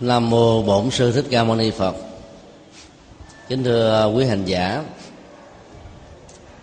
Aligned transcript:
nam 0.00 0.30
mô 0.30 0.62
bổn 0.62 0.90
sư 0.90 1.12
thích 1.12 1.24
ca 1.30 1.44
mâu 1.44 1.56
ni 1.56 1.70
phật. 1.70 1.96
Kính 3.48 3.64
thưa 3.64 4.12
quý 4.14 4.24
hành 4.24 4.44
giả, 4.44 4.84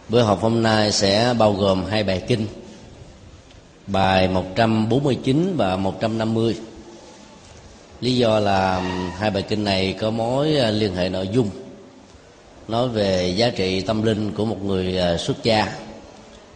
bữa 0.10 0.22
học 0.22 0.42
hôm 0.42 0.64
nay 0.64 0.92
sẽ 0.92 1.34
bao 1.38 1.54
gồm 1.54 1.86
hai 1.86 2.04
bài 2.04 2.24
kinh, 2.28 2.48
bài 3.88 4.28
149 4.28 5.54
và 5.58 5.76
150 5.76 6.56
lý 8.02 8.18
do 8.18 8.40
là 8.40 8.82
hai 9.18 9.32
bài 9.32 9.44
kinh 9.44 9.64
này 9.64 9.96
có 10.00 10.10
mối 10.12 10.58
à, 10.58 10.72
liên 10.72 10.96
hệ 10.96 11.10
nội 11.10 11.28
dung. 11.28 11.50
Nói 12.68 12.88
về 12.88 13.34
giá 13.38 13.50
trị 13.50 13.82
tâm 13.82 14.04
linh 14.04 14.32
của 14.34 14.46
một 14.46 14.64
người 14.64 14.98
à, 14.98 15.18
xuất 15.18 15.44
gia. 15.44 15.74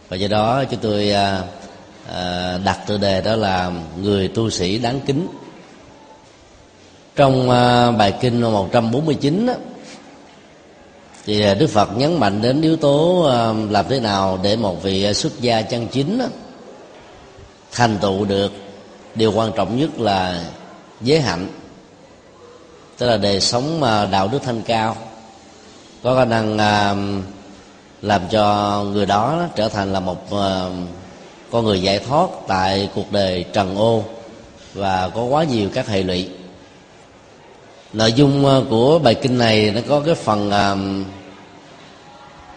Và 0.08 0.16
do 0.16 0.28
đó 0.28 0.64
chúng 0.70 0.80
tôi 0.80 1.10
à, 1.10 1.42
à, 2.08 2.58
đặt 2.64 2.78
tựa 2.86 2.98
đề 2.98 3.20
đó 3.20 3.36
là 3.36 3.72
người 4.02 4.28
tu 4.28 4.50
sĩ 4.50 4.78
đáng 4.78 5.00
kính. 5.06 5.28
Trong 7.16 7.50
ờ, 7.50 7.92
bài 7.92 8.14
kinh 8.20 8.40
149 8.40 9.46
đó, 9.46 9.54
thì 11.24 11.54
Đức 11.54 11.66
Phật 11.66 11.96
nhấn 11.96 12.20
mạnh 12.20 12.42
đến 12.42 12.62
yếu 12.62 12.76
tố 12.76 13.22
ờ, 13.22 13.54
làm 13.70 13.84
thế 13.88 14.00
nào 14.00 14.38
để 14.42 14.56
một 14.56 14.82
vị 14.82 15.14
xuất 15.14 15.40
gia 15.40 15.62
chân 15.62 15.88
chính 15.88 16.18
đó, 16.18 16.26
thành 17.72 17.98
tựu 18.00 18.24
được. 18.24 18.52
Điều 19.14 19.32
quan 19.32 19.52
trọng 19.56 19.78
nhất 19.78 19.90
là 19.98 20.44
giới 21.00 21.20
hạnh 21.20 21.48
tức 22.98 23.06
là 23.06 23.16
đời 23.16 23.40
sống 23.40 23.80
đạo 24.10 24.28
đức 24.32 24.38
thanh 24.44 24.62
cao. 24.62 24.96
Có 26.02 26.16
khả 26.16 26.24
năng 26.24 26.56
làm 28.02 28.22
cho 28.30 28.84
người 28.92 29.06
đó 29.06 29.42
trở 29.56 29.68
thành 29.68 29.92
là 29.92 30.00
một 30.00 30.30
con 31.52 31.64
người 31.64 31.82
giải 31.82 31.98
thoát 31.98 32.28
tại 32.48 32.88
cuộc 32.94 33.12
đời 33.12 33.44
trần 33.52 33.76
ô 33.76 34.04
và 34.74 35.08
có 35.14 35.22
quá 35.22 35.44
nhiều 35.44 35.68
các 35.74 35.88
hệ 35.88 36.02
lụy. 36.02 36.28
Nội 37.92 38.12
dung 38.12 38.46
ờ, 38.46 38.64
của 38.70 38.98
bài 38.98 39.14
kinh 39.14 39.38
này 39.38 39.72
nó 39.74 39.80
có 39.88 40.00
cái 40.00 40.14
phần 40.14 40.50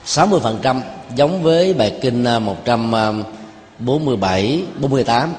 sáu 0.06 0.28
mươi 0.28 0.40
phần 0.44 0.60
trăm 0.62 0.82
giống 1.16 1.44
với 1.44 1.74
bài 1.74 1.94
kinh 2.02 2.24
ờ, 2.24 2.40
một 2.40 2.66
trăm 2.66 2.92
ờ, 2.92 3.14
bốn 3.80 4.06
mươi 4.06 4.16
bảy, 4.16 4.64
bốn 4.80 4.92
mươi 4.92 5.04
tám 5.04 5.34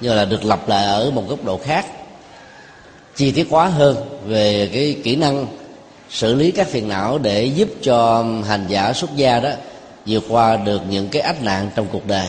nhưng 0.00 0.14
là 0.14 0.24
được 0.24 0.44
lập 0.44 0.68
lại 0.68 0.84
ở 0.86 1.10
một 1.10 1.24
góc 1.28 1.44
độ 1.44 1.58
khác. 1.58 1.86
Chi 3.16 3.30
tiết 3.30 3.46
quá 3.50 3.66
hơn 3.66 3.96
về 4.26 4.70
cái 4.72 4.96
kỹ 5.04 5.16
năng 5.16 5.46
xử 6.10 6.34
lý 6.34 6.50
các 6.50 6.66
phiền 6.66 6.88
não 6.88 7.18
để 7.18 7.44
giúp 7.44 7.68
cho 7.82 8.24
hành 8.46 8.66
giả 8.68 8.92
xuất 8.92 9.16
gia 9.16 9.40
đó 9.40 9.50
vượt 10.06 10.24
qua 10.28 10.56
được 10.56 10.80
những 10.90 11.08
cái 11.08 11.22
ách 11.22 11.42
nạn 11.42 11.70
trong 11.74 11.86
cuộc 11.92 12.06
đời. 12.06 12.26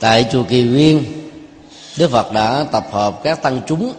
Tại 0.00 0.26
chùa 0.32 0.42
kỳ 0.48 0.62
viên 0.62 1.04
đức 1.98 2.10
phật 2.10 2.32
đã 2.32 2.64
tập 2.72 2.86
hợp 2.92 3.20
các 3.22 3.42
tăng 3.42 3.60
chúng 3.66 3.92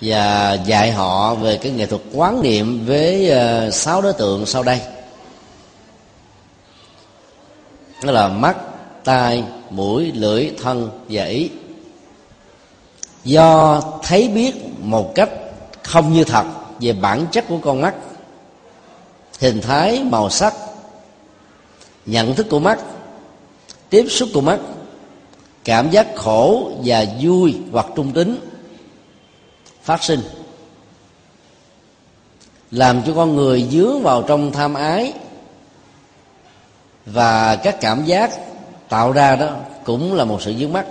và 0.00 0.52
dạy 0.52 0.92
họ 0.92 1.34
về 1.34 1.56
cái 1.56 1.72
nghệ 1.72 1.86
thuật 1.86 2.02
quán 2.12 2.42
niệm 2.42 2.86
với 2.86 3.30
ờ, 3.30 3.70
sáu 3.70 4.02
đối 4.02 4.12
tượng 4.12 4.46
sau 4.46 4.62
đây. 4.62 4.80
Đó 8.02 8.12
là 8.12 8.28
mắt, 8.28 8.56
tai, 9.04 9.44
mũi, 9.70 10.12
lưỡi, 10.14 10.50
thân 10.62 10.90
và 11.08 11.24
ý. 11.24 11.50
Do 13.24 13.80
thấy 14.02 14.28
biết 14.28 14.54
một 14.78 15.12
cách 15.14 15.30
không 15.82 16.12
như 16.12 16.24
thật 16.24 16.44
về 16.80 16.92
bản 16.92 17.26
chất 17.32 17.44
của 17.48 17.58
con 17.64 17.80
mắt, 17.80 17.94
hình 19.40 19.60
thái, 19.60 20.02
màu 20.04 20.30
sắc, 20.30 20.54
nhận 22.06 22.34
thức 22.34 22.46
của 22.50 22.58
mắt 22.58 22.78
tiếp 23.92 24.06
xúc 24.08 24.28
của 24.34 24.40
mắt, 24.40 24.58
cảm 25.64 25.90
giác 25.90 26.06
khổ 26.16 26.72
và 26.84 27.04
vui 27.20 27.56
hoặc 27.72 27.86
trung 27.96 28.12
tính 28.12 28.36
phát 29.82 30.04
sinh, 30.04 30.20
làm 32.70 33.02
cho 33.06 33.12
con 33.14 33.36
người 33.36 33.68
dướng 33.70 34.02
vào 34.02 34.22
trong 34.22 34.52
tham 34.52 34.74
ái 34.74 35.12
và 37.06 37.56
các 37.56 37.80
cảm 37.80 38.04
giác 38.04 38.30
tạo 38.88 39.12
ra 39.12 39.36
đó 39.36 39.56
cũng 39.84 40.14
là 40.14 40.24
một 40.24 40.42
sự 40.42 40.54
dướng 40.60 40.72
mắt. 40.72 40.86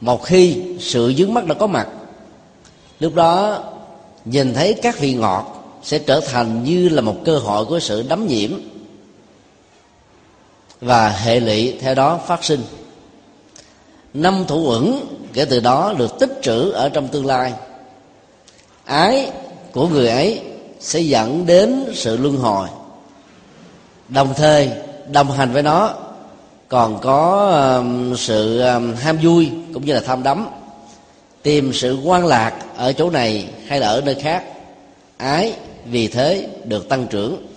Một 0.00 0.24
khi 0.24 0.62
sự 0.80 1.14
dướng 1.16 1.34
mắt 1.34 1.46
đã 1.46 1.54
có 1.54 1.66
mặt, 1.66 1.88
lúc 3.00 3.14
đó 3.14 3.62
nhìn 4.24 4.54
thấy 4.54 4.74
các 4.82 4.98
vị 4.98 5.14
ngọt 5.14 5.78
sẽ 5.82 5.98
trở 5.98 6.20
thành 6.20 6.64
như 6.64 6.88
là 6.88 7.00
một 7.00 7.16
cơ 7.24 7.38
hội 7.38 7.64
của 7.64 7.80
sự 7.80 8.04
đắm 8.08 8.26
nhiễm 8.26 8.50
và 10.80 11.08
hệ 11.08 11.40
lụy 11.40 11.76
theo 11.80 11.94
đó 11.94 12.20
phát 12.26 12.44
sinh. 12.44 12.60
Năm 14.14 14.44
thủ 14.48 14.70
ẩn 14.70 15.06
kể 15.32 15.44
từ 15.44 15.60
đó 15.60 15.94
được 15.98 16.18
tích 16.18 16.38
trữ 16.42 16.70
ở 16.70 16.88
trong 16.88 17.08
tương 17.08 17.26
lai. 17.26 17.52
Ái 18.84 19.30
của 19.72 19.88
người 19.88 20.08
ấy 20.08 20.40
sẽ 20.80 21.00
dẫn 21.00 21.46
đến 21.46 21.84
sự 21.94 22.16
luân 22.16 22.36
hồi. 22.36 22.68
Đồng 24.08 24.34
thời 24.34 24.70
đồng 25.12 25.30
hành 25.30 25.52
với 25.52 25.62
nó 25.62 25.94
còn 26.68 27.00
có 27.00 27.50
um, 27.78 28.14
sự 28.16 28.60
um, 28.60 28.94
ham 28.94 29.18
vui 29.22 29.50
cũng 29.74 29.84
như 29.84 29.94
là 29.94 30.00
tham 30.00 30.22
đắm 30.22 30.48
tìm 31.42 31.72
sự 31.72 31.98
quan 32.04 32.26
lạc 32.26 32.54
ở 32.76 32.92
chỗ 32.92 33.10
này 33.10 33.48
hay 33.66 33.80
là 33.80 33.88
ở 33.88 34.00
nơi 34.00 34.14
khác. 34.14 34.44
Ái 35.16 35.52
vì 35.84 36.08
thế 36.08 36.48
được 36.64 36.88
tăng 36.88 37.06
trưởng 37.06 37.47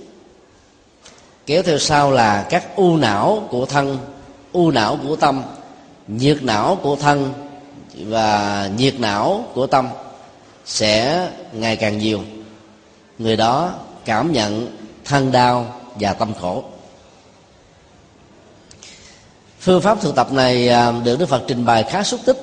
kéo 1.46 1.63
theo 1.63 1.78
sau 1.78 2.12
là 2.12 2.47
các 2.50 2.75
u 2.75 2.97
não 2.97 3.47
của 3.50 3.66
thân, 3.66 3.97
u 4.52 4.72
não 4.72 4.97
của 5.07 5.16
tâm, 5.16 5.44
nhiệt 6.07 6.44
não 6.44 6.78
của 6.81 6.96
thân 6.96 7.34
và 7.94 8.69
nhiệt 8.78 9.00
não 9.00 9.46
của 9.53 9.68
tâm 9.68 9.88
sẽ 10.66 11.28
ngày 11.53 11.75
càng 11.75 11.97
nhiều. 11.97 12.22
Người 13.18 13.35
đó 13.35 13.74
cảm 14.06 14.31
nhận 14.31 14.78
thân 15.06 15.31
đau 15.31 15.75
và 15.96 16.13
tâm 16.13 16.34
khổ. 16.41 16.63
Phương 19.59 19.81
pháp 19.81 20.02
thực 20.02 20.16
tập 20.16 20.31
này 20.31 20.69
à, 20.69 20.91
được 21.03 21.19
đức 21.19 21.29
phật 21.29 21.44
trình 21.47 21.66
bày 21.66 21.84
khá 21.84 22.03
xúc 22.03 22.19
tích 22.25 22.38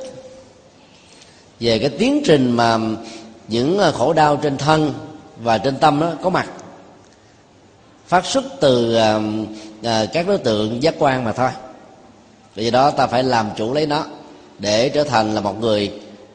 về 1.61 1.79
cái 1.79 1.89
tiến 1.89 2.23
trình 2.27 2.51
mà 2.53 2.79
những 3.49 3.79
à, 3.79 3.91
khổ 3.91 4.13
đau 4.13 4.37
trên 4.37 4.57
thân 4.57 4.95
và 5.43 5.59
trên 5.59 5.77
tâm 5.77 6.01
đó 6.01 6.13
có 6.23 6.31
mặt 6.31 6.49
phát 8.09 8.27
xuất 8.27 8.45
từ 8.61 8.95
à, 9.83 10.07
các 10.13 10.27
đối 10.27 10.39
tượng 10.39 10.83
giác 10.83 10.95
quan 10.99 11.25
mà 11.25 11.33
thôi. 11.33 11.51
Vì 12.55 12.71
đó 12.71 12.91
ta 12.91 13.07
phải 13.07 13.23
làm 13.23 13.51
chủ 13.57 13.75
lấy 13.75 13.87
nó 13.87 14.05
để 14.59 14.89
trở 14.89 15.05
thành 15.05 15.35
là 15.35 15.41
một 15.41 15.61
người 15.61 15.93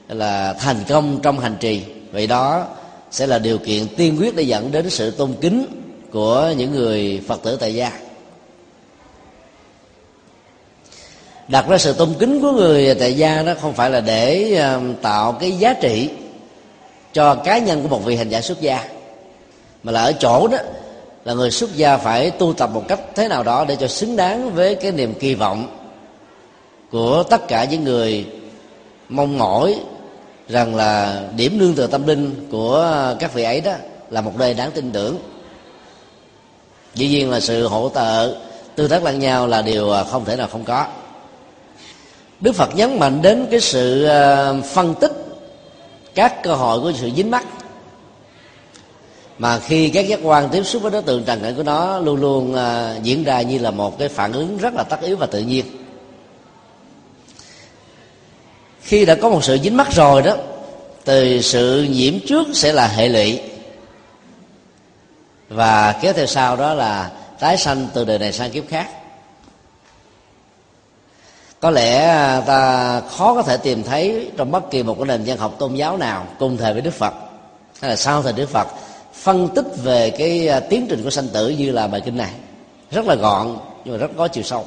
là 0.08 0.54
thành 0.54 0.78
công 0.88 1.20
trong 1.24 1.40
hành 1.40 1.56
trì. 1.60 1.82
Vậy 2.12 2.28
đó 2.28 2.66
sẽ 3.12 3.28
là 3.28 3.40
điều 3.40 3.58
kiện 3.58 3.88
tiên 3.98 4.18
quyết 4.20 4.36
để 4.36 4.44
dẫn 4.44 4.72
đến 4.72 4.90
sự 4.90 5.12
tôn 5.12 5.34
kính 5.42 5.66
của 6.12 6.54
những 6.58 6.72
người 6.72 7.22
phật 7.28 7.44
tử 7.44 7.58
tại 7.60 7.76
gia. 7.76 7.92
Đặt 11.48 11.68
ra 11.70 11.78
sự 11.78 11.94
tôn 11.94 12.10
kính 12.20 12.42
của 12.42 12.52
người 12.52 12.96
tại 12.96 13.14
gia 13.14 13.44
đó 13.44 13.54
không 13.62 13.74
phải 13.74 13.90
là 13.90 14.00
để 14.00 14.60
tạo 15.02 15.32
cái 15.32 15.52
giá 15.52 15.74
trị 15.74 16.10
cho 17.14 17.36
cá 17.36 17.58
nhân 17.58 17.82
của 17.82 17.88
một 17.88 18.06
vị 18.06 18.16
hành 18.16 18.30
giả 18.30 18.42
xuất 18.42 18.62
gia 18.62 18.86
mà 19.84 19.92
là 19.92 20.02
ở 20.02 20.12
chỗ 20.12 20.48
đó 20.48 20.58
là 21.26 21.34
người 21.34 21.52
xuất 21.52 21.76
gia 21.76 21.98
phải 21.98 22.32
tu 22.32 22.54
tập 22.54 22.70
một 22.74 22.84
cách 22.88 23.00
thế 23.16 23.28
nào 23.28 23.44
đó 23.44 23.66
để 23.68 23.76
cho 23.76 23.88
xứng 23.88 24.16
đáng 24.16 24.54
với 24.54 24.76
cái 24.76 24.92
niềm 24.92 25.14
kỳ 25.14 25.36
vọng 25.36 25.68
của 26.92 27.24
tất 27.24 27.48
cả 27.48 27.66
những 27.66 27.84
người 27.84 28.26
mong 29.10 29.38
mỏi 29.38 29.80
rằng 30.50 30.76
là 30.76 31.24
điểm 31.36 31.58
nương 31.58 31.74
tựa 31.74 31.88
tâm 31.88 32.08
linh 32.08 32.48
của 32.52 33.16
các 33.20 33.34
vị 33.34 33.44
ấy 33.44 33.62
đó 33.62 33.74
là 34.10 34.22
một 34.22 34.38
nơi 34.38 34.54
đáng 34.54 34.72
tin 34.72 34.92
tưởng. 34.92 35.18
Dĩ 36.96 37.08
nhiên 37.08 37.30
là 37.30 37.40
sự 37.40 37.68
hỗ 37.68 37.92
trợ 37.96 38.36
tương 38.76 38.90
tác 38.90 39.04
lẫn 39.04 39.20
nhau 39.20 39.48
là 39.48 39.62
điều 39.62 39.92
à, 39.92 40.04
không 40.04 40.26
thể 40.26 40.36
nào 40.36 40.48
không 40.52 40.64
có. 40.64 40.86
Đức 42.40 42.56
phật 42.56 42.76
nhấn 42.76 43.00
mạnh 43.00 43.22
đến 43.22 43.48
cái 43.52 43.60
sự 43.60 44.04
à, 44.04 44.54
phân 44.74 44.96
tích 44.96 45.12
các 46.16 46.44
cơ 46.44 46.56
hội 46.56 46.80
của 46.80 46.92
sự 46.96 47.10
dính 47.16 47.32
mắc 47.32 47.46
mà 49.38 49.60
khi 49.60 49.90
các 49.90 50.08
giác 50.08 50.20
quan 50.24 50.50
tiếp 50.50 50.64
xúc 50.64 50.82
với 50.82 50.92
đối 50.92 51.02
tượng 51.02 51.24
trần 51.24 51.42
cảnh 51.42 51.56
của 51.56 51.64
nó 51.64 52.00
luôn 52.00 52.22
luôn 52.22 52.54
ờ, 52.54 52.96
diễn 53.04 53.24
ra 53.24 53.42
như 53.42 53.58
là 53.58 53.72
một 53.72 54.00
cái 54.00 54.10
phản 54.10 54.32
ứng 54.32 54.58
rất 54.58 54.74
là 54.74 54.84
tất 54.84 55.02
yếu 55.02 55.18
và 55.18 55.26
tự 55.26 55.40
nhiên. 55.42 55.66
Khi 58.82 59.06
đã 59.06 59.16
có 59.16 59.30
một 59.30 59.44
sự 59.44 59.58
dính 59.64 59.78
mắc 59.78 59.88
rồi 59.92 60.22
đó 60.22 60.36
từ 61.06 61.42
sự 61.42 61.88
nhiễm 61.90 62.14
trước 62.28 62.48
sẽ 62.54 62.74
là 62.74 62.88
hệ 62.88 63.10
lụy. 63.10 63.40
Và 65.50 65.92
kéo 66.02 66.14
theo 66.14 66.26
sau 66.26 66.56
đó 66.56 66.74
là 66.74 67.12
tái 67.40 67.58
sanh 67.58 67.88
từ 67.94 68.06
đời 68.06 68.20
này 68.20 68.34
sang 68.34 68.52
kiếp 68.52 68.68
khác. 68.68 68.90
Có 71.60 71.70
lẽ 71.70 72.06
à, 72.06 72.42
ta 72.42 73.02
khó 73.02 73.34
có 73.34 73.42
thể 73.42 73.58
tìm 73.58 73.84
thấy 73.84 74.32
trong 74.38 74.52
bất 74.52 74.72
kỳ 74.72 74.84
một 74.84 74.96
cái 74.98 75.06
nền 75.06 75.24
văn 75.26 75.38
học 75.38 75.56
tôn 75.60 75.76
giáo 75.76 75.98
nào 75.98 76.28
cùng 76.40 76.58
thời 76.58 76.74
với 76.74 76.82
đức 76.82 76.94
phật 76.94 77.14
hay 77.82 77.90
là 77.90 77.96
sau 77.96 78.22
thời 78.22 78.34
đức 78.34 78.50
phật 78.50 78.68
phân 79.24 79.50
tích 79.56 79.66
về 79.84 80.10
cái 80.10 80.48
à, 80.48 80.60
tiến 80.60 80.86
trình 80.90 81.04
của 81.04 81.10
sanh 81.10 81.28
tử 81.28 81.50
như 81.50 81.72
là 81.72 81.88
bài 81.88 82.02
kinh 82.06 82.18
này. 82.18 82.34
Rất 82.92 83.06
là 83.06 83.16
gọn 83.16 83.58
nhưng 83.86 83.94
mà 83.94 83.98
rất 83.98 84.12
có 84.18 84.28
chiều 84.28 84.44
sâu. 84.44 84.66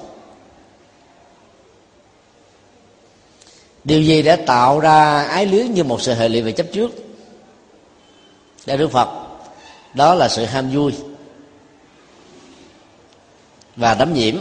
Điều 3.85 4.03
gì 4.03 4.23
đã 4.23 4.37
tạo 4.37 4.81
ra 4.81 5.23
ái 5.23 5.47
luyến 5.47 5.75
như 5.75 5.85
một 5.85 6.03
sự 6.03 6.15
hệ 6.15 6.29
lụy 6.29 6.43
về 6.43 6.53
chấp 6.53 6.67
trước? 6.73 6.91
Để 8.67 8.77
đức 8.77 8.91
phật 8.91 9.09
đó 9.95 10.15
là 10.15 10.29
sự 10.29 10.45
ham 10.45 10.71
vui 10.71 10.93
và 13.77 13.95
đắm 13.95 14.15
nhiễm. 14.15 14.35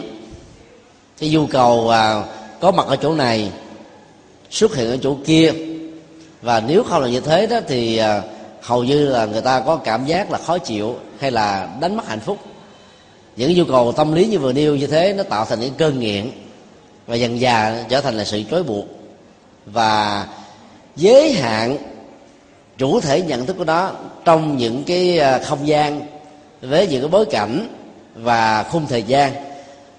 Cái 1.20 1.30
nhu 1.30 1.48
cầu 1.48 1.90
à, 1.90 2.24
có 2.60 2.72
mặt 2.72 2.88
ở 2.88 2.96
chỗ 2.96 3.16
này 3.16 3.52
xuất 4.50 4.76
hiện 4.76 4.90
ở 4.90 4.98
chỗ 4.98 5.18
kia. 5.26 5.54
Và 6.42 6.60
nếu 6.60 6.84
không 6.84 7.02
là 7.02 7.10
như 7.10 7.20
thế 7.20 7.48
đó 7.48 7.60
thì 7.68 7.98
à, 7.98 8.22
hầu 8.66 8.84
như 8.84 9.06
là 9.06 9.26
người 9.26 9.42
ta 9.42 9.60
có 9.60 9.76
cảm 9.76 10.06
giác 10.06 10.32
là 10.32 10.38
khó 10.38 10.58
chịu 10.58 10.96
hay 11.20 11.32
là 11.32 11.70
đánh 11.80 11.96
mất 11.98 12.08
hạnh 12.08 12.20
phúc. 12.20 12.38
Những 13.36 13.54
nhu 13.54 13.64
cầu 13.66 13.92
tâm 13.92 14.14
lý 14.14 14.26
như 14.26 14.40
vừa 14.40 14.54
nêu 14.54 14.76
như 14.76 14.88
thế, 14.88 15.14
nó 15.14 15.24
tạo 15.24 15.46
thành 15.46 15.60
những 15.60 15.74
cơn 15.78 16.00
nghiện 16.00 16.32
và 17.08 17.16
dần 17.16 17.40
dà 17.40 17.84
trở 17.90 18.02
thành 18.02 18.18
là 18.18 18.24
sự 18.24 18.44
chối 18.52 18.64
buộc. 18.64 18.86
Và 19.66 20.28
giới 20.96 21.34
hạn 21.34 21.78
chủ 22.78 23.00
thể 23.00 23.22
nhận 23.22 23.46
thức 23.46 23.56
của 23.58 23.64
nó 23.64 23.92
trong 24.26 24.58
những 24.58 24.84
cái 24.84 25.20
à, 25.20 25.40
không 25.40 25.68
gian, 25.68 26.02
với 26.62 26.88
những 26.88 27.02
cái 27.02 27.10
bối 27.10 27.26
cảnh 27.26 27.68
và 28.16 28.64
khung 28.64 28.88
thời 28.88 29.04
gian 29.04 29.34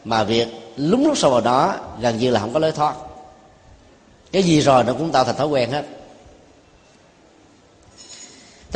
mà 0.04 0.24
việc 0.24 0.48
lúng 0.76 1.06
lúc 1.06 1.18
sâu 1.18 1.30
vào 1.30 1.40
đó 1.40 1.74
gần 2.00 2.18
như 2.18 2.30
là 2.30 2.40
không 2.40 2.52
có 2.52 2.58
lối 2.58 2.72
thoát. 2.72 2.94
Cái 4.32 4.42
gì 4.42 4.60
rồi 4.60 4.84
nó 4.84 4.92
cũng 4.92 5.12
tạo 5.12 5.24
thành 5.24 5.36
thói 5.36 5.46
quen 5.46 5.70
hết 5.70 5.84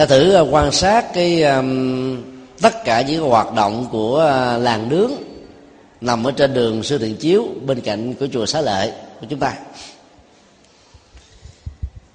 ta 0.01 0.07
thử 0.07 0.33
à, 0.33 0.41
quan 0.41 0.73
sát 0.73 1.15
cái 1.15 1.43
um, 1.43 2.23
tất 2.61 2.85
cả 2.85 3.03
những 3.03 3.29
hoạt 3.29 3.55
động 3.55 3.87
của 3.93 4.21
à, 4.21 4.59
làng 4.59 4.89
nướng 4.89 5.11
nằm 6.01 6.25
ở 6.25 6.31
trên 6.31 6.55
đường 6.55 6.83
sư 6.83 6.99
thiện 6.99 7.17
chiếu 7.17 7.49
bên 7.67 7.81
cạnh 7.81 8.15
của 8.15 8.27
chùa 8.33 8.47
xá 8.47 8.61
lợi 8.61 8.93
của 9.21 9.27
chúng 9.31 9.39
ta. 9.39 9.55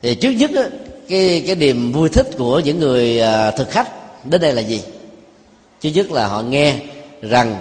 Thì 0.01 0.15
trước 0.15 0.29
nhất 0.31 0.51
cái 1.09 1.43
cái 1.47 1.55
niềm 1.55 1.91
vui 1.91 2.09
thích 2.09 2.27
của 2.37 2.59
những 2.59 2.79
người 2.79 3.21
à, 3.21 3.51
thực 3.51 3.69
khách 3.69 3.89
đến 4.25 4.41
đây 4.41 4.53
là 4.53 4.61
gì? 4.61 4.81
Trước 5.81 5.89
nhất 5.89 6.11
là 6.11 6.27
họ 6.27 6.41
nghe 6.41 6.75
rằng 7.21 7.55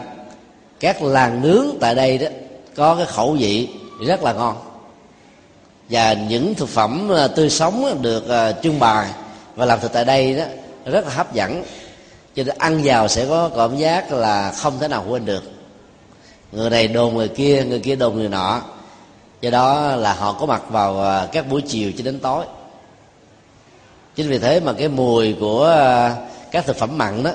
các 0.80 1.02
làng 1.02 1.42
nướng 1.42 1.66
tại 1.80 1.94
đây 1.94 2.18
đó 2.18 2.26
có 2.74 2.94
cái 2.94 3.06
khẩu 3.06 3.32
vị 3.32 3.68
rất 4.06 4.22
là 4.22 4.32
ngon. 4.32 4.56
Và 5.88 6.12
những 6.12 6.54
thực 6.54 6.68
phẩm 6.68 7.10
tươi 7.36 7.50
sống 7.50 8.02
được 8.02 8.24
trưng 8.62 8.78
bày 8.78 9.08
và 9.56 9.66
làm 9.66 9.80
thực 9.80 9.92
tại 9.92 10.04
đây 10.04 10.34
đó, 10.34 10.44
rất 10.84 11.04
là 11.04 11.10
hấp 11.10 11.34
dẫn. 11.34 11.62
Cho 12.36 12.42
nên 12.42 12.54
ăn 12.58 12.80
vào 12.84 13.08
sẽ 13.08 13.26
có 13.26 13.50
cảm 13.56 13.76
giác 13.76 14.12
là 14.12 14.52
không 14.52 14.78
thể 14.78 14.88
nào 14.88 15.04
quên 15.08 15.26
được. 15.26 15.44
Người 16.52 16.70
này 16.70 16.88
đồn 16.88 17.14
người 17.14 17.28
kia 17.28 17.64
người 17.64 17.78
kia 17.78 17.96
đồn 17.96 18.16
người 18.16 18.28
nọ. 18.28 18.62
Do 19.40 19.50
đó 19.50 19.96
là 19.96 20.14
họ 20.14 20.32
có 20.32 20.46
mặt 20.46 20.62
vào 20.70 21.02
à, 21.02 21.28
các 21.32 21.48
buổi 21.48 21.62
chiều 21.62 21.92
cho 21.98 22.04
đến 22.04 22.18
tối. 22.18 22.44
Chính 24.14 24.28
vì 24.28 24.38
thế 24.38 24.60
mà 24.60 24.72
cái 24.72 24.88
mùi 24.88 25.32
của 25.40 25.64
à, 25.64 26.16
các 26.50 26.66
thực 26.66 26.76
phẩm 26.76 26.98
mặn 26.98 27.22
đó, 27.22 27.30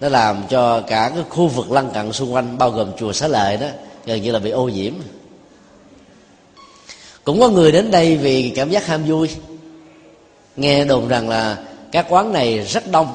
nó 0.00 0.08
làm 0.08 0.42
cho 0.48 0.80
cả 0.80 1.10
cái 1.14 1.24
khu 1.28 1.48
vực 1.48 1.70
lân 1.72 1.90
cận 1.94 2.12
xung 2.12 2.34
quanh, 2.34 2.58
bao 2.58 2.70
gồm 2.70 2.92
chùa 2.98 3.12
xá 3.12 3.28
lợi 3.28 3.56
đó, 3.56 3.66
gần 4.06 4.22
như 4.22 4.32
là 4.32 4.38
bị 4.38 4.50
ô 4.50 4.68
nhiễm. 4.68 4.92
Cũng 7.24 7.40
có 7.40 7.48
người 7.48 7.72
đến 7.72 7.90
đây 7.90 8.16
vì 8.16 8.52
cảm 8.56 8.70
giác 8.70 8.86
ham 8.86 9.04
vui 9.04 9.30
nghe 10.56 10.84
đồn 10.84 11.08
rằng 11.08 11.28
là 11.28 11.58
các 11.92 12.06
quán 12.08 12.32
này 12.32 12.58
rất 12.58 12.90
đông. 12.90 13.08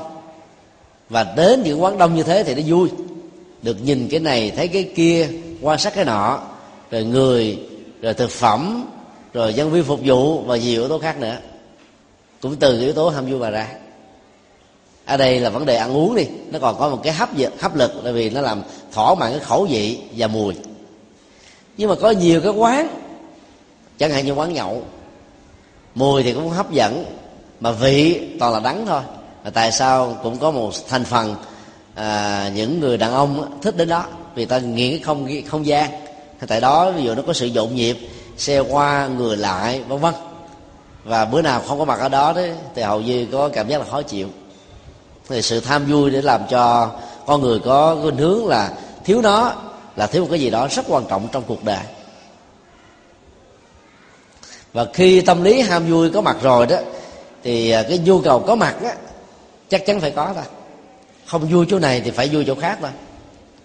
Và 1.09 1.23
đến 1.23 1.63
những 1.63 1.83
quán 1.83 1.97
đông 1.97 2.15
như 2.15 2.23
thế 2.23 2.43
thì 2.43 2.55
nó 2.55 2.61
vui. 2.67 2.89
Được 3.61 3.77
nhìn 3.83 4.07
cái 4.11 4.19
này, 4.19 4.51
thấy 4.55 4.67
cái 4.67 4.91
kia, 4.95 5.29
quan 5.61 5.79
sát 5.79 5.93
cái 5.93 6.05
nọ, 6.05 6.41
rồi 6.91 7.03
người, 7.03 7.59
rồi 8.01 8.13
thực 8.13 8.29
phẩm, 8.29 8.89
rồi 9.33 9.53
nhân 9.53 9.71
viên 9.71 9.83
phục 9.83 9.99
vụ 10.03 10.41
và 10.41 10.57
nhiều 10.57 10.81
yếu 10.81 10.89
tố 10.89 10.99
khác 10.99 11.19
nữa. 11.19 11.37
Cũng 12.41 12.55
từ 12.55 12.79
yếu 12.79 12.93
tố 12.93 13.09
ham 13.09 13.25
vui 13.25 13.39
mà 13.39 13.49
ra. 13.49 13.67
Ở 15.05 15.17
đây 15.17 15.39
là 15.39 15.49
vấn 15.49 15.65
đề 15.65 15.75
ăn 15.75 15.93
uống 15.93 16.15
đi. 16.15 16.25
Nó 16.51 16.59
còn 16.59 16.79
có 16.79 16.89
một 16.89 16.99
cái 17.03 17.13
hấp 17.13 17.37
lực 17.37 17.61
hấp 17.61 17.75
lực 17.75 17.91
tại 18.03 18.13
vì 18.13 18.29
nó 18.29 18.41
làm 18.41 18.63
thỏa 18.91 19.15
mãn 19.15 19.31
cái 19.31 19.39
khẩu 19.39 19.67
vị 19.69 19.99
và 20.17 20.27
mùi. 20.27 20.53
Nhưng 21.77 21.89
mà 21.89 21.95
có 21.95 22.11
nhiều 22.11 22.41
cái 22.41 22.51
quán, 22.51 22.87
chẳng 23.97 24.11
hạn 24.11 24.25
như 24.25 24.33
quán 24.33 24.53
nhậu, 24.53 24.83
mùi 25.95 26.23
thì 26.23 26.33
cũng 26.33 26.49
hấp 26.49 26.71
dẫn 26.71 27.05
mà 27.61 27.71
vị 27.71 28.21
toàn 28.39 28.53
là 28.53 28.59
đắng 28.59 28.85
thôi. 28.85 29.01
Và 29.43 29.49
tại 29.49 29.71
sao 29.71 30.17
cũng 30.23 30.37
có 30.37 30.51
một 30.51 30.71
thành 30.89 31.03
phần 31.03 31.35
à, 31.95 32.49
những 32.55 32.79
người 32.79 32.97
đàn 32.97 33.13
ông 33.13 33.59
thích 33.61 33.77
đến 33.77 33.89
đó. 33.89 34.05
Vì 34.35 34.45
ta 34.45 34.57
nghiện 34.57 34.91
cái 34.91 34.99
không 34.99 35.27
không 35.47 35.65
gian. 35.65 35.91
Tại 36.47 36.61
đó 36.61 36.91
ví 36.91 37.03
dụ 37.03 37.15
nó 37.15 37.21
có 37.27 37.33
sự 37.33 37.47
nhộn 37.47 37.75
nhịp 37.75 37.97
xe 38.37 38.59
qua 38.59 39.07
người 39.07 39.37
lại 39.37 39.81
vân 39.87 39.99
vân. 39.99 40.13
Và 41.03 41.25
bữa 41.25 41.41
nào 41.41 41.61
không 41.67 41.79
có 41.79 41.85
mặt 41.85 41.99
ở 41.99 42.09
đó 42.09 42.33
đấy 42.33 42.51
thì 42.75 42.81
hầu 42.81 43.01
như 43.01 43.27
có 43.31 43.49
cảm 43.49 43.67
giác 43.67 43.77
là 43.77 43.85
khó 43.91 44.01
chịu. 44.01 44.27
Thì 45.29 45.41
sự 45.41 45.59
tham 45.59 45.85
vui 45.85 46.09
để 46.09 46.21
làm 46.21 46.41
cho 46.49 46.91
con 47.25 47.41
người 47.41 47.59
có 47.59 47.97
khuynh 48.01 48.17
hướng 48.17 48.47
là 48.47 48.71
thiếu 49.03 49.21
nó 49.21 49.53
là 49.95 50.07
thiếu 50.07 50.21
một 50.21 50.27
cái 50.31 50.39
gì 50.39 50.49
đó 50.49 50.67
rất 50.71 50.85
quan 50.87 51.03
trọng 51.09 51.27
trong 51.31 51.43
cuộc 51.47 51.63
đời. 51.63 51.83
Và 54.73 54.85
khi 54.93 55.21
tâm 55.21 55.43
lý 55.43 55.61
ham 55.61 55.85
vui 55.85 56.09
có 56.09 56.21
mặt 56.21 56.37
rồi 56.41 56.67
đó 56.67 56.77
thì 57.43 57.71
à, 57.71 57.83
cái 57.83 57.97
nhu 57.97 58.21
cầu 58.21 58.39
có 58.39 58.55
mặt 58.55 58.75
á 58.83 58.95
chắc 59.69 59.85
chắn 59.85 59.99
phải 59.99 60.11
có 60.11 60.31
thôi. 60.35 60.43
Không 61.25 61.49
vui 61.49 61.65
chỗ 61.69 61.79
này 61.79 62.01
thì 62.01 62.11
phải 62.11 62.29
vui 62.29 62.43
chỗ 62.47 62.55
khác 62.55 62.77
thôi. 62.81 62.89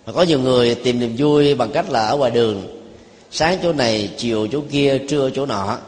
Mà 0.07 0.13
có 0.13 0.23
nhiều 0.23 0.41
người 0.41 0.75
tìm 0.75 1.01
niềm 1.01 1.15
vui 1.19 1.55
bằng 1.55 1.71
cách 1.73 1.91
là 1.91 2.07
ở 2.07 2.17
ngoài 2.17 2.31
đường. 2.31 2.83
Sáng 3.31 3.59
chỗ 3.63 3.73
này 3.73 4.11
chiều 4.17 4.47
chỗ 4.53 4.61
kia 4.71 4.99
trưa 5.09 5.31
chỗ 5.31 5.47
nọ. 5.47 5.79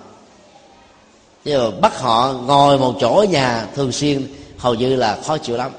Chứ 1.44 1.58
mà 1.58 1.70
bắt 1.80 2.00
họ 2.00 2.32
ngồi 2.32 2.78
một 2.78 2.94
chỗ 3.00 3.16
ở 3.16 3.24
nhà 3.24 3.66
thường 3.74 3.92
xuyên 3.92 4.26
hầu 4.58 4.74
như 4.74 4.96
là 4.96 5.18
khó 5.26 5.38
chịu 5.38 5.56
lắm. 5.56 5.70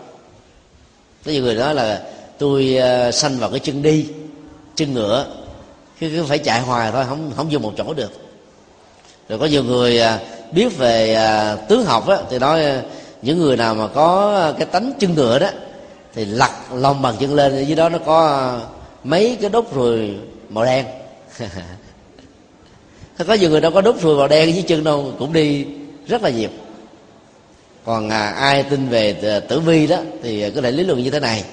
Có 1.26 1.32
nhiều 1.32 1.44
người 1.44 1.56
nói 1.56 1.76
là 1.76 2.04
tôi 2.38 2.78
à, 2.78 3.12
sanh 3.12 3.38
vào 3.38 3.50
cái 3.50 3.60
chân 3.60 3.82
đi 3.82 4.06
chân 4.76 4.94
ngựa 4.94 5.26
cứ, 6.00 6.10
cứ 6.10 6.24
phải 6.24 6.38
chạy 6.38 6.62
hoài 6.62 6.92
thôi 6.92 7.06
không 7.10 7.32
không 7.36 7.50
vô 7.52 7.60
một 7.60 7.74
chỗ 7.78 7.94
được. 7.94 8.12
Rồi 9.30 9.40
có 9.40 9.46
nhiều 9.46 9.64
người 9.64 10.00
à, 10.00 10.20
biết 10.52 10.78
về 10.78 11.14
à, 11.14 11.56
tướng 11.56 11.86
học 11.86 12.08
á, 12.08 12.18
thì 12.30 12.40
nói 12.40 12.66
à, 12.66 12.82
những 13.22 13.40
người 13.40 13.58
nào 13.58 13.76
mà 13.76 13.88
có 13.88 14.36
à, 14.36 14.52
cái 14.58 14.66
tánh 14.66 14.94
chân 15.00 15.14
ngựa 15.14 15.40
đó 15.40 15.50
thì 16.14 16.26
lặt 16.26 16.52
lòng 16.74 17.02
bằng 17.02 17.16
chân 17.20 17.34
lên 17.34 17.66
dưới 17.66 17.76
đó 17.76 17.90
nó 17.90 17.98
có 17.98 18.28
à, 18.28 18.40
mấy 19.04 19.38
cái 19.42 19.50
đốt 19.50 19.66
ruồi 19.74 20.18
màu 20.50 20.66
đen. 20.66 20.86
Có 23.28 23.34
nhiều 23.34 23.50
người 23.50 23.62
đâu 23.62 23.72
có 23.72 23.82
đốt 23.82 23.96
ruồi 24.02 24.18
màu 24.18 24.28
đen 24.28 24.54
dưới 24.54 24.64
chân 24.64 24.84
đâu 24.84 25.14
cũng 25.20 25.34
đi 25.34 25.66
rất 26.08 26.24
là 26.24 26.30
nhiều. 26.30 26.50
Còn 27.86 28.10
à, 28.10 28.28
ai 28.30 28.64
tin 28.64 28.90
về 28.90 29.42
tử 29.50 29.60
vi 29.60 29.88
đó 29.88 29.98
thì 30.24 30.52
có 30.52 30.62
thể 30.62 30.72
lý 30.72 30.84
luận 30.84 31.04
như 31.04 31.10
thế 31.10 31.20
này. 31.20 31.44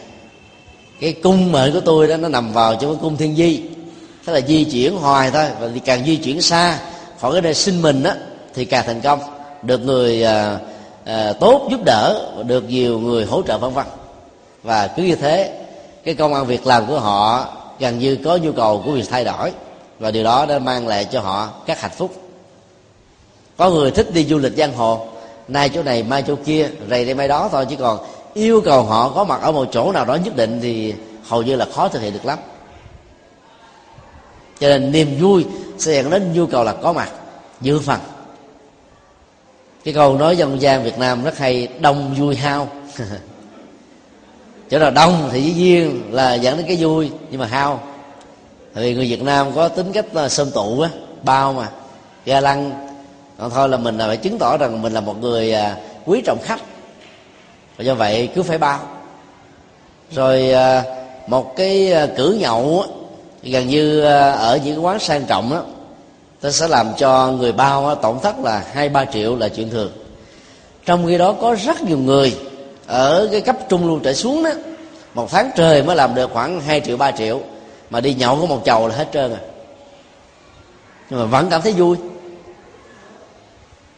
Cái 1.00 1.12
cung 1.12 1.52
mệnh 1.52 1.72
của 1.72 1.80
tôi 1.80 2.08
đó 2.08 2.16
nó 2.16 2.28
nằm 2.28 2.52
vào 2.52 2.76
trong 2.80 2.90
cái 2.92 2.98
cung 3.02 3.16
thiên 3.16 3.36
di. 3.36 3.62
Tức 4.24 4.32
là 4.32 4.40
di 4.40 4.64
chuyển 4.64 4.96
hoài 4.96 5.30
thôi 5.30 5.44
và 5.60 5.68
càng 5.84 6.04
di 6.04 6.16
chuyển 6.16 6.42
xa 6.42 6.78
khỏi 7.20 7.32
cái 7.32 7.42
nơi 7.42 7.54
sinh 7.54 7.82
mình 7.82 8.02
đó 8.02 8.12
thì 8.56 8.64
càng 8.64 8.84
thành 8.86 9.00
công. 9.00 9.20
Được 9.62 9.78
người 9.78 10.24
à, 10.24 10.58
à, 11.04 11.32
tốt 11.40 11.68
giúp 11.70 11.80
đỡ 11.84 12.32
được 12.46 12.64
nhiều 12.68 12.98
người 12.98 13.24
hỗ 13.24 13.42
trợ 13.42 13.58
vân 13.58 13.72
vân. 13.72 13.86
Và 14.62 14.86
cứ 14.86 15.02
như 15.02 15.14
thế 15.14 15.60
cái 16.04 16.14
công 16.14 16.34
ăn 16.34 16.46
việc 16.46 16.66
làm 16.66 16.86
của 16.86 17.00
họ 17.00 17.46
gần 17.78 17.98
như 17.98 18.18
có 18.24 18.36
nhu 18.36 18.52
cầu 18.52 18.82
của 18.84 18.92
việc 18.92 19.10
thay 19.10 19.24
đổi. 19.24 19.52
Và 19.98 20.10
điều 20.10 20.24
đó 20.24 20.46
đã 20.46 20.58
mang 20.58 20.88
lại 20.88 21.04
cho 21.04 21.20
họ 21.20 21.48
các 21.66 21.80
hạnh 21.80 21.90
phúc. 21.96 22.14
Có 23.56 23.70
người 23.70 23.90
thích 23.90 24.14
đi 24.14 24.24
du 24.24 24.38
lịch 24.38 24.56
giang 24.56 24.74
hồ 24.74 25.06
nay 25.48 25.68
chỗ 25.68 25.82
này 25.82 26.02
mai 26.02 26.22
chỗ 26.26 26.34
kia 26.44 26.68
rầy 26.90 27.04
đây 27.04 27.14
mai 27.14 27.28
đó 27.28 27.48
thôi. 27.52 27.66
Chứ 27.70 27.76
còn 27.76 27.98
yêu 28.34 28.60
cầu 28.64 28.82
họ 28.82 29.08
có 29.08 29.24
mặt 29.24 29.42
ở 29.42 29.52
một 29.52 29.68
chỗ 29.72 29.92
nào 29.92 30.04
đó 30.04 30.14
nhất 30.14 30.36
định 30.36 30.58
thì 30.62 30.94
hầu 31.28 31.42
như 31.42 31.56
là 31.56 31.66
khó 31.74 31.88
thực 31.88 32.02
hiện 32.02 32.12
được 32.12 32.24
lắm. 32.24 32.38
Cho 34.60 34.68
nên 34.68 34.92
niềm 34.92 35.16
vui 35.20 35.44
sẽ 35.78 35.92
dẫn 35.92 36.10
đến 36.10 36.32
nhu 36.32 36.46
cầu 36.46 36.64
là 36.64 36.72
có 36.72 36.92
mặt 36.92 37.10
dự 37.60 37.78
phần 37.78 38.00
cái 39.86 39.94
câu 39.94 40.18
nói 40.18 40.36
dân 40.36 40.60
gian 40.60 40.82
việt 40.82 40.98
nam 40.98 41.24
rất 41.24 41.38
hay, 41.38 41.68
đông 41.80 42.14
vui 42.18 42.36
hao. 42.36 42.68
Chỗ 44.70 44.78
nào 44.78 44.90
đông 44.90 45.28
thì 45.32 45.42
dĩ 45.42 45.52
nhiên 45.52 46.02
là 46.10 46.34
dẫn 46.34 46.56
đến 46.56 46.66
cái 46.66 46.76
vui, 46.80 47.10
nhưng 47.30 47.40
mà 47.40 47.46
hao. 47.46 47.80
Tại 48.74 48.84
vì 48.84 48.94
người 48.94 49.06
việt 49.06 49.22
nam 49.22 49.46
có 49.54 49.68
tính 49.68 49.92
cách 49.92 50.14
là 50.14 50.28
tụ 50.54 50.80
á, 50.80 50.90
bao 51.22 51.52
mà. 51.52 51.68
Ga 52.24 52.40
lăng 52.40 52.88
còn 53.38 53.50
thôi 53.50 53.68
là 53.68 53.76
mình 53.76 53.98
là 53.98 54.06
phải 54.06 54.16
chứng 54.16 54.38
tỏ 54.38 54.56
rằng 54.56 54.82
mình 54.82 54.92
là 54.92 55.00
một 55.00 55.20
người 55.20 55.52
à, 55.52 55.76
quý 56.04 56.22
trọng 56.24 56.38
khách. 56.42 56.60
Và 57.76 57.84
do 57.84 57.94
vậy 57.94 58.28
cứ 58.34 58.42
phải 58.42 58.58
bao. 58.58 58.80
Rồi 60.10 60.52
à, 60.52 60.82
một 61.26 61.56
cái 61.56 61.92
à, 61.92 62.06
cử 62.16 62.38
nhậu 62.40 62.84
gần 63.42 63.68
như 63.68 64.04
ở 64.32 64.60
những 64.64 64.84
quán 64.84 64.98
sang 64.98 65.24
trọng 65.24 65.50
đó 65.50 65.62
ta 66.40 66.50
sẽ 66.50 66.68
làm 66.68 66.86
cho 66.96 67.32
người 67.32 67.52
bao 67.52 67.94
tổn 67.94 68.18
thất 68.22 68.38
là 68.38 68.64
hai 68.72 68.88
ba 68.88 69.04
triệu 69.04 69.36
là 69.36 69.48
chuyện 69.48 69.70
thường. 69.70 69.92
Trong 70.86 71.06
khi 71.06 71.18
đó 71.18 71.34
có 71.40 71.56
rất 71.64 71.82
nhiều 71.82 71.98
người 71.98 72.36
ở 72.86 73.28
cái 73.32 73.40
cấp 73.40 73.56
trung 73.68 73.86
lưu 73.86 74.00
trở 74.04 74.14
xuống 74.14 74.42
đó 74.42 74.50
một 75.14 75.30
tháng 75.30 75.50
trời 75.56 75.82
mới 75.82 75.96
làm 75.96 76.14
được 76.14 76.30
khoảng 76.32 76.60
2 76.60 76.80
triệu 76.80 76.96
ba 76.96 77.10
triệu 77.10 77.40
mà 77.90 78.00
đi 78.00 78.14
nhậu 78.14 78.40
có 78.40 78.46
một 78.46 78.62
chầu 78.64 78.88
là 78.88 78.94
hết 78.94 79.08
trơn 79.12 79.32
à. 79.32 79.40
Nhưng 81.10 81.20
mà 81.20 81.26
vẫn 81.26 81.48
cảm 81.50 81.62
thấy 81.62 81.72
vui. 81.72 81.96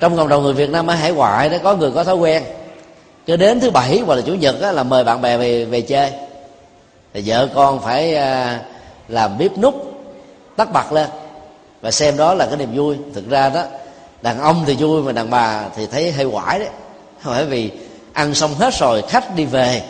Trong 0.01 0.17
cộng 0.17 0.29
đồng 0.29 0.43
người 0.43 0.53
việt 0.53 0.71
nam 0.71 0.87
ở 0.87 0.95
hải 0.95 1.13
ngoại 1.13 1.49
đó 1.49 1.57
có 1.63 1.77
người 1.77 1.91
có 1.91 2.05
thói 2.05 2.15
quen. 2.15 2.43
Cứ 3.27 3.37
đến 3.37 3.61
thứ 3.61 3.71
bảy 3.71 4.03
hoặc 4.07 4.15
là 4.15 4.23
chủ 4.23 4.35
nhật 4.35 4.61
đó, 4.61 4.73
là 4.73 4.83
mời 4.83 5.05
bạn 5.05 5.23
bè 5.23 5.37
về 5.37 5.65
về 5.65 5.81
chơi. 5.81 6.13
Thì 7.15 7.23
vợ 7.27 7.49
con 7.55 7.81
phải 7.81 8.15
à, 8.15 8.61
làm 9.09 9.39
bếp 9.39 9.59
nút 9.59 9.75
tắt 10.57 10.73
bật 10.73 10.93
lên 10.93 11.09
và 11.81 11.91
xem 11.91 12.17
đó 12.17 12.35
là 12.35 12.47
cái 12.47 12.57
niềm 12.57 12.75
vui. 12.75 12.97
Thực 13.15 13.31
ra 13.31 13.49
đó 13.49 13.65
đàn 14.23 14.41
ông 14.41 14.65
thì 14.67 14.75
vui 14.75 15.03
mà 15.03 15.13
đàn 15.13 15.31
bà 15.31 15.65
thì 15.77 15.87
thấy 15.87 16.13
hơi 16.13 16.31
quải 16.33 16.59
đấy. 16.59 16.69
Bởi 17.25 17.45
vì 17.45 17.71
ăn 18.13 18.35
xong 18.35 18.55
hết 18.55 18.75
rồi 18.79 19.03
khách 19.09 19.37
đi 19.37 19.45
về 19.45 19.83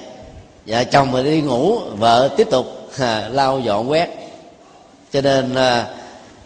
vợ 0.66 0.84
chồng 0.84 1.12
mà 1.12 1.22
đi 1.22 1.40
ngủ 1.40 1.78
vợ 1.78 2.28
tiếp 2.36 2.48
tục 2.50 2.66
à, 2.98 3.28
lau 3.32 3.60
dọn 3.60 3.90
quét. 3.90 4.08
Cho 5.12 5.20
nên 5.20 5.54
à, 5.54 5.86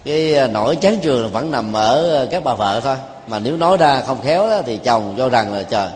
cái 0.04 0.48
nỗi 0.48 0.76
chán 0.76 0.98
trường 1.02 1.30
vẫn 1.30 1.50
nằm 1.50 1.72
ở 1.72 2.26
các 2.30 2.44
bà 2.44 2.54
vợ 2.54 2.80
thôi. 2.84 2.96
Mà 3.26 3.38
nếu 3.38 3.56
nói 3.56 3.76
ra 3.76 4.00
không 4.06 4.22
khéo 4.22 4.50
đó, 4.50 4.62
thì 4.66 4.76
chồng 4.76 5.14
cho 5.18 5.28
rằng 5.28 5.54
là 5.54 5.62
trời 5.62 5.88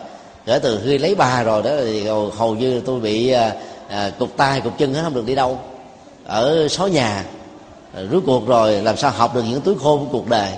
kể 0.46 0.58
từ 0.62 0.80
khi 0.84 0.98
lấy 0.98 1.14
bà 1.14 1.42
rồi 1.42 1.62
đó 1.62 1.70
thì 1.84 2.06
hầu 2.36 2.54
như 2.54 2.80
tôi 2.80 3.00
bị 3.00 3.30
à, 3.30 3.52
à, 3.88 4.10
cục 4.18 4.36
tay 4.36 4.60
cục 4.60 4.78
chân 4.78 4.94
hết 4.94 5.00
không 5.02 5.14
được 5.14 5.26
đi 5.26 5.34
đâu. 5.34 5.58
Ở 6.26 6.68
số 6.68 6.86
nhà 6.86 7.24
rốt 8.12 8.22
cuộc 8.26 8.46
rồi 8.46 8.72
làm 8.72 8.96
sao 8.96 9.10
học 9.10 9.34
được 9.34 9.42
những 9.48 9.60
túi 9.60 9.74
khô 9.82 9.98
của 9.98 10.06
cuộc 10.12 10.28
đời. 10.28 10.48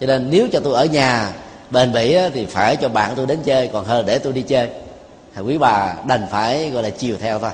Cho 0.00 0.06
nên 0.06 0.30
nếu 0.30 0.48
cho 0.52 0.60
tôi 0.60 0.74
ở 0.74 0.84
nhà 0.84 1.32
bền 1.70 1.92
bỉ 1.92 2.16
thì 2.34 2.46
phải 2.46 2.76
cho 2.76 2.88
bạn 2.88 3.12
tôi 3.16 3.26
đến 3.26 3.38
chơi 3.44 3.70
còn 3.72 3.84
hơn 3.84 4.06
để 4.06 4.18
tôi 4.18 4.32
đi 4.32 4.42
chơi. 4.42 4.68
Thì 5.34 5.42
quý 5.42 5.58
bà 5.58 5.94
đành 6.06 6.26
phải 6.30 6.70
gọi 6.70 6.82
là 6.82 6.90
chiều 6.90 7.16
theo 7.20 7.38
thôi. 7.38 7.50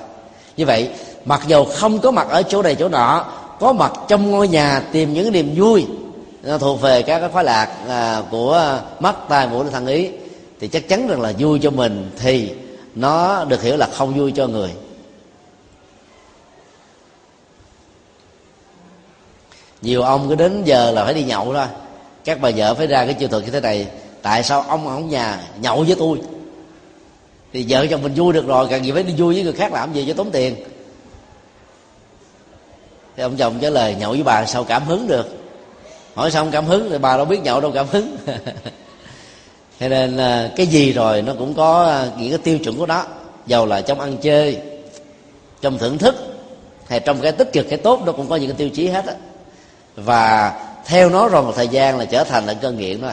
Như 0.56 0.66
vậy 0.66 0.88
mặc 1.25 1.42
dầu 1.47 1.64
không 1.64 1.99
có 1.99 2.11
mặt 2.11 2.26
ở 2.30 2.42
chỗ 2.42 2.62
này 2.62 2.75
chỗ 2.75 2.88
nọ 2.88 3.25
có 3.61 3.73
mặt 3.73 3.92
trong 4.08 4.30
ngôi 4.30 4.49
nhà 4.49 4.82
tìm 4.92 5.14
những 5.14 5.32
niềm 5.32 5.54
vui 5.56 5.87
thuộc 6.61 6.80
về 6.80 7.02
các 7.02 7.20
cái 7.20 7.28
khoái 7.28 7.44
lạc 7.44 7.68
à, 7.88 8.23
của 8.30 8.80
mắt 9.00 9.16
tai 9.28 9.49
mũi 9.49 9.64
thân 9.73 9.87
ý 9.87 10.08
thì 10.61 10.68
chắc 10.68 10.88
chắn 10.88 11.08
rằng 11.08 11.20
là 11.20 11.32
vui 11.38 11.58
cho 11.62 11.70
mình 11.70 12.11
thì 12.18 12.52
nó 12.94 13.44
được 13.44 13.62
hiểu 13.62 13.76
là 13.76 13.88
không 13.92 14.14
vui 14.14 14.32
cho 14.32 14.47
người. 14.47 14.70
Nhiều 19.82 20.02
ông 20.02 20.28
cứ 20.28 20.35
đến 20.35 20.64
giờ 20.64 20.90
là 20.90 21.04
phải 21.04 21.14
đi 21.14 21.23
nhậu 21.23 21.54
thôi. 21.54 21.66
Các 22.25 22.40
bà 22.40 22.50
vợ 22.56 22.75
phải 22.75 22.87
ra 22.87 23.04
cái 23.04 23.14
chiêu 23.14 23.28
thuật 23.28 23.44
như 23.44 23.50
thế 23.50 23.61
này. 23.61 23.87
Tại 24.23 24.42
sao 24.42 24.64
ông 24.68 24.88
ở 24.88 24.99
nhà 24.99 25.40
nhậu 25.61 25.82
với 25.82 25.97
tôi? 25.99 26.18
Thì 27.52 27.66
vợ 27.68 27.87
chồng 27.90 28.02
mình 28.02 28.14
vui 28.14 28.32
được 28.32 28.47
rồi 28.47 28.66
cần 28.70 28.85
gì 28.85 28.92
phải 28.92 29.02
đi 29.02 29.14
vui 29.16 29.35
với 29.35 29.42
người 29.42 29.52
khác 29.52 29.73
làm 29.73 29.92
gì 29.92 30.04
cho 30.08 30.14
tốn 30.14 30.30
tiền. 30.30 30.56
Thì 33.16 33.23
ông 33.23 33.37
chồng 33.37 33.58
trả 33.61 33.70
lời, 33.70 33.97
nhậu 33.99 34.11
với 34.11 34.23
bà 34.23 34.47
sao 34.47 34.64
cảm 34.64 34.85
hứng 34.85 35.06
được? 35.06 35.38
Hỏi 36.14 36.30
sao 36.30 36.44
không 36.44 36.52
cảm 36.52 36.64
hứng 36.64 36.90
thì 36.90 36.99
bà 36.99 37.16
đâu 37.16 37.26
biết 37.26 37.42
nhậu 37.42 37.61
đâu 37.61 37.70
cảm 37.75 37.87
hứng. 37.90 38.16
Cho 39.80 39.88
nên 39.88 40.16
à, 40.16 40.50
cái 40.56 40.66
gì 40.66 40.92
rồi 40.92 41.23
nó 41.23 41.35
cũng 41.38 41.54
có 41.54 41.85
à, 41.85 42.11
những 42.18 42.30
cái 42.30 42.38
tiêu 42.38 42.58
chuẩn 42.58 42.78
của 42.78 42.87
nó. 42.87 43.04
Dầu 43.47 43.66
là 43.66 43.80
trong 43.80 44.00
ăn 44.00 44.16
chơi, 44.16 44.58
trong 45.61 45.78
thưởng 45.78 45.99
thức, 45.99 46.14
hay 46.87 47.00
trong 47.00 47.20
cái 47.20 47.32
tích 47.32 47.52
cực, 47.52 47.66
cái 47.68 47.78
tốt, 47.78 48.02
nó 48.06 48.12
cũng 48.12 48.28
có 48.28 48.37
những 48.37 48.50
cái 48.50 48.56
tiêu 48.58 48.68
chí 48.68 48.88
hết 48.88 49.06
á 49.06 49.14
và 50.05 50.52
theo 50.87 51.11
nó 51.11 51.28
rồi 51.28 51.43
một 51.43 51.52
thời 51.57 51.69
gian 51.69 51.99
là 51.99 52.05
trở 52.05 52.25
thành 52.25 52.47
là 52.47 52.55
cơn 52.55 52.78
nghiện 52.78 53.00
rồi 53.00 53.12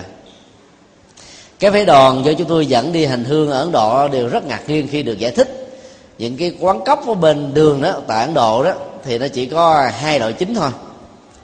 cái 1.59 1.71
phái 1.71 1.85
đoàn 1.85 2.25
do 2.25 2.33
chúng 2.33 2.47
tôi 2.47 2.65
dẫn 2.65 2.93
đi 2.93 3.05
hành 3.05 3.23
hương 3.23 3.51
ở 3.51 3.59
ấn 3.59 3.71
độ 3.71 4.07
đều 4.07 4.27
rất 4.27 4.45
ngạc 4.45 4.61
nhiên 4.67 4.87
khi 4.91 5.03
được 5.03 5.19
giải 5.19 5.31
thích. 5.31 5.71
Những 6.17 6.37
cái 6.37 6.57
quán 6.59 6.83
cốc 6.85 7.07
ở 7.07 7.13
bên 7.13 7.53
đường 7.53 7.81
đó 7.81 7.93
tại 8.07 8.25
ấn 8.25 8.33
độ 8.33 8.63
đó 8.63 8.71
thì 9.03 9.17
nó 9.17 9.27
chỉ 9.27 9.45
có 9.45 9.89
hai 9.99 10.19
loại 10.19 10.33
chính 10.33 10.55
thôi. 10.55 10.69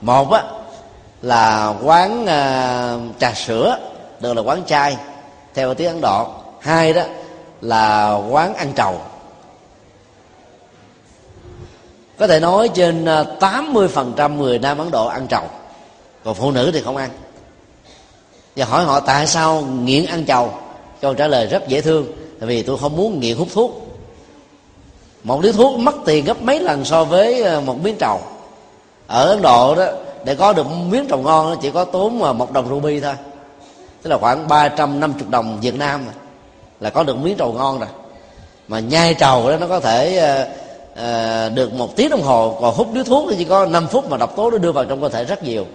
Một 0.00 0.32
á 0.32 0.42
là 1.22 1.74
quán 1.82 2.26
à, 2.26 2.96
trà 3.18 3.32
sữa 3.34 3.78
được 4.20 4.34
là 4.34 4.42
quán 4.42 4.62
chai 4.66 4.96
theo 5.54 5.74
tiếng 5.74 5.88
ấn 5.88 6.00
độ. 6.00 6.26
Hai 6.60 6.92
đó 6.92 7.02
là 7.60 8.18
quán 8.30 8.54
ăn 8.54 8.72
trầu 8.76 9.00
có 12.18 12.26
thể 12.26 12.40
nói 12.40 12.68
trên 12.68 13.04
à, 13.04 13.24
80% 13.40 14.36
người 14.36 14.58
nam 14.58 14.78
ấn 14.78 14.90
độ 14.90 15.06
ăn 15.06 15.26
trầu. 15.26 15.42
Còn 16.24 16.34
phụ 16.34 16.50
nữ 16.50 16.70
thì 16.74 16.80
không 16.80 16.96
ăn. 16.96 17.10
Và 18.56 18.64
hỏi 18.64 18.84
họ 18.84 19.00
tại 19.00 19.26
sao 19.26 19.60
nghiện 19.60 20.06
ăn 20.06 20.24
trầu? 20.24 20.50
Câu 21.00 21.14
trả 21.14 21.26
lời 21.26 21.46
rất 21.46 21.68
dễ 21.68 21.80
thương, 21.80 22.06
tại 22.40 22.48
vì 22.48 22.62
tôi 22.62 22.78
không 22.78 22.96
muốn 22.96 23.20
nghiện 23.20 23.36
hút 23.36 23.48
thuốc. 23.54 23.98
Một 25.24 25.42
điếu 25.42 25.52
thuốc 25.52 25.78
mất 25.78 25.94
tiền 26.04 26.24
gấp 26.24 26.42
mấy 26.42 26.60
lần 26.60 26.84
so 26.84 27.04
với 27.04 27.42
à, 27.42 27.60
một 27.60 27.82
miếng 27.82 27.96
trầu. 27.98 28.20
Ở 29.06 29.28
ấn 29.28 29.42
độ 29.42 29.74
đó, 29.74 29.86
để 30.24 30.34
có 30.34 30.52
được 30.52 30.66
miếng 30.90 31.06
trầu 31.08 31.18
ngon 31.18 31.50
nó 31.50 31.56
chỉ 31.62 31.70
có 31.70 31.84
tốn 31.84 32.22
à, 32.22 32.32
một 32.32 32.52
đồng 32.52 32.68
ruby 32.68 33.00
thôi. 33.00 33.14
Tức 34.02 34.10
là 34.10 34.18
khoảng 34.18 34.48
ba 34.48 34.68
trăm 34.68 35.00
năm 35.00 35.12
chục 35.18 35.30
đồng 35.30 35.60
việt 35.60 35.74
nam 35.74 36.04
là 36.80 36.90
có 36.90 37.02
được 37.02 37.16
miếng 37.16 37.36
trầu 37.36 37.52
ngon 37.52 37.78
rồi. 37.78 37.88
Mà 38.68 38.80
nhai 38.80 39.14
trầu 39.14 39.50
đó, 39.50 39.56
nó 39.56 39.66
có 39.66 39.80
thể 39.80 40.46
à, 40.94 41.48
được 41.48 41.72
một 41.72 41.96
tiếng 41.96 42.10
đồng 42.10 42.22
hồ 42.22 42.58
còn 42.60 42.74
hút 42.74 42.88
điếu 42.92 43.04
thuốc 43.04 43.24
thì 43.30 43.36
chỉ 43.38 43.44
có 43.44 43.66
5 43.66 43.88
phút 43.88 44.10
mà 44.10 44.16
độc 44.16 44.36
tố 44.36 44.50
nó 44.50 44.58
đưa 44.58 44.72
vào 44.72 44.84
trong 44.84 45.00
cơ 45.00 45.08
thể 45.08 45.24
rất 45.24 45.42
nhiều. 45.42 45.66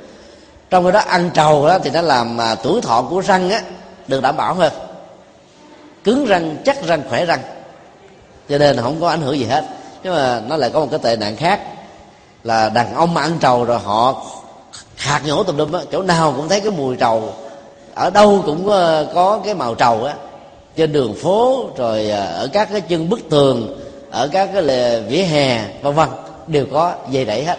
Trong 0.70 0.86
khi 0.86 0.92
đó 0.92 1.00
ăn 1.00 1.30
trầu 1.34 1.68
đó 1.68 1.80
thì 1.84 1.90
nó 1.90 2.02
làm 2.02 2.42
à, 2.42 2.56
tuổi 2.56 2.82
thọ 2.82 3.02
của 3.10 3.22
răng 3.22 3.50
á 3.50 3.62
được 4.08 4.22
đảm 4.22 4.38
bảo 4.38 4.54
hơn. 4.54 4.74
Cứng 6.04 6.26
răng 6.26 6.58
chắc 6.66 6.84
răng 6.84 7.04
khỏe 7.10 7.26
răng. 7.26 7.40
Cho 8.50 8.58
nên 8.58 8.76
là 8.76 8.84
không 8.84 9.02
có 9.02 9.10
ảnh 9.10 9.22
hưởng 9.22 9.40
gì 9.40 9.46
hết. 9.46 9.66
Nhưng 10.04 10.14
mà 10.14 10.42
nó 10.48 10.58
lại 10.58 10.70
có 10.70 10.80
một 10.80 10.88
cái 10.92 11.00
tệ 11.04 11.16
nạn 11.16 11.36
khác 11.36 11.60
là 12.44 12.70
đàn 12.70 12.96
ông 12.96 13.14
mà 13.14 13.22
ăn 13.22 13.38
trầu 13.40 13.66
rồi 13.66 13.80
họ 13.80 14.24
hạt 14.96 15.22
nhổ 15.26 15.44
tùm 15.44 15.58
lum 15.58 15.72
á 15.72 15.82
chỗ 15.92 16.02
nào 16.02 16.34
cũng 16.38 16.50
thấy 16.50 16.60
cái 16.60 16.72
mùi 16.72 16.96
trầu. 16.96 17.34
Ở 17.96 18.10
đâu 18.10 18.44
cũng 18.46 18.70
ờ, 18.70 19.08
có 19.14 19.40
cái 19.46 19.54
màu 19.54 19.76
trầu 19.76 20.04
á. 20.04 20.14
Trên 20.76 20.92
đường 20.92 21.16
phố 21.16 21.66
rồi 21.78 22.10
ờ, 22.10 22.26
ở 22.26 22.48
các 22.54 22.70
cái 22.72 22.82
chân 22.82 23.10
bức 23.10 23.30
tường 23.30 23.80
ở 24.12 24.30
các 24.32 24.50
cái 24.54 24.62
lề 24.62 25.02
vỉa 25.02 25.22
hè, 25.22 25.66
vân 25.82 25.94
vân, 25.94 26.10
đều 26.48 26.66
có 26.74 26.96
dây 27.10 27.26
đẩy 27.26 27.44
hết. 27.44 27.58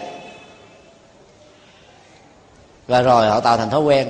Và 2.87 3.01
rồi 3.01 3.27
họ 3.27 3.39
tạo 3.39 3.57
thành 3.57 3.69
thói 3.69 3.81
quen, 3.81 4.09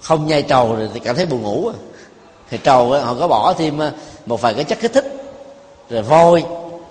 không 0.00 0.26
nhai 0.26 0.42
trầu 0.42 0.76
thì 0.94 1.00
cảm 1.00 1.16
thấy 1.16 1.26
buồn 1.26 1.42
ngủ 1.42 1.68
à. 1.68 1.76
thì 2.50 2.58
trầu 2.64 2.90
họ 2.90 3.14
có 3.20 3.28
bỏ 3.28 3.52
thêm 3.58 3.80
một 4.26 4.40
vài 4.40 4.54
cái 4.54 4.64
chất 4.64 4.78
kích 4.80 4.92
thích, 4.92 5.12
rồi 5.90 6.02
vôi. 6.02 6.44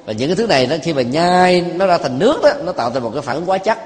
Và 0.05 0.13
những 0.13 0.29
cái 0.29 0.35
thứ 0.35 0.47
này 0.47 0.67
nó 0.67 0.75
khi 0.83 0.93
mà 0.93 1.01
nhai 1.01 1.61
nó 1.61 1.85
ra 1.85 1.97
thành 1.97 2.19
nước 2.19 2.39
đó, 2.43 2.49
nó 2.63 2.71
tạo 2.71 2.89
thành 2.89 3.03
một 3.03 3.11
cái 3.13 3.21
phản 3.21 3.35
ứng 3.35 3.49
quá 3.49 3.57
chất. 3.57 3.77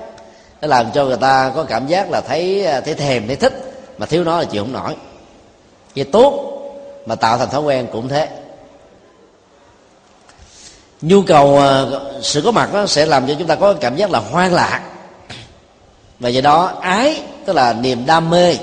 Nó 0.61 0.67
làm 0.67 0.91
cho 0.91 1.05
người 1.05 1.17
ta 1.17 1.51
có 1.55 1.63
cảm 1.63 1.87
giác 1.87 2.11
là 2.11 2.21
thấy 2.21 2.65
à, 2.65 2.81
thấy 2.81 2.93
thèm, 2.93 3.27
thấy 3.27 3.35
thích, 3.35 3.73
mà 3.97 4.05
thiếu 4.05 4.23
nó 4.23 4.39
là 4.39 4.45
chịu 4.45 4.63
không 4.63 4.73
nổi. 4.73 4.95
Vậy 5.95 6.05
tốt 6.11 6.51
mà 7.05 7.15
tạo 7.15 7.37
thành 7.37 7.49
thói 7.49 7.61
quen 7.61 7.87
cũng 7.91 8.07
thế 8.07 8.29
nhu 11.07 11.21
cầu 11.21 11.57
ờ, 11.57 12.01
sự 12.21 12.41
có 12.41 12.51
mặt 12.51 12.73
đó 12.73 12.85
sẽ 12.85 13.05
làm 13.05 13.27
cho 13.27 13.33
chúng 13.39 13.47
ta 13.47 13.55
có 13.55 13.73
cảm 13.73 13.95
giác 13.95 14.11
là 14.11 14.19
hoang 14.19 14.53
lạc. 14.53 14.81
Và 16.19 16.29
do 16.29 16.41
đó 16.41 16.73
ái 16.81 17.21
tức 17.45 17.53
là 17.53 17.73
niềm 17.73 18.05
đam 18.05 18.29
mê 18.29 18.55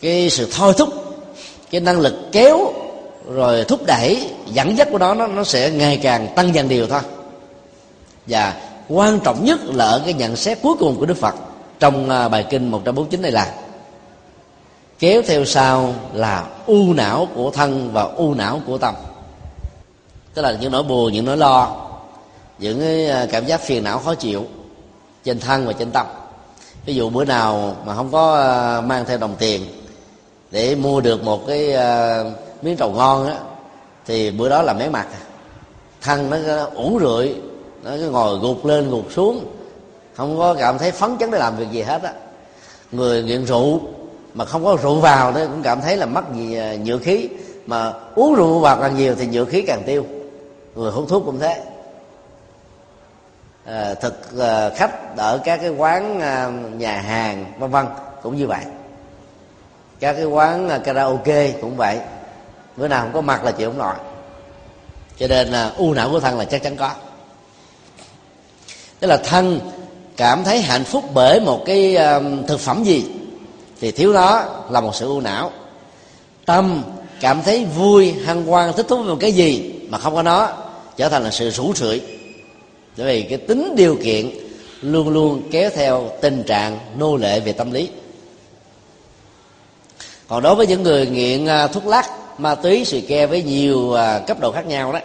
cái 0.00 0.30
sự 0.30 0.48
thôi 0.56 0.74
thúc 0.78 0.88
cái 1.70 1.80
năng 1.80 2.00
lực 2.00 2.14
kéo 2.32 2.72
rồi 3.32 3.64
thúc 3.64 3.80
đẩy 3.86 4.30
dẫn 4.46 4.78
dắt 4.78 4.88
của 4.92 4.98
nó 4.98 5.14
nó, 5.14 5.26
nó 5.26 5.44
sẽ 5.44 5.70
ngày 5.70 5.96
càng 6.02 6.28
tăng 6.36 6.54
dần 6.54 6.68
điều 6.68 6.86
thôi. 6.86 7.00
Và 8.26 8.54
quan 8.88 9.20
trọng 9.20 9.44
nhất 9.44 9.60
là 9.64 9.84
ở 9.84 10.02
cái 10.04 10.14
nhận 10.14 10.36
xét 10.36 10.58
cuối 10.62 10.74
cùng 10.78 10.96
của 10.96 11.06
Đức 11.06 11.16
Phật 11.16 11.34
trong 11.80 12.10
ờ, 12.10 12.28
bài 12.28 12.46
kinh 12.50 12.70
149 12.70 13.22
này 13.22 13.30
là 13.30 13.54
kéo 14.98 15.22
theo 15.26 15.44
sau 15.44 15.94
là 16.14 16.46
u 16.66 16.92
não 16.92 17.28
của 17.34 17.50
thân 17.50 17.92
và 17.92 18.02
u 18.02 18.34
não 18.34 18.60
của 18.66 18.78
tâm 18.78 18.94
tức 20.34 20.42
là 20.42 20.56
những 20.60 20.72
nỗi 20.72 20.82
buồn, 20.82 21.12
những 21.12 21.24
nỗi 21.24 21.36
lo, 21.36 21.76
những 22.58 22.80
cái 22.80 23.06
à, 23.06 23.26
cảm 23.32 23.46
giác 23.46 23.60
phiền 23.60 23.84
não 23.84 23.98
khó 23.98 24.14
chịu 24.14 24.44
trên 25.24 25.40
thân 25.40 25.66
và 25.66 25.72
trên 25.72 25.90
tâm. 25.90 26.06
Ví 26.86 26.94
dụ 26.94 27.10
bữa 27.10 27.24
nào 27.24 27.76
mà 27.86 27.94
không 27.94 28.12
có 28.12 28.36
à, 28.36 28.80
mang 28.80 29.04
theo 29.04 29.18
đồng 29.18 29.34
tiền 29.38 29.66
để 30.50 30.74
mua 30.74 31.00
được 31.00 31.24
một 31.24 31.46
cái 31.46 31.72
à, 31.72 32.22
miếng 32.62 32.76
trầu 32.76 32.90
ngon 32.90 33.26
á, 33.26 33.36
thì 34.06 34.30
bữa 34.30 34.48
đó 34.48 34.62
là 34.62 34.72
mé 34.72 34.88
mặt. 34.88 35.06
Thân 36.00 36.30
nó 36.30 36.64
ủ 36.74 36.98
rượi 37.00 37.34
nó 37.82 37.90
cứ 37.96 38.10
ngồi 38.10 38.38
gục 38.38 38.64
lên, 38.64 38.90
gục 38.90 39.12
xuống, 39.12 39.44
không 40.14 40.38
có 40.38 40.54
cảm 40.54 40.78
thấy 40.78 40.90
phấn 40.90 41.18
chấn 41.18 41.30
để 41.30 41.38
làm 41.38 41.56
việc 41.56 41.70
gì 41.70 41.82
hết 41.82 42.02
á. 42.02 42.12
Người 42.92 43.22
nghiện 43.22 43.44
rượu 43.44 43.80
mà 44.34 44.44
không 44.44 44.64
có 44.64 44.76
rượu 44.82 44.94
vào 44.94 45.32
nó 45.32 45.40
cũng 45.40 45.62
cảm 45.62 45.80
thấy 45.80 45.96
là 45.96 46.06
mất 46.06 46.24
gì 46.34 46.58
nhựa 46.84 46.98
khí. 46.98 47.28
Mà 47.66 47.92
uống 48.14 48.34
rượu 48.34 48.58
vào 48.58 48.78
càng 48.80 48.96
nhiều 48.96 49.14
thì 49.14 49.26
nhựa 49.26 49.44
khí 49.44 49.62
càng 49.66 49.82
tiêu 49.86 50.06
người 50.74 50.92
hút 50.92 51.04
thuốc 51.08 51.22
cũng 51.26 51.40
thế. 51.40 51.62
À, 53.64 53.94
thực 53.94 54.38
à, 54.38 54.70
khách 54.76 55.16
ở 55.16 55.38
các 55.44 55.56
cái 55.56 55.70
quán 55.70 56.20
à, 56.20 56.50
nhà 56.76 57.00
hàng 57.00 57.52
vân 57.58 57.70
vân 57.70 57.86
cũng 58.22 58.36
như 58.36 58.46
vậy. 58.46 58.64
Các 60.00 60.12
cái 60.12 60.24
quán 60.24 60.68
à, 60.68 60.78
karaoke 60.78 61.52
cũng 61.60 61.76
vậy. 61.76 61.98
Bữa 62.76 62.88
nào 62.88 63.02
không 63.02 63.12
có 63.12 63.20
mặt 63.20 63.44
là 63.44 63.50
chịu 63.50 63.70
không 63.70 63.78
nổi. 63.78 63.94
Cho 65.18 65.26
nên 65.26 65.48
là 65.48 65.72
u 65.76 65.94
não 65.94 66.10
của 66.10 66.20
thân 66.20 66.38
là 66.38 66.44
chắc 66.44 66.62
chắn 66.62 66.76
có. 66.76 66.90
Tức 69.00 69.06
là 69.06 69.16
thân 69.16 69.60
cảm 70.16 70.44
thấy 70.44 70.60
hạnh 70.60 70.84
phúc 70.84 71.04
bởi 71.14 71.40
một 71.40 71.62
cái 71.66 71.96
thực 72.48 72.60
phẩm 72.60 72.84
gì 72.84 73.04
thì 73.80 73.90
thiếu 73.90 74.12
nó 74.12 74.44
là 74.70 74.80
một 74.80 74.94
sự 74.94 75.08
u 75.08 75.20
não. 75.20 75.50
Tâm 76.46 76.82
cảm 77.20 77.42
thấy 77.42 77.64
vui 77.64 78.12
hăng 78.12 78.46
hoan 78.46 78.72
thích 78.72 78.86
thú 78.88 78.96
với 78.96 79.08
một 79.08 79.18
cái 79.20 79.32
gì 79.32 79.79
mà 79.90 79.98
không 79.98 80.14
có 80.14 80.22
nó, 80.22 80.48
trở 80.96 81.08
thành 81.08 81.24
là 81.24 81.30
sự 81.30 81.50
rủ 81.50 81.72
rượi. 81.74 82.00
Bởi 82.96 83.06
vì 83.06 83.28
cái 83.28 83.38
tính 83.38 83.74
điều 83.76 83.96
kiện 84.04 84.30
luôn 84.80 85.08
luôn 85.08 85.42
kéo 85.50 85.70
theo 85.74 86.10
tình 86.20 86.42
trạng 86.42 86.78
nô 86.98 87.16
lệ 87.16 87.40
về 87.40 87.52
tâm 87.52 87.72
lý. 87.72 87.88
Còn 90.28 90.42
đối 90.42 90.54
với 90.54 90.66
những 90.66 90.82
người 90.82 91.06
nghiện 91.06 91.46
à, 91.46 91.66
thuốc 91.66 91.86
lắc, 91.86 92.10
ma 92.38 92.54
túy 92.54 92.84
xì 92.84 93.00
ke 93.00 93.26
với 93.26 93.42
nhiều 93.42 93.92
à, 93.92 94.18
cấp 94.26 94.40
độ 94.40 94.52
khác 94.52 94.66
nhau 94.66 94.92
đó, 94.92 94.98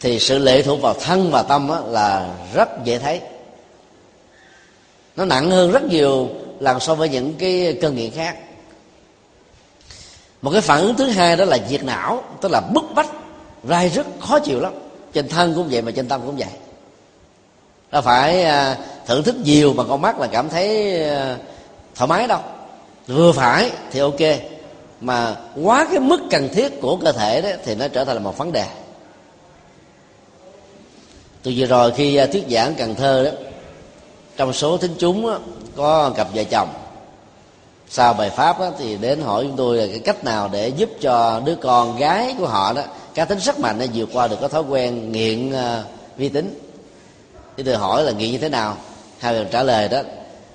thì 0.00 0.18
sự 0.18 0.38
lệ 0.38 0.62
thuộc 0.62 0.80
vào 0.80 0.94
thân 0.94 1.30
và 1.30 1.42
tâm 1.42 1.70
là 1.86 2.34
rất 2.54 2.68
dễ 2.84 2.98
thấy. 2.98 3.20
Nó 5.16 5.24
nặng 5.24 5.50
hơn 5.50 5.72
rất 5.72 5.84
nhiều 5.84 6.28
lần 6.60 6.80
so 6.80 6.94
với 6.94 7.08
những 7.08 7.34
cái 7.38 7.78
cơn 7.80 7.96
nghiện 7.96 8.10
khác. 8.10 8.36
Một 10.42 10.50
cái 10.50 10.60
phản 10.60 10.80
ứng 10.80 10.94
thứ 10.94 11.06
hai 11.06 11.36
đó 11.36 11.44
là 11.44 11.58
diệt 11.68 11.84
não, 11.84 12.22
tức 12.40 12.52
là 12.52 12.60
bức 12.60 12.84
bách 12.94 13.08
rai 13.68 13.88
rất 13.88 14.06
khó 14.20 14.38
chịu 14.38 14.60
lắm. 14.60 14.72
Trên 15.12 15.28
thân 15.28 15.54
cũng 15.54 15.68
vậy 15.70 15.82
mà 15.82 15.90
trên 15.90 16.08
tâm 16.08 16.20
cũng 16.26 16.36
vậy. 16.36 16.48
Nó 17.92 18.00
phải 18.00 18.44
à, 18.44 18.78
thưởng 19.06 19.22
thức 19.22 19.36
nhiều 19.44 19.72
mà 19.72 19.84
con 19.88 20.02
mắt 20.02 20.18
là 20.18 20.26
cảm 20.26 20.48
thấy 20.48 20.98
à, 21.04 21.36
thoải 21.94 22.08
mái 22.08 22.26
đâu. 22.26 22.40
Vừa 23.06 23.32
phải 23.32 23.70
thì 23.90 24.00
ok 24.00 24.20
mà 25.00 25.36
quá 25.62 25.86
cái 25.90 26.00
mức 26.00 26.20
cần 26.30 26.48
thiết 26.54 26.80
của 26.80 26.96
cơ 26.96 27.12
thể 27.12 27.42
đó 27.42 27.48
thì 27.64 27.74
nó 27.74 27.88
trở 27.88 28.04
thành 28.04 28.16
là 28.16 28.22
một 28.22 28.38
vấn 28.38 28.52
đề. 28.52 28.66
Từ 31.42 31.52
vừa 31.56 31.66
rồi 31.66 31.92
khi 31.96 32.16
à, 32.16 32.26
thuyết 32.26 32.44
giảng 32.50 32.74
cần 32.74 32.94
thơ 32.94 33.24
đó 33.24 33.30
trong 34.36 34.52
số 34.52 34.76
thính 34.76 34.94
chúng 34.98 35.26
đó, 35.26 35.38
có 35.76 36.12
cặp 36.16 36.28
vợ 36.34 36.44
chồng 36.44 36.68
sau 37.88 38.14
bài 38.14 38.30
pháp 38.30 38.60
đó, 38.60 38.70
thì 38.78 38.96
đến 38.96 39.20
hỏi 39.20 39.44
chúng 39.44 39.56
tôi 39.56 39.76
là 39.76 39.86
cái 39.86 39.98
cách 39.98 40.24
nào 40.24 40.48
để 40.52 40.68
giúp 40.68 40.90
cho 41.00 41.40
đứa 41.44 41.54
con 41.54 41.98
gái 41.98 42.34
của 42.38 42.46
họ 42.46 42.72
đó 42.72 42.82
cá 43.14 43.24
tính 43.24 43.38
rất 43.38 43.60
mạnh 43.60 43.76
để 43.78 43.88
vượt 43.94 44.08
qua 44.12 44.28
được 44.28 44.36
cái 44.40 44.48
thói 44.48 44.62
quen 44.62 45.12
nghiện 45.12 45.50
uh, 45.50 45.56
vi 46.16 46.28
tính. 46.28 46.60
Thì 47.56 47.62
tôi 47.62 47.74
hỏi 47.74 48.04
là 48.04 48.12
nghiện 48.12 48.32
như 48.32 48.38
thế 48.38 48.48
nào? 48.48 48.76
Hai 49.18 49.34
người 49.34 49.46
trả 49.50 49.62
lời 49.62 49.88
đó 49.88 50.02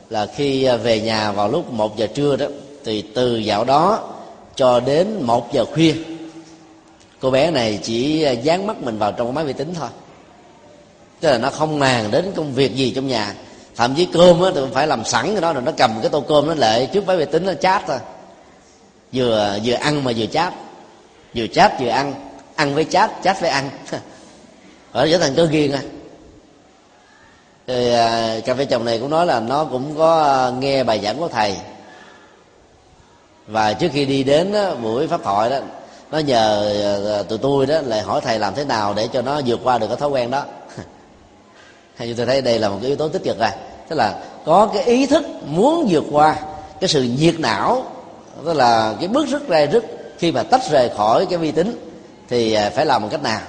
là 0.09 0.25
khi 0.25 0.63
ờ, 0.63 0.77
về 0.77 1.01
nhà 1.01 1.31
vào 1.31 1.47
lúc 1.47 1.71
một 1.71 1.97
giờ 1.97 2.07
trưa 2.07 2.35
đó 2.35 2.45
thì 2.85 3.01
từ 3.01 3.37
dạo 3.37 3.63
đó 3.63 4.13
cho 4.55 4.79
đến 4.79 5.21
một 5.21 5.53
giờ 5.53 5.65
khuya 5.65 5.93
cô 7.19 7.31
bé 7.31 7.51
này 7.51 7.79
chỉ 7.83 8.23
ờ, 8.23 8.31
dán 8.31 8.67
mắt 8.67 8.83
mình 8.83 8.97
vào 8.97 9.11
trong 9.11 9.33
máy 9.33 9.45
vi 9.45 9.53
tính 9.53 9.73
thôi. 9.73 9.89
Tức 11.19 11.31
là 11.31 11.37
nó 11.37 11.49
không 11.49 11.79
màng 11.79 12.11
đến 12.11 12.31
công 12.35 12.53
việc 12.53 12.75
gì 12.75 12.91
trong 12.95 13.07
nhà 13.07 13.35
thậm 13.79 13.95
chí 13.95 14.05
cơm 14.05 14.41
á 14.41 14.51
thì 14.55 14.61
phải 14.73 14.87
làm 14.87 15.05
sẵn 15.05 15.31
cái 15.31 15.41
đó 15.41 15.53
rồi 15.53 15.63
nó 15.63 15.71
cầm 15.77 15.91
cái 16.01 16.09
tô 16.09 16.23
cơm 16.27 16.47
nó 16.47 16.53
lệ. 16.53 16.85
Trước 16.85 17.07
máy 17.07 17.17
vi 17.17 17.25
tính 17.25 17.45
nó 17.45 17.53
chát, 17.53 17.83
thôi. 17.87 17.97
Vừa 19.13 19.57
vừa 19.63 19.73
ăn 19.73 20.03
mà 20.03 20.11
vừa 20.17 20.25
chát, 20.25 20.53
vừa 21.35 21.47
chát 21.47 21.79
vừa 21.79 21.89
ăn. 21.89 22.13
Ăn 22.55 22.75
với 22.75 22.85
chát, 22.85 23.11
chát 23.23 23.41
với 23.41 23.49
ăn. 23.49 23.69
Ở 24.91 25.07
trở 25.11 25.17
thành 25.17 25.35
cơ 25.35 25.45
ghiền 25.45 25.71
à 25.71 25.81
thì 27.67 27.93
à, 27.93 28.35
cà 28.45 28.53
phê 28.55 28.65
chồng 28.65 28.85
này 28.85 28.99
cũng 28.99 29.09
nói 29.09 29.25
là 29.25 29.39
nó 29.39 29.65
cũng 29.65 29.97
có 29.97 30.23
à, 30.23 30.51
nghe 30.59 30.83
bài 30.83 30.99
giảng 31.03 31.17
của 31.17 31.27
thầy. 31.27 31.55
Và 33.47 33.73
trước 33.73 33.91
khi 33.93 34.05
đi 34.05 34.23
đến 34.23 34.51
đó, 34.51 34.75
buổi 34.75 35.07
pháp 35.07 35.23
thoại 35.23 35.49
đó 35.49 35.59
nó 36.11 36.17
nhờ 36.17 36.73
à, 37.19 37.23
tụi 37.23 37.37
tôi 37.37 37.65
đó 37.65 37.81
lại 37.81 38.01
hỏi 38.01 38.21
thầy 38.23 38.39
làm 38.39 38.55
thế 38.55 38.65
nào 38.65 38.93
để 38.93 39.07
cho 39.13 39.21
nó 39.21 39.41
vượt 39.45 39.59
qua 39.63 39.77
được 39.77 39.87
cái 39.87 39.97
thói 39.97 40.09
quen 40.09 40.31
đó. 40.31 40.45
Hay 41.95 42.13
tôi 42.17 42.25
thấy 42.25 42.41
đây 42.41 42.59
là 42.59 42.69
một 42.69 42.77
cái 42.81 42.87
yếu 42.87 42.97
tố 42.97 43.09
tích 43.09 43.23
cực 43.23 43.39
à 43.39 43.55
tức 43.89 43.95
là 43.95 44.19
có 44.45 44.69
cái 44.73 44.83
ý 44.83 45.05
thức 45.05 45.25
muốn 45.45 45.87
vượt 45.89 46.03
qua 46.11 46.35
cái 46.79 46.87
sự 46.87 47.03
nhiệt 47.03 47.39
não 47.39 47.83
tức 48.45 48.53
là 48.53 48.95
cái 48.99 49.07
bước 49.07 49.27
rất 49.27 49.47
ra 49.47 49.65
rất 49.65 49.83
khi 50.19 50.31
mà 50.31 50.43
tách 50.43 50.61
rời 50.71 50.89
khỏi 50.97 51.25
cái 51.25 51.37
vi 51.37 51.51
tính 51.51 51.89
thì 52.29 52.53
à, 52.53 52.69
phải 52.69 52.85
làm 52.85 53.01
một 53.01 53.07
cách 53.11 53.23
nào? 53.23 53.41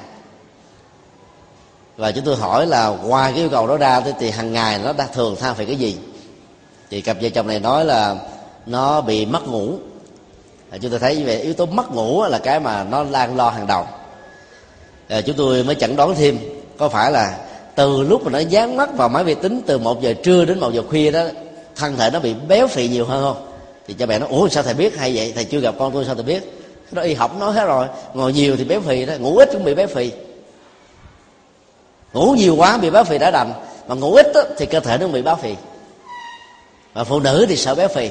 Và 1.96 2.12
chúng 2.12 2.24
tôi 2.24 2.36
hỏi 2.36 2.66
là 2.66 2.88
ngoài 2.88 3.32
cái 3.32 3.40
yêu 3.40 3.48
cầu 3.48 3.66
đó 3.66 3.76
ra 3.76 4.00
thì, 4.00 4.10
thì 4.18 4.30
hàng 4.30 4.52
ngày 4.52 4.80
nó 4.84 4.92
đã 4.92 5.06
thường 5.06 5.36
tha 5.40 5.52
phải 5.52 5.66
cái 5.66 5.76
gì? 5.76 5.96
Thì 6.90 7.00
cặp 7.00 7.16
vợ 7.20 7.28
chồng 7.28 7.46
này 7.46 7.60
nói 7.60 7.84
là 7.84 8.16
nó 8.66 9.00
bị 9.00 9.26
mất 9.26 9.48
ngủ. 9.48 9.74
À, 10.70 10.78
chúng 10.82 10.90
tôi 10.90 11.00
thấy 11.00 11.24
về 11.24 11.38
yếu 11.38 11.54
tố 11.54 11.66
mất 11.66 11.92
ngủ 11.92 12.24
là 12.24 12.38
cái 12.38 12.60
mà 12.60 12.84
nó 12.84 13.04
đang 13.04 13.36
lo 13.36 13.50
hàng 13.50 13.66
đầu. 13.66 13.86
À, 15.08 15.20
chúng 15.20 15.36
tôi 15.36 15.64
mới 15.64 15.74
chẩn 15.74 15.96
đoán 15.96 16.14
thêm 16.14 16.38
có 16.78 16.88
phải 16.88 17.12
là 17.12 17.38
từ 17.74 18.02
lúc 18.02 18.24
mà 18.24 18.30
nó 18.30 18.38
dán 18.38 18.76
mắt 18.76 18.96
vào 18.96 19.08
máy 19.08 19.24
vi 19.24 19.34
tính 19.34 19.62
từ 19.66 19.78
một 19.78 20.02
giờ 20.02 20.14
trưa 20.22 20.44
đến 20.44 20.60
một 20.60 20.72
giờ 20.72 20.82
khuya 20.88 21.10
đó 21.10 21.22
thân 21.76 21.96
thể 21.96 22.10
nó 22.10 22.20
bị 22.20 22.34
béo 22.48 22.66
phì 22.66 22.88
nhiều 22.88 23.04
hơn 23.04 23.22
không? 23.22 23.46
Thì 23.86 23.94
cha 23.94 24.06
mẹ 24.06 24.18
nó 24.18 24.26
ủa 24.30 24.48
sao 24.48 24.62
thầy 24.62 24.74
biết 24.74 24.96
hay 24.96 25.16
vậy? 25.16 25.32
Thầy 25.34 25.44
chưa 25.44 25.60
gặp 25.60 25.74
con 25.78 25.92
tôi 25.92 26.04
sao 26.04 26.14
thầy 26.14 26.24
biết? 26.24 26.60
Nó 26.92 27.02
y 27.02 27.14
học 27.14 27.38
nói 27.38 27.52
hết 27.52 27.64
rồi. 27.64 27.86
Ngồi 28.14 28.32
nhiều 28.32 28.56
thì 28.56 28.64
béo 28.64 28.80
phì 28.80 29.06
đó 29.06 29.14
ngủ 29.20 29.36
ít 29.36 29.48
cũng 29.52 29.64
bị 29.64 29.74
béo 29.74 29.86
phì. 29.86 30.12
Ngủ 32.12 32.32
nhiều 32.32 32.56
quá 32.56 32.78
bị 32.78 32.90
béo 32.90 33.04
phì 33.04 33.18
đã 33.18 33.30
đành 33.30 33.52
mà 33.88 33.94
ngủ 33.94 34.14
ít 34.14 34.26
đó, 34.34 34.42
thì 34.58 34.66
cơ 34.66 34.80
thể 34.80 34.98
nó 34.98 35.08
bị 35.08 35.22
béo 35.22 35.36
phì. 35.36 35.54
Và 36.92 37.04
phụ 37.04 37.20
nữ 37.20 37.46
thì 37.48 37.56
sợ 37.56 37.74
béo 37.74 37.88
phì. 37.88 38.10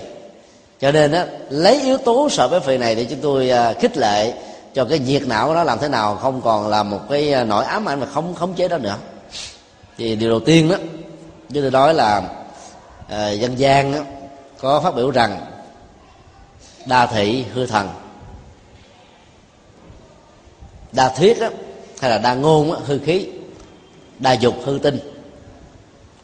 Cho 0.81 0.91
nên 0.91 1.11
đó, 1.11 1.23
lấy 1.49 1.81
yếu 1.81 1.97
tố 1.97 2.29
sợ 2.29 2.47
béo 2.47 2.59
phì 2.59 2.77
này 2.77 2.95
để 2.95 3.05
chúng 3.09 3.19
tôi 3.21 3.49
à, 3.49 3.73
khích 3.73 3.97
lệ 3.97 4.33
cho 4.73 4.85
cái 4.85 4.99
nhiệt 4.99 5.27
não 5.27 5.47
của 5.47 5.53
nó 5.53 5.63
làm 5.63 5.79
thế 5.79 5.87
nào 5.87 6.15
không 6.15 6.41
còn 6.41 6.67
là 6.67 6.83
một 6.83 6.99
cái 7.09 7.33
à, 7.33 7.43
nỗi 7.43 7.65
ám 7.65 7.89
ảnh 7.89 7.99
mà 7.99 8.05
không 8.13 8.35
khống 8.35 8.53
chế 8.53 8.67
đó 8.67 8.77
nữa 8.77 8.95
thì 9.99 10.15
điều 10.15 10.29
đầu 10.29 10.39
tiên 10.39 10.69
đó 10.69 10.75
như 11.49 11.61
tôi 11.61 11.71
nói 11.71 11.93
là 11.93 12.21
à, 13.07 13.29
dân 13.29 13.59
gian 13.59 13.91
đó, 13.91 13.99
có 14.59 14.81
phát 14.81 14.95
biểu 14.95 15.11
rằng 15.11 15.39
đa 16.85 17.05
thị 17.05 17.45
hư 17.53 17.65
thần. 17.65 17.89
Đa 20.91 21.09
thuyết 21.09 21.39
đó, 21.39 21.47
hay 21.99 22.11
là 22.11 22.17
đa 22.17 22.33
ngôn 22.33 22.71
đó, 22.71 22.79
hư 22.85 22.99
khí. 22.99 23.27
Đa 24.19 24.33
dục 24.33 24.55
hư 24.63 24.79
tinh. 24.83 24.99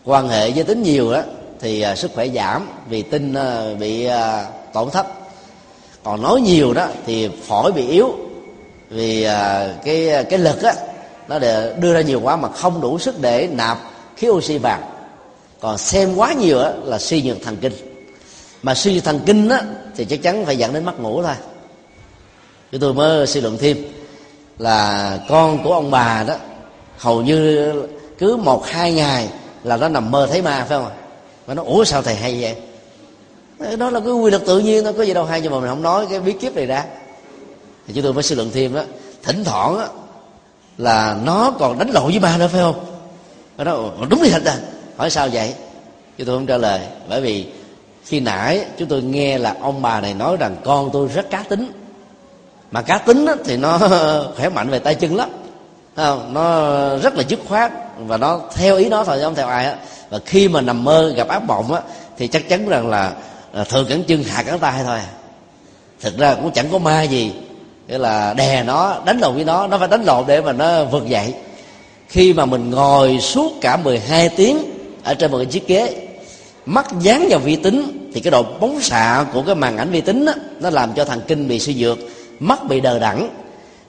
Quan 0.06 0.28
hệ 0.28 0.50
giới 0.50 0.64
tính 0.64 0.84
nhiều 0.84 1.14
đó 1.14 1.22
thì 1.60 1.86
uh, 1.92 1.98
sức 1.98 2.12
khỏe 2.16 2.28
giảm 2.28 2.70
vì 2.90 3.02
tinh 3.02 3.34
uh, 3.34 3.80
bị 3.80 4.08
uh, 4.08 4.14
tổn 4.74 4.90
thất. 4.92 5.06
Còn 6.04 6.22
nói 6.22 6.42
nhiều 6.42 6.74
đó 6.74 6.88
thì 7.06 7.30
phổi 7.44 7.72
bị 7.72 7.88
yếu 7.88 8.16
vì 8.90 9.28
uh, 9.28 9.32
cái 9.86 10.26
cái 10.30 10.40
lực 10.40 10.64
á 10.64 10.74
nó 11.28 11.40
để 11.40 11.76
đưa 11.80 11.94
ra 11.94 12.02
nhiều 12.02 12.22
quá 12.22 12.36
mà 12.36 12.50
không 12.50 12.82
đủ 12.82 13.00
sức 13.00 13.22
để 13.22 13.50
nạp 13.52 13.78
khí 14.16 14.30
oxy 14.30 14.58
vào. 14.58 14.80
Còn 15.60 15.78
xem 15.78 16.16
quá 16.16 16.34
nhiều 16.34 16.60
á 16.60 16.72
là 16.84 17.00
suy 17.00 17.22
nhược 17.22 17.38
thần 17.44 17.58
kinh. 17.58 17.74
Mà 18.64 18.76
suy 18.76 18.94
nhược 18.94 19.04
thần 19.04 19.20
kinh 19.26 19.50
á 19.50 19.62
thì 19.96 20.06
chắc 20.06 20.22
chắn 20.24 20.46
phải 20.46 20.58
dẫn 20.58 20.74
đến 20.74 20.86
mất 20.86 21.00
ngủ 21.00 21.24
thôi. 21.24 21.36
Chúng 22.72 22.82
tôi 22.82 22.94
mới 22.94 23.28
suy 23.28 23.42
luận 23.42 23.58
thêm 23.58 23.78
là 24.60 25.20
con 25.30 25.64
của 25.64 25.74
ông 25.74 25.92
bà 25.92 26.24
đó 26.28 26.36
hầu 26.98 27.22
như 27.22 27.74
cứ 28.18 28.36
một 28.36 28.66
hai 28.66 28.94
ngày 28.94 29.30
là 29.64 29.78
nó 29.78 29.90
nằm 29.90 30.12
mơ 30.12 30.28
thấy 30.32 30.42
ma 30.42 30.66
phải 30.70 30.78
không 30.80 30.92
và 31.46 31.54
nó 31.54 31.64
ủa 31.64 31.84
sao 31.84 32.02
thầy 32.02 32.16
hay 32.16 32.42
vậy? 32.42 32.56
Đó 33.78 33.90
là 33.90 34.00
cái 34.00 34.10
quy 34.14 34.32
luật 34.32 34.46
tự 34.46 34.60
nhiên 34.60 34.84
nó 34.84 34.92
có 34.92 35.04
gì 35.04 35.14
đâu 35.14 35.26
hay 35.26 35.42
nhưng 35.42 35.52
mà 35.52 35.60
mình 35.60 35.70
không 35.70 35.82
nói 35.82 36.08
cái 36.10 36.20
bí 36.20 36.32
kíp 36.32 36.56
này 36.56 36.66
ra. 36.66 36.86
Thì 37.88 37.94
chúng 37.94 38.04
tôi 38.04 38.14
mới 38.14 38.24
suy 38.24 38.36
luận 38.36 38.52
thêm 38.54 38.74
đó 38.74 38.84
thỉnh 39.24 39.44
thoảng 39.44 39.78
đó, 39.78 39.88
là 40.78 41.18
nó 41.24 41.52
còn 41.60 41.80
đánh 41.80 41.90
lộn 41.90 42.10
với 42.12 42.20
ba 42.20 42.38
nữa 42.38 42.48
phải 42.48 42.62
không? 42.62 42.86
Nó 43.58 43.64
đúng 44.10 44.20
thì 44.24 44.32
thật 44.32 44.46
à 44.46 44.58
hỏi 44.98 45.10
sao 45.10 45.30
vậy? 45.32 45.54
Chứ 46.18 46.24
tôi 46.26 46.38
không 46.38 46.46
trả 46.46 46.58
lời. 46.58 46.80
Bởi 47.10 47.22
vì 47.22 47.46
khi 48.06 48.20
nãy 48.20 48.66
chúng 48.78 48.88
tôi 48.88 49.02
nghe 49.02 49.38
là 49.38 49.56
ông 49.62 49.82
bà 49.82 50.02
này 50.02 50.14
nói 50.14 50.38
rằng 50.38 50.56
con 50.64 50.90
tôi 50.94 51.08
rất 51.08 51.30
cá 51.30 51.44
tính. 51.50 51.72
Mà 52.72 52.82
cá 52.82 52.98
tính 52.98 53.26
thì 53.46 53.58
nó 53.58 53.78
khỏe 54.38 54.50
mạnh 54.50 54.70
về 54.70 54.80
tay 54.80 54.96
chân 54.96 55.16
lắm. 55.16 55.30
Không? 55.96 56.34
nó 56.34 56.70
rất 56.98 57.16
là 57.16 57.24
dứt 57.28 57.40
khoát 57.48 57.72
và 57.98 58.18
nó 58.18 58.42
theo 58.54 58.78
ý 58.78 58.90
nó 58.90 59.04
thôi 59.04 59.20
không 59.22 59.36
theo 59.36 59.48
ai 59.48 59.66
á. 59.66 59.76
Và 60.10 60.20
khi 60.26 60.48
mà 60.48 60.62
nằm 60.62 60.84
mơ 60.84 61.14
gặp 61.16 61.28
ác 61.28 61.44
mộng 61.44 61.74
á 61.74 61.82
thì 62.18 62.28
chắc 62.28 62.50
chắn 62.50 62.70
rằng 62.70 62.90
là, 62.90 63.14
là 63.54 63.64
thường 63.64 63.86
cẳng 63.90 64.04
chân 64.04 64.24
hạ 64.24 64.44
cẳng 64.44 64.60
tay 64.60 64.82
thôi. 64.86 65.00
Thực 66.02 66.18
ra 66.18 66.36
cũng 66.36 66.52
chẳng 66.52 66.68
có 66.72 66.78
ma 66.78 67.04
gì 67.04 67.34
nghĩa 67.88 67.98
là 67.98 68.34
đè 68.34 68.64
nó 68.64 69.02
đánh 69.06 69.20
lộn 69.20 69.36
với 69.36 69.44
nó 69.44 69.68
nó 69.68 69.78
phải 69.78 69.88
đánh 69.88 70.04
lộn 70.04 70.24
để 70.28 70.42
mà 70.42 70.52
nó 70.52 70.86
vượt 70.86 71.08
dậy. 71.08 71.34
Khi 72.08 72.34
mà 72.34 72.46
mình 72.46 72.72
ngồi 72.72 73.20
suốt 73.20 73.52
cả 73.62 73.78
12 73.78 74.30
tiếng 74.30 74.58
ở 75.04 75.14
trên 75.14 75.32
một 75.32 75.38
cái 75.38 75.46
chiếc 75.46 75.68
ghế 75.68 76.08
mắt 76.66 76.86
dán 77.00 77.28
vào 77.30 77.40
vi 77.40 77.56
tính 77.56 78.10
thì 78.14 78.22
cái 78.22 78.32
độ 78.32 78.44
bóng 78.44 78.82
xạ 78.82 79.26
của 79.34 79.42
cái 79.42 79.56
màn 79.56 79.78
ảnh 79.78 79.92
vi 79.92 80.02
tính 80.02 80.26
đó, 80.26 80.34
nó 80.60 80.70
làm 80.70 80.94
cho 80.94 81.06
thần 81.06 81.22
kinh 81.28 81.48
bị 81.48 81.60
suy 81.60 81.74
nhược 81.74 81.98
mắt 82.40 82.60
bị 82.68 82.80
đờ 82.80 83.00
đẫn. 83.00 83.30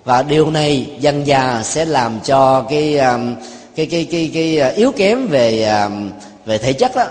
Và 0.04 0.22
điều 0.22 0.50
này 0.50 0.86
dần 1.00 1.26
già 1.26 1.62
sẽ 1.64 1.84
làm 1.84 2.20
cho 2.24 2.62
cái 2.62 2.98
um, 2.98 3.34
cái 3.76 3.86
cái 3.86 4.08
cái 4.10 4.30
cái 4.34 4.60
uh, 4.70 4.76
yếu 4.76 4.92
kém 4.92 5.26
về 5.26 5.64
um, 5.84 6.10
về 6.46 6.58
thể 6.58 6.72
chất 6.72 6.96
đó 6.96 7.04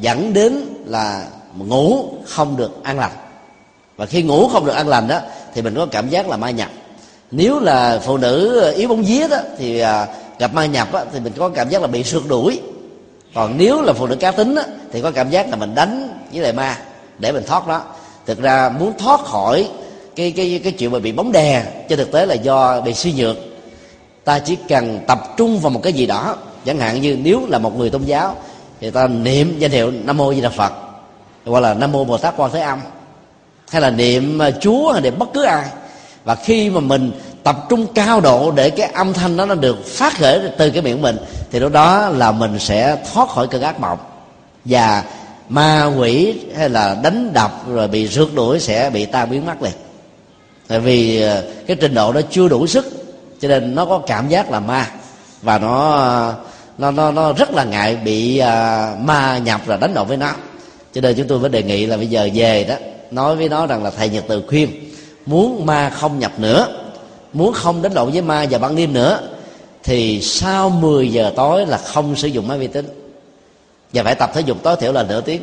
dẫn 0.00 0.32
đến 0.32 0.64
là 0.86 1.26
ngủ 1.56 2.04
không 2.24 2.56
được 2.56 2.84
an 2.84 2.98
lành. 2.98 3.12
Và 3.96 4.06
khi 4.06 4.22
ngủ 4.22 4.48
không 4.48 4.66
được 4.66 4.72
an 4.72 4.88
lành 4.88 5.08
đó 5.08 5.20
thì 5.54 5.62
mình 5.62 5.74
có 5.74 5.86
cảm 5.86 6.08
giác 6.08 6.28
là 6.28 6.36
ma 6.36 6.50
nhập. 6.50 6.70
Nếu 7.30 7.60
là 7.60 8.00
phụ 8.04 8.16
nữ 8.16 8.70
yếu 8.76 8.88
bóng 8.88 9.02
vía 9.02 9.28
đó 9.28 9.38
thì 9.58 9.78
à, 9.78 10.06
gặp 10.38 10.54
ma 10.54 10.66
nhập 10.66 10.92
đó, 10.92 11.04
thì 11.12 11.20
mình 11.20 11.32
có 11.36 11.48
cảm 11.48 11.68
giác 11.68 11.82
là 11.82 11.86
bị 11.86 12.04
sượt 12.04 12.22
đuổi. 12.28 12.60
Còn 13.34 13.54
nếu 13.56 13.82
là 13.82 13.92
phụ 13.92 14.06
nữ 14.06 14.16
cá 14.16 14.30
tính 14.30 14.54
đó, 14.54 14.62
thì 14.92 15.00
có 15.00 15.10
cảm 15.10 15.30
giác 15.30 15.48
là 15.48 15.56
mình 15.56 15.74
đánh 15.74 16.08
với 16.32 16.40
lại 16.40 16.52
ma 16.52 16.78
để 17.18 17.32
mình 17.32 17.44
thoát 17.46 17.68
đó 17.68 17.82
thực 18.26 18.40
ra 18.40 18.68
muốn 18.78 18.92
thoát 18.98 19.20
khỏi 19.20 19.68
cái 20.16 20.30
cái 20.30 20.60
cái 20.64 20.72
chuyện 20.72 20.92
mà 20.92 20.98
bị 20.98 21.12
bóng 21.12 21.32
đè 21.32 21.64
trên 21.88 21.98
thực 21.98 22.12
tế 22.12 22.26
là 22.26 22.34
do 22.34 22.80
bị 22.80 22.94
suy 22.94 23.12
nhược. 23.12 23.36
Ta 24.24 24.38
chỉ 24.38 24.56
cần 24.68 25.00
tập 25.06 25.34
trung 25.36 25.58
vào 25.58 25.70
một 25.70 25.80
cái 25.82 25.92
gì 25.92 26.06
đó 26.06 26.36
chẳng 26.64 26.78
hạn 26.78 27.00
như 27.00 27.18
nếu 27.22 27.46
là 27.48 27.58
một 27.58 27.78
người 27.78 27.90
tôn 27.90 28.02
giáo 28.02 28.36
thì 28.80 28.90
ta 28.90 29.06
niệm 29.06 29.58
danh 29.58 29.70
hiệu 29.70 29.90
nam 29.90 30.16
mô 30.16 30.34
di 30.34 30.40
đà 30.40 30.48
phật 30.48 30.72
hoặc 31.46 31.60
là 31.60 31.74
nam 31.74 31.92
mô 31.92 32.04
bồ 32.04 32.18
tát 32.18 32.34
quan 32.36 32.50
thế 32.52 32.60
âm 32.60 32.78
hay 33.72 33.82
là 33.82 33.90
niệm 33.90 34.38
à, 34.38 34.50
chúa 34.50 34.92
hay 34.92 35.02
niệm 35.02 35.18
bất 35.18 35.28
cứ 35.34 35.42
ai. 35.42 35.64
Và 36.24 36.34
khi 36.34 36.70
mà 36.70 36.80
mình 36.80 37.12
tập 37.42 37.56
trung 37.68 37.86
cao 37.94 38.20
độ 38.20 38.50
để 38.50 38.70
cái 38.70 38.90
âm 38.94 39.12
thanh 39.12 39.36
đó 39.36 39.46
nó 39.46 39.54
được 39.54 39.86
phát 39.86 40.18
khởi 40.18 40.40
từ 40.58 40.70
cái 40.70 40.82
miệng 40.82 41.02
mình 41.02 41.16
thì 41.50 41.60
lúc 41.60 41.72
đó 41.72 42.08
là 42.08 42.32
mình 42.32 42.58
sẽ 42.58 42.96
thoát 43.12 43.28
khỏi 43.28 43.46
cơn 43.46 43.62
ác 43.62 43.80
mộng. 43.80 43.98
Và 44.64 45.02
ma 45.48 45.90
quỷ 45.98 46.34
hay 46.56 46.68
là 46.68 46.96
đánh 47.02 47.32
đập 47.32 47.64
rồi 47.68 47.88
bị 47.88 48.08
rượt 48.08 48.28
đuổi 48.34 48.60
sẽ 48.60 48.90
bị 48.90 49.06
ta 49.06 49.24
biến 49.24 49.46
mất 49.46 49.62
liền 49.62 49.72
tại 50.68 50.80
vì 50.80 51.22
à, 51.22 51.42
cái 51.66 51.76
trình 51.80 51.94
độ 51.94 52.12
nó 52.12 52.20
chưa 52.30 52.48
đủ 52.48 52.66
sức 52.66 52.86
cho 53.40 53.48
nên 53.48 53.74
nó 53.74 53.84
có 53.84 53.98
cảm 53.98 54.28
giác 54.28 54.50
là 54.50 54.60
ma. 54.60 54.90
Và 55.42 55.58
nó 55.58 56.32
nó 56.78 56.90
nó, 56.90 57.10
nó 57.10 57.32
rất 57.32 57.50
là 57.50 57.64
ngại 57.64 57.96
bị 57.96 58.40
uh, 58.40 59.00
ma 59.00 59.38
nhập 59.38 59.60
và 59.66 59.76
đánh 59.76 59.94
động 59.94 60.08
với 60.08 60.16
nó. 60.16 60.30
Cho 60.94 61.00
nên 61.00 61.16
chúng 61.16 61.28
tôi 61.28 61.38
mới 61.38 61.50
đề 61.50 61.62
nghị 61.62 61.86
là 61.86 61.96
bây 61.96 62.06
giờ 62.06 62.28
về 62.34 62.64
đó 62.64 62.74
nói 63.12 63.36
với 63.36 63.48
nó 63.48 63.66
rằng 63.66 63.84
là 63.84 63.90
thầy 63.90 64.08
nhật 64.08 64.24
từ 64.28 64.42
khuyên, 64.48 64.90
muốn 65.26 65.66
ma 65.66 65.90
không 65.90 66.18
nhập 66.18 66.32
nữa, 66.38 66.84
muốn 67.32 67.52
không 67.52 67.82
đánh 67.82 67.92
lộn 67.92 68.12
với 68.12 68.22
ma 68.22 68.46
và 68.50 68.58
ban 68.58 68.76
đêm 68.76 68.92
nữa, 68.92 69.20
thì 69.82 70.20
sau 70.22 70.70
10 70.70 71.12
giờ 71.12 71.32
tối 71.36 71.66
là 71.66 71.78
không 71.78 72.16
sử 72.16 72.28
dụng 72.28 72.48
máy 72.48 72.58
vi 72.58 72.66
tính. 72.66 72.86
Và 73.92 74.02
phải 74.02 74.14
tập 74.14 74.30
thể 74.34 74.40
dục 74.40 74.56
tối 74.62 74.76
thiểu 74.80 74.92
là 74.92 75.02
nửa 75.02 75.20
tiếng. 75.20 75.42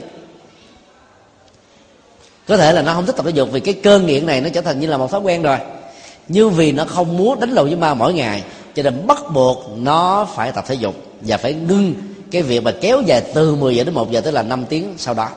Có 2.47 2.57
thể 2.57 2.73
là 2.73 2.81
nó 2.81 2.93
không 2.93 3.05
thích 3.05 3.15
tập 3.15 3.25
thể 3.25 3.31
dục 3.31 3.49
vì 3.51 3.59
cái 3.59 3.73
cơn 3.73 4.05
nghiện 4.05 4.25
này 4.25 4.41
nó 4.41 4.49
trở 4.49 4.61
thành 4.61 4.79
như 4.79 4.87
là 4.87 4.97
một 4.97 5.11
thói 5.11 5.21
quen 5.21 5.41
rồi. 5.41 5.57
Nhưng 6.27 6.51
vì 6.51 6.71
nó 6.71 6.85
không 6.85 7.17
muốn 7.17 7.39
đánh 7.39 7.51
lộn 7.51 7.65
với 7.65 7.75
ma 7.75 7.93
mỗi 7.93 8.13
ngày, 8.13 8.43
cho 8.75 8.83
nên 8.83 9.07
bắt 9.07 9.23
buộc 9.33 9.77
nó 9.77 10.27
phải 10.35 10.51
tập 10.51 10.65
thể 10.67 10.75
dục 10.75 10.95
và 11.21 11.37
phải 11.37 11.53
ngưng 11.53 11.93
cái 12.31 12.41
việc 12.41 12.63
mà 12.63 12.73
kéo 12.81 13.01
dài 13.01 13.21
từ 13.33 13.55
10 13.55 13.75
giờ 13.75 13.83
đến 13.83 13.93
1 13.93 14.11
giờ 14.11 14.21
tới 14.21 14.33
là 14.33 14.43
5 14.43 14.65
tiếng 14.69 14.93
sau 14.97 15.13
đó. 15.13 15.29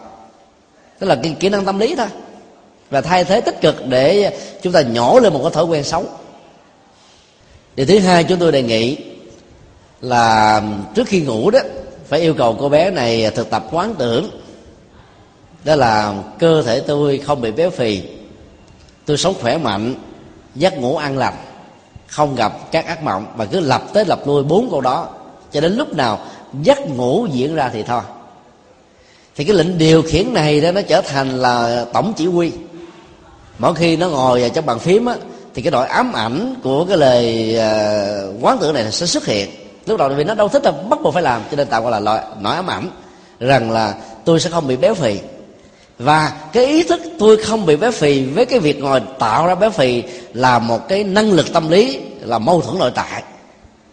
Tức 0.98 1.06
là 1.06 1.14
cái 1.22 1.36
kỹ 1.40 1.48
năng 1.48 1.64
tâm 1.64 1.78
lý 1.78 1.94
thôi 1.94 2.06
và 2.92 3.00
thay 3.00 3.24
thế 3.24 3.40
tích 3.40 3.60
cực 3.60 3.86
để 3.86 4.38
chúng 4.62 4.72
ta 4.72 4.82
nhổ 4.82 5.18
lên 5.18 5.32
một 5.32 5.40
cái 5.42 5.50
thói 5.50 5.64
quen 5.64 5.84
xấu. 5.84 6.04
Điều 7.76 7.86
thứ 7.86 7.98
hai 7.98 8.24
chúng 8.24 8.38
tôi 8.38 8.52
đề 8.52 8.62
nghị 8.62 8.96
là 10.00 10.62
trước 10.94 11.08
khi 11.08 11.20
ngủ 11.20 11.50
đó, 11.50 11.58
phải 12.08 12.20
yêu 12.20 12.34
cầu 12.34 12.56
cô 12.60 12.68
bé 12.68 12.90
này 12.90 13.30
thực 13.34 13.50
tập 13.50 13.66
quán 13.70 13.94
tưởng. 13.98 14.30
Đó 15.64 15.76
là 15.76 16.14
cơ 16.38 16.62
thể 16.62 16.80
tôi 16.80 17.18
không 17.18 17.40
bị 17.40 17.52
béo 17.52 17.70
phì. 17.70 18.02
Tôi 19.06 19.16
sống 19.16 19.34
khỏe 19.40 19.58
mạnh, 19.58 19.94
giấc 20.54 20.78
ngủ 20.78 20.96
an 20.96 21.18
lành, 21.18 21.34
không 22.06 22.34
gặp 22.34 22.52
các 22.72 22.86
ác 22.86 23.02
mộng 23.02 23.26
và 23.36 23.44
cứ 23.44 23.60
lập 23.60 23.82
tới 23.92 24.04
lập 24.04 24.20
lui 24.26 24.42
bốn 24.42 24.70
câu 24.70 24.80
đó. 24.80 25.08
Cho 25.52 25.60
đến 25.60 25.76
lúc 25.76 25.94
nào 25.94 26.18
giấc 26.62 26.78
ngủ 26.88 27.26
diễn 27.32 27.54
ra 27.54 27.70
thì 27.72 27.82
thôi. 27.82 28.02
Thì 29.36 29.44
cái 29.44 29.56
lệnh 29.56 29.78
điều 29.78 30.02
khiển 30.02 30.34
này 30.34 30.60
đó, 30.60 30.72
nó 30.72 30.80
trở 30.82 31.00
thành 31.00 31.30
là 31.30 31.84
tổng 31.92 32.12
chỉ 32.16 32.26
huy 32.26 32.52
mỗi 33.62 33.74
khi 33.74 33.96
nó 33.96 34.08
ngồi 34.08 34.40
vào 34.40 34.48
trong 34.48 34.66
bàn 34.66 34.78
phím 34.78 35.06
á 35.06 35.14
thì 35.54 35.62
cái 35.62 35.70
nỗi 35.70 35.86
ám 35.86 36.12
ảnh 36.12 36.54
của 36.62 36.84
cái 36.84 36.96
lời 36.96 37.56
uh, 37.56 38.44
quán 38.44 38.58
tưởng 38.60 38.74
này 38.74 38.92
sẽ 38.92 39.06
xuất 39.06 39.26
hiện. 39.26 39.50
Lúc 39.86 39.98
đầu 39.98 40.08
vì 40.08 40.24
nó 40.24 40.34
đâu 40.34 40.48
thích 40.48 40.64
là 40.64 40.72
bắt 40.72 40.98
buộc 41.02 41.14
phải 41.14 41.22
làm 41.22 41.42
cho 41.50 41.56
nên 41.56 41.66
tạo 41.66 41.82
gọi 41.82 41.90
là 41.90 42.00
loại 42.00 42.22
nỗi 42.40 42.54
ám 42.54 42.70
ảnh 42.70 42.90
rằng 43.40 43.70
là 43.70 43.94
tôi 44.24 44.40
sẽ 44.40 44.50
không 44.50 44.66
bị 44.66 44.76
béo 44.76 44.94
phì. 44.94 45.18
Và 45.98 46.32
cái 46.52 46.66
ý 46.66 46.82
thức 46.82 47.00
tôi 47.18 47.36
không 47.36 47.66
bị 47.66 47.76
béo 47.76 47.90
phì 47.90 48.24
với 48.24 48.46
cái 48.46 48.58
việc 48.58 48.80
ngồi 48.80 49.00
tạo 49.18 49.46
ra 49.46 49.54
béo 49.54 49.70
phì 49.70 50.02
là 50.34 50.58
một 50.58 50.88
cái 50.88 51.04
năng 51.04 51.32
lực 51.32 51.52
tâm 51.52 51.70
lý 51.70 52.00
là 52.20 52.38
mâu 52.38 52.60
thuẫn 52.60 52.78
nội 52.78 52.90
tại. 52.94 53.22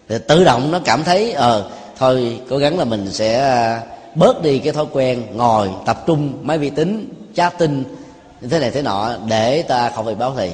Thì 0.10 0.16
tự 0.28 0.44
động 0.44 0.72
nó 0.72 0.80
cảm 0.86 1.04
thấy 1.04 1.32
ờ 1.32 1.70
thôi 2.00 2.40
cố 2.50 2.58
gắng 2.58 2.80
là 2.80 2.86
mình 2.86 3.12
sẽ 3.12 3.40
à, 3.40 3.82
bớt 4.16 4.42
đi 4.44 4.60
cái 4.60 4.74
thói 4.74 4.86
quen 4.92 5.24
ngồi 5.34 5.70
tập 5.86 6.04
trung 6.08 6.34
máy 6.42 6.58
vi 6.58 6.70
tính 6.70 7.10
chat 7.36 7.58
tin 7.58 7.99
thế 8.42 8.60
này 8.60 8.72
thế 8.72 8.82
nọ 8.82 9.12
để 9.28 9.62
ta 9.62 9.90
không 9.90 10.06
bị 10.06 10.16
báo 10.16 10.34
thì 10.38 10.52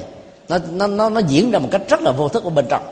nó 0.48 0.58
nó 0.70 0.86
nó 0.86 1.08
nó 1.08 1.20
diễn 1.20 1.50
ra 1.50 1.58
một 1.58 1.68
cách 1.72 1.82
rất 1.88 2.00
là 2.00 2.12
vô 2.12 2.28
thức 2.28 2.44
ở 2.44 2.50
bên 2.50 2.66
trong. 2.68 2.82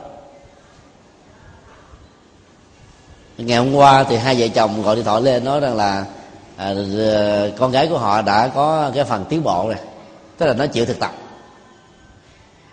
Ngày 3.37 3.57
hôm 3.57 3.73
qua 3.73 4.03
thì 4.03 4.17
hai 4.17 4.35
vợ 4.35 4.47
chồng 4.47 4.83
gọi 4.83 4.95
điện 4.95 5.05
thoại 5.05 5.21
lên 5.21 5.43
nói 5.43 5.59
rằng 5.59 5.75
là 5.75 6.05
à, 6.57 6.73
ờ, 6.97 7.51
con 7.57 7.71
gái 7.71 7.87
của 7.87 7.97
họ 7.97 8.21
đã 8.21 8.47
có 8.47 8.91
cái 8.95 9.03
phần 9.03 9.25
tiến 9.29 9.43
bộ 9.43 9.65
rồi. 9.67 9.75
Tức 10.37 10.45
là 10.45 10.53
nó 10.53 10.65
chịu 10.65 10.85
thực 10.85 10.99
tập. 10.99 11.11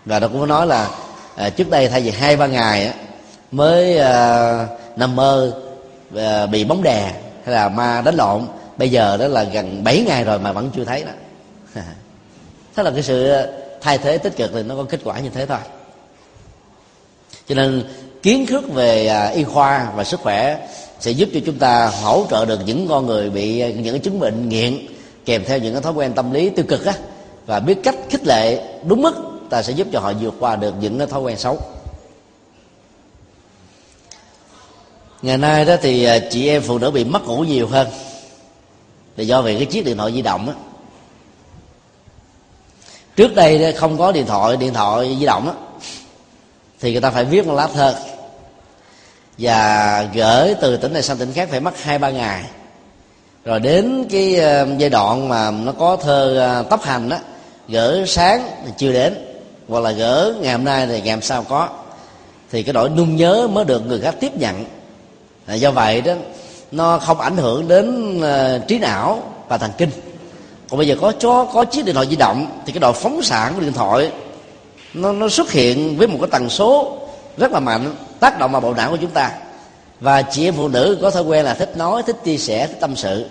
Và 0.05 0.21
nó 0.21 0.29
cũng 0.29 0.49
nói 0.49 0.67
là 0.67 0.91
à, 1.37 1.51
trước 1.51 1.71
đây 1.71 1.89
thay 1.89 2.01
vì 2.01 2.11
hai 2.11 2.37
ba 2.37 2.47
ngày 2.47 2.87
á, 2.87 2.95
mới 3.51 3.99
à, 3.99 4.67
nằm 4.97 5.17
mơ 5.17 5.53
à, 6.17 6.47
bị 6.47 6.65
bóng 6.65 6.83
đè 6.83 7.13
hay 7.45 7.55
là 7.55 7.69
ma 7.69 8.03
đánh 8.05 8.15
lộn. 8.15 8.43
Bây 8.77 8.91
giờ 8.91 9.17
đó 9.17 9.27
là 9.29 9.45
gần 9.45 9.85
7 9.85 10.05
ngày 10.07 10.25
rồi 10.25 10.39
mà 10.39 10.53
vẫn 10.53 10.71
chưa 10.75 10.85
thấy 10.85 11.05
đó. 11.05 11.13
thế 12.77 12.83
là 12.83 12.91
cái 12.91 13.03
sự 13.03 13.29
ờ, 13.29 13.53
thay 13.81 13.99
thế 13.99 14.19
tích 14.19 14.37
cực 14.37 14.51
thì 14.55 14.63
nó 14.63 14.77
có 14.77 14.85
kết 14.85 15.01
quả 15.05 15.21
như 15.21 15.29
thế 15.29 15.47
thôi. 15.47 15.59
Cho 17.49 17.55
nên 17.55 17.85
kiến 18.23 18.47
thức 18.47 18.65
về 18.75 19.07
à, 19.07 19.27
y 19.27 19.45
khoa 19.45 19.93
và 19.97 20.05
sức 20.05 20.21
khỏe 20.21 20.69
sẽ 21.01 21.11
giúp 21.11 21.29
cho 21.35 21.41
chúng 21.47 21.59
ta 21.59 21.87
hỗ 21.87 22.27
trợ 22.31 22.45
được 22.45 22.61
những 22.67 22.89
con 22.89 23.07
người 23.07 23.31
bị 23.31 23.61
ờ, 23.61 23.69
những 23.69 23.95
cái 23.95 23.99
chứng 23.99 24.21
bệnh 24.21 24.49
nghiện, 24.49 24.87
kèm 25.25 25.45
theo 25.45 25.59
những 25.59 25.73
cái 25.73 25.83
thói 25.83 25.93
quen 25.93 26.13
tâm 26.13 26.33
lý 26.33 26.51
tiêu 26.51 26.65
cực 26.69 26.87
á. 26.87 26.95
Và 27.47 27.61
biết 27.61 27.79
cách 27.83 27.97
khích 28.11 28.27
lệ 28.27 28.65
đúng 28.87 29.03
mức, 29.03 29.15
ta 29.51 29.63
sẽ 29.63 29.73
giúp 29.73 29.87
cho 29.93 30.01
họ 30.01 30.13
vượt 30.21 30.35
qua 30.41 30.57
được 30.57 30.75
những 30.81 30.99
cái 30.99 31.07
thói 31.07 31.21
quen 31.21 31.39
xấu. 31.39 31.59
Ngày 35.23 35.39
nay 35.39 35.65
đó 35.65 35.77
thì 35.83 36.05
ờ, 36.05 36.19
chị 36.31 36.49
em 36.49 36.63
phụ 36.63 36.79
nữ 36.79 36.91
bị 36.91 37.05
mất 37.05 37.27
ngủ 37.27 37.39
nhiều 37.39 37.67
hơn. 37.67 37.89
Là 39.17 39.25
do 39.25 39.43
vì 39.43 39.57
cái 39.57 39.67
chiếc 39.67 39.85
điện 39.85 39.97
thoại 39.97 40.13
di 40.13 40.23
động 40.23 40.49
á 40.49 40.55
trước 43.17 43.35
đây 43.35 43.73
không 43.73 43.99
có 43.99 44.13
điện 44.13 44.27
thoại 44.27 44.57
điện 44.57 44.75
thoại 44.75 45.17
di 45.21 45.27
động 45.27 45.47
đó, 45.47 45.55
thì 46.81 46.93
người 46.93 47.01
ta 47.01 47.11
phải 47.11 47.25
viết 47.25 47.47
một 47.47 47.55
lá 47.55 47.69
thơ 47.75 47.95
và 49.39 50.07
gửi 50.15 50.55
từ 50.61 50.77
tỉnh 50.77 50.93
này 50.93 51.03
sang 51.03 51.17
tỉnh 51.17 51.33
khác 51.33 51.49
phải 51.51 51.61
mất 51.61 51.83
hai 51.83 51.99
ba 51.99 52.11
ngày. 52.11 52.45
Rồi 53.45 53.61
đến 53.61 54.05
cái 54.11 54.37
ờ, 54.37 54.67
giai 54.79 54.91
đoạn 54.91 55.29
mà 55.29 55.51
nó 55.51 55.73
có 55.73 55.97
thơ 55.97 56.39
ờ, 56.39 56.63
tấp 56.71 56.83
hành 56.83 57.09
đó 57.09 57.17
gửi 57.69 58.07
sáng 58.07 58.49
thì 58.65 58.73
chưa 58.77 58.93
đến 58.93 59.15
hoặc 59.69 59.81
là 59.81 59.91
gửi 59.91 60.35
ngày 60.35 60.53
hôm 60.53 60.65
nay 60.65 60.87
thì 60.87 61.01
ngày 61.01 61.11
hôm 61.11 61.23
sau 61.23 61.45
có. 61.49 61.69
Thì 62.51 62.63
cái 62.63 62.73
nỗi 62.73 62.89
nung 62.89 63.17
nhớ 63.17 63.49
mới 63.53 63.65
được 63.65 63.87
người 63.87 64.01
khác 64.01 64.15
tiếp 64.21 64.37
nhận. 64.37 64.65
À, 65.47 65.55
do 65.55 65.71
vậy 65.71 66.01
đó 66.01 66.13
nó 66.73 66.99
không 66.99 67.21
ảnh 67.21 67.37
hưởng 67.37 67.69
đến 67.69 68.17
uh, 68.19 68.69
trí 68.69 68.79
não 68.79 69.23
và 69.49 69.59
thần 69.59 69.71
kinh 69.79 69.91
còn 70.73 70.79
bây 70.79 70.87
giờ 70.87 70.97
có 71.01 71.13
cho 71.19 71.45
có 71.45 71.65
chiếc 71.65 71.85
điện 71.85 71.95
thoại 71.95 72.07
di 72.11 72.17
động, 72.17 72.47
thì 72.67 72.73
cái 72.73 72.81
độ 72.81 72.93
phóng 72.93 73.23
xạ 73.23 73.53
của 73.55 73.61
điện 73.61 73.73
thoại, 73.73 74.11
nó 74.95 75.13
nó 75.13 75.29
xuất 75.29 75.53
hiện 75.53 75.97
với 75.99 76.07
một 76.07 76.19
cái 76.21 76.29
tần 76.33 76.49
số 76.49 76.99
rất 77.37 77.53
là 77.53 77.61
mạnh, 77.61 77.95
tác 78.21 78.39
động 78.39 78.53
vào 78.53 78.61
bộ 78.61 78.75
não 78.75 78.91
của 78.91 78.97
chúng 79.01 79.11
ta. 79.11 79.31
Và 80.01 80.23
chị 80.23 80.45
em 80.45 80.55
phụ 80.55 80.69
nữ 80.69 80.99
có 81.03 81.11
thói 81.11 81.23
quen 81.23 81.45
là 81.45 81.55
thích 81.55 81.77
nói, 81.77 82.03
thích 82.03 82.17
chia 82.25 82.37
sẻ, 82.37 82.67
thích 82.67 82.77
tâm 82.81 82.97
sự. 82.97 83.27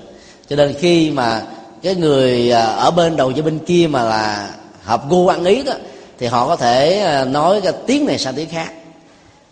Cho 0.50 0.56
nên 0.56 0.74
khi 0.80 1.12
mà 1.12 1.42
cái 1.84 1.96
người 1.96 2.52
à, 2.52 2.66
ở 2.66 2.92
bên 2.92 3.16
đầu 3.16 3.32
cho 3.32 3.44
bên 3.44 3.60
kia 3.60 3.88
mà 3.90 4.04
là 4.04 4.50
hợp 4.84 5.10
gu 5.10 5.28
ăn 5.28 5.46
ý 5.46 5.64
đó, 5.64 5.74
thì 6.20 6.28
họ 6.28 6.48
có 6.48 6.56
thể 6.56 7.00
à, 7.00 7.26
nói 7.26 7.62
cái 7.62 7.74
tiếng 7.88 8.06
này 8.06 8.18
sang 8.18 8.36
tiếng 8.36 8.50
khác. 8.50 8.74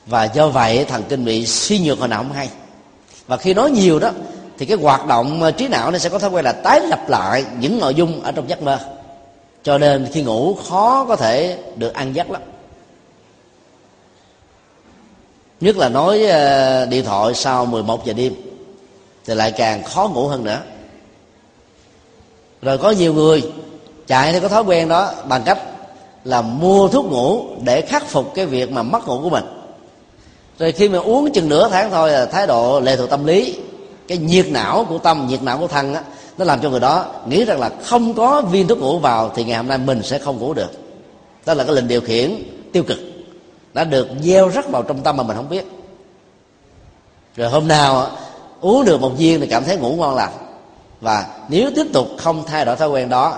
Và 0.06 0.24
do 0.24 0.48
vậy, 0.48 0.86
thần 0.86 1.04
kinh 1.10 1.26
bị 1.26 1.46
suy 1.46 1.80
nhược 1.80 2.00
hồi 2.00 2.08
nào 2.08 2.24
không 2.24 2.34
hay. 2.34 2.50
Và 3.28 3.38
khi 3.38 3.54
nói 3.54 3.72
nhiều 3.72 4.00
đó 4.00 4.12
thì 4.60 4.66
cái 4.66 4.78
hoạt 4.78 5.08
động 5.08 5.44
ờ, 5.44 5.52
trí 5.52 5.68
não 5.68 5.92
nó 5.92 5.98
sẽ 5.98 6.10
có 6.10 6.20
thói 6.20 6.30
quen 6.30 6.46
là 6.46 6.52
tái 6.52 6.82
lập 6.88 7.10
lại 7.10 7.46
những 7.60 7.80
nội 7.80 7.96
dung 7.96 8.22
ở 8.22 8.32
trong 8.32 8.50
giấc 8.50 8.62
mơ. 8.62 8.80
Cho 9.64 9.78
nên 9.78 10.08
khi 10.14 10.22
ngủ 10.24 10.58
khó 10.70 11.06
có 11.08 11.16
thể 11.16 11.58
được 11.76 11.94
ăn 11.94 12.16
giấc 12.16 12.32
lắm. 12.32 12.42
Nhất 15.62 15.78
là 15.78 15.90
nói 15.90 16.26
ờ, 16.26 16.86
điện 16.86 17.06
thoại 17.06 17.34
sau 17.34 17.66
11 17.66 18.06
giờ 18.06 18.14
đêm, 18.14 18.34
thì 19.26 19.36
lại 19.36 19.52
càng 19.52 19.84
khó 19.84 20.08
ngủ 20.14 20.28
hơn 20.28 20.44
nữa. 20.44 20.62
Rồi 22.62 22.78
có 22.78 22.92
nhiều 22.92 23.14
người 23.14 23.52
chạy 24.08 24.32
theo 24.32 24.42
cái 24.42 24.50
thói 24.50 24.64
quen 24.64 24.90
đó 24.90 25.14
bằng 25.28 25.44
cách 25.46 25.60
là 26.24 26.42
mua 26.42 26.88
thuốc 26.88 27.06
ngủ 27.06 27.46
để 27.64 27.82
khắc 27.82 28.08
phục 28.08 28.36
cái 28.36 28.46
việc 28.46 28.72
mà 28.72 28.84
mất 28.84 29.08
ngủ 29.08 29.20
của 29.24 29.30
mình. 29.30 29.46
Rồi 30.60 30.72
khi 30.72 30.90
mà 30.90 31.00
uống 31.00 31.32
chừng 31.32 31.50
nửa 31.50 31.70
tháng 31.70 31.92
thôi 31.92 32.12
là 32.12 32.26
thái 32.26 32.48
độ 32.48 32.80
lệ 32.80 32.96
thuộc 32.96 33.10
tâm 33.10 33.26
lý 33.26 33.56
cái 34.10 34.18
nhiệt 34.18 34.48
não 34.52 34.86
của 34.90 34.98
tâm, 34.98 35.28
nhiệt 35.28 35.44
não 35.44 35.58
của 35.58 35.68
thân 35.68 35.94
á, 35.94 36.02
nó 36.38 36.46
làm 36.46 36.62
cho 36.62 36.70
người 36.70 36.80
đó 36.80 37.06
nghĩ 37.28 37.46
rằng 37.46 37.60
là 37.60 37.72
không 37.84 38.14
có 38.14 38.42
viên 38.42 38.68
thuốc 38.68 38.80
ngủ 38.80 39.00
vào 39.00 39.32
thì 39.36 39.44
ngày 39.44 39.58
hôm 39.58 39.68
nay 39.68 39.78
mình 39.78 40.04
sẽ 40.04 40.20
không 40.20 40.40
ngủ 40.40 40.54
được. 40.54 40.72
Đó 41.46 41.54
là 41.54 41.64
cái 41.64 41.76
lệnh 41.76 41.88
điều 41.88 42.02
khiển 42.02 42.44
tiêu 42.72 42.84
cực, 42.84 42.98
đã 43.74 43.84
được 43.84 44.08
gieo 44.22 44.50
rắc 44.50 44.70
vào 44.70 44.84
trong 44.84 45.02
tâm 45.02 45.18
mà 45.18 45.24
mình 45.24 45.38
không 45.38 45.50
biết. 45.50 45.66
Rồi 47.36 47.50
hôm 47.50 47.68
nào 47.68 48.08
uống 48.62 48.86
được 48.86 49.02
một 49.02 49.12
viên 49.18 49.42
thì 49.42 49.48
cảm 49.48 49.64
thấy 49.64 49.78
ngủ 49.78 49.96
ngon 49.96 50.16
lành. 50.16 50.34
Và 51.02 51.26
nếu 51.50 51.72
tiếp 51.76 51.86
tục 51.94 52.08
không 52.18 52.44
thay 52.48 52.66
đổi 52.66 52.76
thói 52.76 52.90
quen 52.90 53.10
đó, 53.10 53.38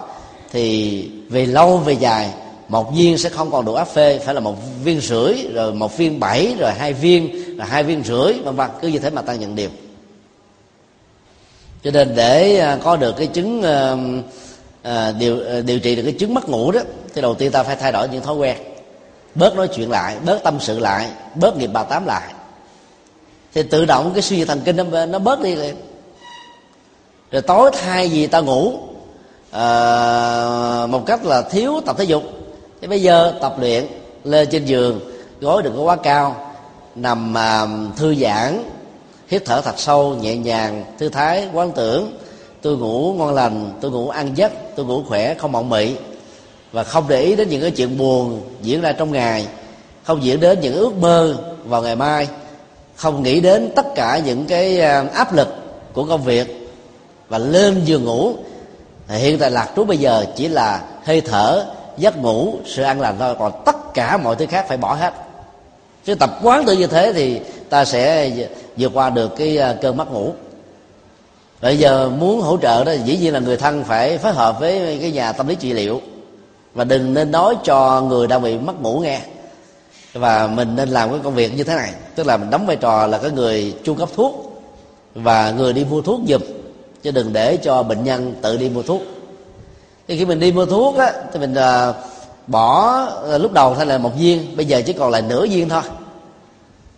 thì 0.51 1.10
về 1.29 1.45
lâu 1.45 1.77
về 1.77 1.93
dài, 1.93 2.34
một 2.67 2.95
viên 2.95 3.17
sẽ 3.17 3.29
không 3.29 3.51
còn 3.51 3.65
đủ 3.65 3.73
áp 3.73 3.88
phê, 3.88 4.19
phải 4.25 4.34
là 4.34 4.39
một 4.39 4.55
viên 4.84 5.01
rưỡi, 5.01 5.34
rồi 5.53 5.73
một 5.73 5.97
viên 5.97 6.19
bảy, 6.19 6.55
rồi 6.60 6.71
hai 6.71 6.93
viên, 6.93 7.55
rồi 7.57 7.67
hai 7.67 7.84
viên 7.84 8.03
rưỡi, 8.03 8.34
vân 8.34 8.55
vân. 8.55 8.69
Cứ 8.81 8.88
như 8.88 8.99
thế 8.99 9.10
mà 9.10 9.21
ta 9.21 9.36
nhận 9.36 9.55
điều 9.55 9.69
cho 11.84 11.91
nên 11.91 12.15
để 12.15 12.60
à, 12.60 12.78
có 12.84 12.96
được 12.96 13.15
cái 13.17 13.28
chứng 13.28 13.63
à, 13.63 13.96
à 14.84 15.12
điều 15.20 15.39
à, 15.50 15.62
điều 15.62 15.80
trị 15.80 15.96
được 15.96 16.04
cái 16.04 16.13
chứng 16.13 16.34
mất 16.34 16.50
ngủ 16.50 16.72
đó 16.72 16.82
thì 17.13 17.22
đầu 17.22 17.36
tiên 17.36 17.52
ta 17.52 17.63
phải 17.63 17.76
thay 17.76 17.91
đổi 17.91 18.10
những 18.10 18.24
thói 18.24 18.36
quen. 18.36 18.58
Bớt 19.36 19.56
nói 19.56 19.67
chuyện 19.67 19.89
lại 19.89 20.17
bớt 20.26 20.44
tâm 20.44 20.58
sự 20.60 20.80
lại 20.80 21.10
bớt 21.36 21.58
nghiệp 21.58 21.70
bà 21.74 21.84
tám 21.84 22.06
lại. 22.06 22.34
Thì 23.54 23.63
tự 23.63 23.86
động 23.86 24.12
cái 24.13 24.22
suy 24.22 24.38
nghĩ 24.38 24.46
thần 24.46 24.62
kinh 24.65 24.76
nó, 24.76 25.06
nó 25.06 25.20
bớt 25.20 25.41
đi 25.41 25.56
liền. 25.56 25.76
Rồi 27.32 27.41
tối 27.41 27.72
thay 27.74 28.08
vì 28.08 28.28
ta 28.28 28.39
ngủ 28.39 28.74
à, 29.52 29.65
một 30.89 31.06
cách 31.06 31.26
là 31.26 31.41
thiếu 31.41 31.82
tập 31.86 31.96
thể 32.00 32.04
dục 32.04 32.24
thì 32.82 32.88
bây 32.88 33.02
giờ 33.02 33.34
tập 33.41 33.56
luyện 33.60 33.88
lên 34.24 34.48
trên 34.52 34.65
giường 34.65 35.00
gối 35.41 35.63
đừng 35.63 35.76
có 35.76 35.82
quá 35.82 35.96
cao 35.96 36.54
nằm 36.96 37.38
à, 37.38 37.67
thư 37.96 38.15
giãn 38.15 38.63
hít 39.32 39.46
thở 39.46 39.62
thật 39.62 39.74
sâu, 39.78 40.15
nhẹ 40.15 40.36
nhàng, 40.36 40.84
thư 41.00 41.10
thái, 41.10 41.48
quán 41.54 41.72
tưởng. 41.72 42.17
Tôi 42.62 42.78
ngủ 42.78 43.13
ngon 43.13 43.34
lành, 43.34 43.74
tôi 43.82 43.91
ngủ 43.91 44.10
ăn 44.10 44.38
giấc, 44.38 44.52
tôi 44.76 44.86
ngủ 44.86 45.04
khỏe, 45.08 45.34
không 45.34 45.52
mộng 45.52 45.70
mị. 45.70 45.96
Và 46.72 46.84
không 46.84 47.08
để 47.08 47.22
ý 47.22 47.36
đến 47.36 47.50
những 47.50 47.62
cái 47.62 47.72
chuyện 47.72 47.98
buồn 47.98 48.41
diễn 48.62 48.82
ra 48.82 48.91
trong 48.91 49.12
ngày. 49.12 49.48
Không 50.04 50.24
diễn 50.24 50.39
đến 50.39 50.60
những 50.60 50.74
ước 50.74 50.94
mơ 50.96 51.36
vào 51.65 51.82
ngày 51.82 51.96
mai. 51.96 52.28
Không 52.96 53.24
nghĩ 53.24 53.39
đến 53.39 53.72
tất 53.76 53.86
cả 53.96 54.22
những 54.26 54.46
cái 54.46 54.82
à, 54.82 55.06
áp 55.13 55.34
lực 55.34 55.48
của 55.94 56.04
công 56.04 56.24
việc. 56.24 56.72
Và 57.30 57.38
lên 57.38 57.82
giường 57.86 58.06
ngủ. 58.06 58.34
Hiện 59.08 59.39
tại 59.39 59.52
lạc 59.52 59.70
trú 59.76 59.84
bây 59.84 59.98
giờ 59.98 60.26
chỉ 60.36 60.48
là 60.48 60.82
hơi 61.04 61.22
thở, 61.22 61.65
giấc 61.98 62.17
ngủ, 62.17 62.56
sự 62.65 62.84
ăn 62.84 63.02
lành 63.02 63.15
thôi. 63.20 63.36
Còn 63.39 63.52
tất 63.65 63.94
cả 63.94 64.17
mọi 64.17 64.36
thứ 64.36 64.46
khác 64.46 64.65
phải 64.67 64.78
bỏ 64.78 64.94
hết 64.94 65.13
chứ 66.05 66.15
tập 66.15 66.39
quán 66.43 66.65
tự 66.65 66.73
như 66.73 66.87
thế 66.87 67.13
thì 67.13 67.39
ta 67.69 67.85
sẽ 67.85 68.31
vượt 68.77 68.91
qua 68.93 69.09
được 69.09 69.35
cái 69.37 69.57
à, 69.57 69.75
cơn 69.81 69.97
mất 69.97 70.11
ngủ. 70.11 70.33
Bây 71.61 71.77
giờ 71.77 72.09
muốn 72.09 72.41
hỗ 72.41 72.57
trợ 72.57 72.83
đó 72.83 72.91
dĩ 73.05 73.17
nhiên 73.17 73.33
là 73.33 73.39
người 73.39 73.57
thân 73.57 73.83
phải 73.83 74.17
phối 74.17 74.33
hợp 74.33 74.59
với 74.59 74.97
cái 75.01 75.11
nhà 75.11 75.31
tâm 75.31 75.47
lý 75.47 75.55
trị 75.55 75.73
liệu. 75.73 76.01
Và 76.73 76.83
đừng 76.83 77.13
nên 77.13 77.31
nói 77.31 77.55
cho 77.63 78.01
người 78.01 78.27
đang 78.27 78.41
bị 78.41 78.57
mất 78.57 78.81
ngủ 78.81 78.99
nghe. 78.99 79.21
Và 80.13 80.47
mình 80.47 80.75
nên 80.75 80.89
làm 80.89 81.09
cái 81.09 81.19
công 81.23 81.35
việc 81.35 81.57
như 81.57 81.63
thế 81.63 81.75
này. 81.75 81.91
Tức 82.15 82.27
là 82.27 82.37
mình 82.37 82.49
đóng 82.49 82.65
vai 82.65 82.75
trò 82.75 83.07
là 83.07 83.17
cái 83.17 83.31
người 83.31 83.73
chu 83.83 83.93
cấp 83.93 84.09
thuốc. 84.15 84.63
Và 85.15 85.51
người 85.51 85.73
đi 85.73 85.85
mua 85.85 86.01
thuốc 86.01 86.19
giùm. 86.27 86.41
Chứ 87.03 87.11
đừng 87.11 87.33
để 87.33 87.57
cho 87.57 87.83
bệnh 87.83 88.03
nhân 88.03 88.35
tự 88.41 88.57
đi 88.57 88.69
mua 88.69 88.83
thuốc. 88.83 89.01
Thì 90.07 90.17
khi 90.17 90.25
mình 90.25 90.39
đi 90.39 90.51
mua 90.51 90.65
thuốc 90.65 90.97
á 90.97 91.13
thì 91.33 91.39
mình 91.39 91.53
uh, 91.53 91.95
bỏ 92.47 93.01
ờ, 93.06 93.38
lúc 93.38 93.54
đầu 93.54 93.75
thay 93.75 93.86
là 93.86 93.97
một 93.97 94.12
viên, 94.19 94.58
bây 94.58 94.65
giờ 94.65 94.82
chỉ 94.86 94.93
còn 94.93 95.12
lại 95.12 95.21
nửa 95.21 95.47
viên 95.47 95.69
thôi. 95.69 95.82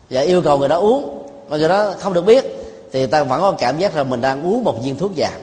Và 0.09 0.21
yêu 0.21 0.41
cầu 0.41 0.57
người 0.57 0.69
đó 0.69 0.77
uống 0.77 1.23
mà 1.49 1.57
người 1.57 1.69
đó 1.69 1.93
không 1.99 2.13
được 2.13 2.25
biết, 2.25 2.45
thì 2.91 3.05
ta 3.05 3.23
vẫn 3.23 3.41
có 3.41 3.51
cảm 3.51 3.79
giác 3.79 3.95
là 3.95 4.03
mình 4.03 4.21
đang 4.21 4.43
uống 4.43 4.63
một 4.63 4.83
viên 4.83 4.97
thuốc 4.97 5.11
giảm. 5.17 5.33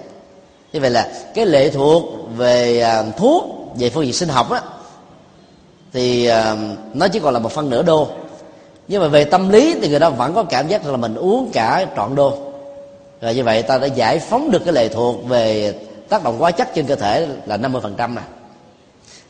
Như 0.72 0.80
vậy 0.80 0.90
là 0.90 1.12
cái 1.34 1.46
lệ 1.46 1.70
thuộc 1.70 2.02
về 2.36 2.80
ờ, 2.80 3.04
thuốc, 3.16 3.44
về 3.76 3.90
phương 3.90 4.04
diện 4.04 4.12
sinh 4.12 4.28
học 4.28 4.50
á, 4.50 4.62
thì 5.92 6.26
ờ, 6.26 6.56
nó 6.94 7.08
chỉ 7.08 7.18
còn 7.18 7.34
là 7.34 7.40
một 7.40 7.52
phân 7.52 7.70
nửa 7.70 7.82
đô. 7.82 8.08
Nhưng 8.88 9.02
mà 9.02 9.08
về 9.08 9.24
tâm 9.24 9.48
lý 9.48 9.74
thì 9.82 9.88
người 9.88 10.00
ta 10.00 10.08
vẫn 10.08 10.34
có 10.34 10.44
cảm 10.44 10.68
giác 10.68 10.86
là 10.86 10.96
mình 10.96 11.14
uống 11.14 11.50
cả 11.52 11.86
trọn 11.96 12.14
đô. 12.14 12.34
Rồi 13.20 13.34
như 13.34 13.44
vậy 13.44 13.62
ta 13.62 13.78
đã 13.78 13.86
giải 13.86 14.18
phóng 14.18 14.50
được 14.50 14.62
cái 14.64 14.74
lệ 14.74 14.88
thuộc 14.88 15.28
về 15.28 15.74
tác 16.08 16.24
động 16.24 16.36
quá 16.38 16.50
chất 16.50 16.74
trên 16.74 16.86
cơ 16.86 16.96
thể 16.96 17.26
là 17.46 17.56
50% 17.56 17.80
phần 17.80 17.94
trăm 17.96 18.16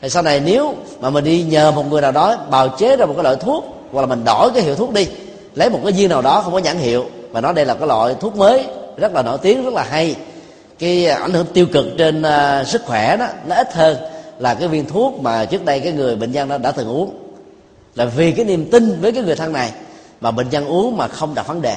thì 0.01 0.09
sau 0.09 0.23
này 0.23 0.41
nếu 0.45 0.75
mà 0.99 1.09
mình 1.09 1.23
đi 1.23 1.43
nhờ 1.43 1.71
một 1.71 1.83
người 1.89 2.01
nào 2.01 2.11
đó 2.11 2.37
bào 2.51 2.69
chế 2.69 2.95
ra 2.95 3.05
một 3.05 3.13
cái 3.15 3.23
loại 3.23 3.35
thuốc 3.35 3.65
hoặc 3.91 4.01
là 4.01 4.07
mình 4.07 4.23
đổi 4.25 4.51
cái 4.53 4.63
hiệu 4.63 4.75
thuốc 4.75 4.93
đi 4.93 5.07
lấy 5.55 5.69
một 5.69 5.79
cái 5.83 5.91
viên 5.91 6.09
nào 6.09 6.21
đó 6.21 6.41
không 6.41 6.53
có 6.53 6.59
nhãn 6.59 6.77
hiệu 6.77 7.05
và 7.31 7.41
nói 7.41 7.53
đây 7.53 7.65
là 7.65 7.73
cái 7.73 7.87
loại 7.87 8.15
thuốc 8.19 8.35
mới 8.35 8.65
rất 8.97 9.13
là 9.13 9.21
nổi 9.21 9.37
tiếng 9.41 9.65
rất 9.65 9.73
là 9.73 9.83
hay 9.83 10.15
cái 10.79 11.05
à, 11.05 11.15
ảnh 11.15 11.31
hưởng 11.31 11.45
tiêu 11.53 11.65
cực 11.73 11.85
trên 11.97 12.21
uh, 12.21 12.67
sức 12.67 12.81
khỏe 12.85 13.17
đó 13.17 13.27
nó 13.47 13.55
ít 13.55 13.73
hơn 13.73 13.97
là 14.39 14.53
cái 14.53 14.67
viên 14.67 14.85
thuốc 14.85 15.19
mà 15.21 15.45
trước 15.45 15.65
đây 15.65 15.79
cái 15.79 15.91
người 15.91 16.15
bệnh 16.15 16.31
nhân 16.31 16.49
đó 16.49 16.57
đã 16.57 16.71
từng 16.71 16.87
uống. 16.87 17.17
Là 17.95 18.05
vì 18.05 18.31
cái 18.31 18.45
niềm 18.45 18.69
tin 18.71 19.01
với 19.01 19.11
cái 19.11 19.23
người 19.23 19.35
thân 19.35 19.53
này 19.53 19.71
mà 20.21 20.31
bệnh 20.31 20.49
nhân 20.49 20.65
uống 20.65 20.97
mà 20.97 21.07
không 21.07 21.35
đặt 21.35 21.47
vấn 21.47 21.61
đề. 21.61 21.75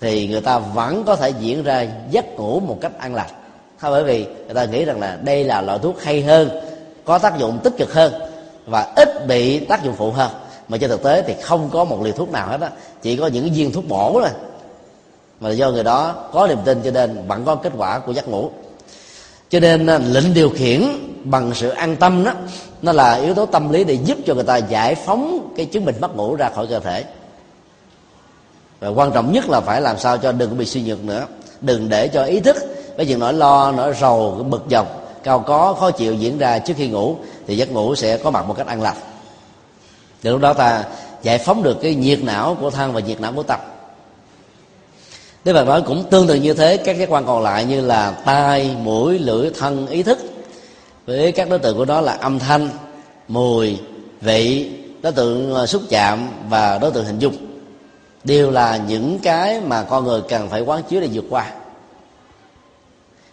Thì 0.00 0.28
người 0.28 0.40
ta 0.40 0.58
vẫn 0.58 1.04
có 1.04 1.16
thể 1.16 1.32
diễn 1.40 1.62
ra 1.62 1.86
giấc 2.10 2.24
ngủ 2.36 2.60
một 2.60 2.78
cách 2.80 2.92
an 2.98 3.14
lành 3.14 3.30
không 3.78 3.92
bởi 3.92 4.04
vì 4.04 4.24
người 4.24 4.54
ta 4.54 4.64
nghĩ 4.64 4.84
rằng 4.84 5.00
là 5.00 5.18
đây 5.22 5.44
là 5.44 5.60
loại 5.60 5.78
thuốc 5.82 6.02
hay 6.02 6.22
hơn 6.22 6.50
có 7.08 7.18
tác 7.18 7.38
dụng 7.38 7.58
tích 7.64 7.76
cực 7.76 7.92
hơn 7.92 8.12
và 8.66 8.92
ít 8.96 9.26
bị 9.26 9.58
tác 9.58 9.84
dụng 9.84 9.94
phụ 9.94 10.10
hơn. 10.10 10.30
Mà 10.68 10.78
trên 10.78 10.90
thực 10.90 11.02
tế 11.02 11.22
thì 11.22 11.34
không 11.42 11.70
có 11.72 11.84
một 11.84 12.02
liều 12.02 12.12
thuốc 12.12 12.32
nào 12.32 12.48
hết 12.48 12.60
á, 12.60 12.70
chỉ 13.02 13.16
có 13.16 13.26
những 13.26 13.52
viên 13.52 13.72
thuốc 13.72 13.88
bổ 13.88 14.20
thôi. 14.20 14.30
Mà 15.40 15.50
do 15.50 15.70
người 15.70 15.84
đó 15.84 16.14
có 16.32 16.46
niềm 16.46 16.58
tin 16.64 16.80
cho 16.84 16.90
nên 16.90 17.26
vẫn 17.28 17.44
có 17.44 17.54
kết 17.54 17.72
quả 17.76 17.98
của 17.98 18.12
giấc 18.12 18.28
ngủ. 18.28 18.50
Cho 19.50 19.60
nên 19.60 19.86
à, 19.86 19.98
lệnh 19.98 20.34
điều 20.34 20.50
khiển 20.50 20.82
bằng 21.24 21.50
sự 21.54 21.68
an 21.68 21.96
tâm 21.96 22.24
đó, 22.24 22.32
nó 22.82 22.92
là 22.92 23.14
yếu 23.14 23.34
tố 23.34 23.46
tâm 23.46 23.72
lý 23.72 23.84
để 23.84 23.94
giúp 23.94 24.18
cho 24.26 24.34
người 24.34 24.44
ta 24.44 24.56
giải 24.56 24.94
phóng 24.94 25.52
cái 25.56 25.66
chứng 25.66 25.84
bệnh 25.84 26.00
mất 26.00 26.16
ngủ 26.16 26.34
ra 26.34 26.50
khỏi 26.54 26.66
cơ 26.66 26.80
thể. 26.80 27.04
Và 28.80 28.88
quan 28.88 29.12
trọng 29.12 29.32
nhất 29.32 29.48
là 29.48 29.60
phải 29.60 29.80
làm 29.80 29.98
sao 29.98 30.18
cho 30.18 30.32
đừng 30.32 30.58
bị 30.58 30.64
suy 30.64 30.82
nhược 30.82 31.04
nữa. 31.04 31.26
Đừng 31.60 31.88
để 31.88 32.08
cho 32.08 32.24
ý 32.24 32.40
thức 32.40 32.56
với 32.96 33.06
những 33.06 33.20
nỗi 33.20 33.32
lo, 33.32 33.72
nỗi 33.72 33.94
rầu 34.00 34.46
bực 34.50 34.62
dọc 34.70 34.97
cao 35.22 35.44
có 35.46 35.74
khó 35.80 35.90
chịu 35.90 36.14
diễn 36.14 36.38
ra 36.38 36.58
trước 36.58 36.74
khi 36.76 36.88
ngủ 36.88 37.16
thì 37.46 37.56
giấc 37.56 37.72
ngủ 37.72 37.94
sẽ 37.94 38.16
có 38.16 38.30
mặt 38.30 38.46
một 38.46 38.54
cách 38.56 38.66
an 38.66 38.82
lành. 38.82 38.96
Từ 40.22 40.32
lúc 40.32 40.40
đó 40.40 40.52
ta 40.52 40.84
giải 41.22 41.38
phóng 41.38 41.62
được 41.62 41.76
cái 41.82 41.94
nhiệt 41.94 42.22
não 42.22 42.56
của 42.60 42.70
thân 42.70 42.92
và 42.92 43.00
nhiệt 43.00 43.20
não 43.20 43.32
của 43.32 43.42
tâm. 43.42 43.60
Đức 45.44 45.52
Phật 45.52 45.64
nói 45.64 45.82
cũng 45.82 46.04
tương 46.10 46.26
tự 46.26 46.34
như 46.34 46.54
thế 46.54 46.76
các 46.76 46.98
giác 46.98 47.08
quan 47.08 47.26
còn 47.26 47.42
lại 47.42 47.64
như 47.64 47.80
là 47.80 48.10
tai, 48.10 48.76
mũi, 48.82 49.18
lưỡi, 49.18 49.50
thân, 49.58 49.86
ý 49.86 50.02
thức. 50.02 50.18
Với 51.06 51.32
các 51.32 51.48
đối 51.48 51.58
tượng 51.58 51.76
của 51.76 51.84
nó 51.84 52.00
là 52.00 52.12
âm 52.12 52.38
thanh, 52.38 52.68
mùi, 53.28 53.78
vị, 54.20 54.70
đối 55.02 55.12
tượng 55.12 55.54
ờ, 55.54 55.66
xúc 55.66 55.82
chạm 55.88 56.28
và 56.48 56.78
đối 56.78 56.90
tượng 56.90 57.04
hình 57.04 57.18
dung. 57.18 57.34
Đều 58.24 58.50
là 58.50 58.76
những 58.76 59.18
cái 59.18 59.60
mà 59.60 59.82
con 59.82 60.04
người 60.04 60.20
cần 60.28 60.48
phải 60.48 60.60
quán 60.60 60.82
chiếu 60.88 61.00
để 61.00 61.08
vượt 61.12 61.24
qua 61.30 61.52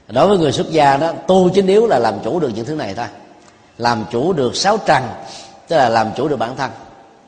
đối 0.07 0.27
với 0.27 0.37
người 0.37 0.51
xuất 0.51 0.71
gia 0.71 0.97
đó, 0.97 1.11
tu 1.27 1.49
chính 1.49 1.67
yếu 1.67 1.87
là 1.87 1.99
làm 1.99 2.13
chủ 2.23 2.39
được 2.39 2.51
những 2.55 2.65
thứ 2.65 2.75
này 2.75 2.93
thôi. 2.93 3.05
Làm 3.77 4.05
chủ 4.11 4.33
được 4.33 4.55
sáu 4.55 4.77
trần, 4.77 5.03
tức 5.67 5.77
là 5.77 5.89
làm 5.89 6.07
chủ 6.15 6.27
được 6.27 6.39
bản 6.39 6.55
thân, 6.55 6.71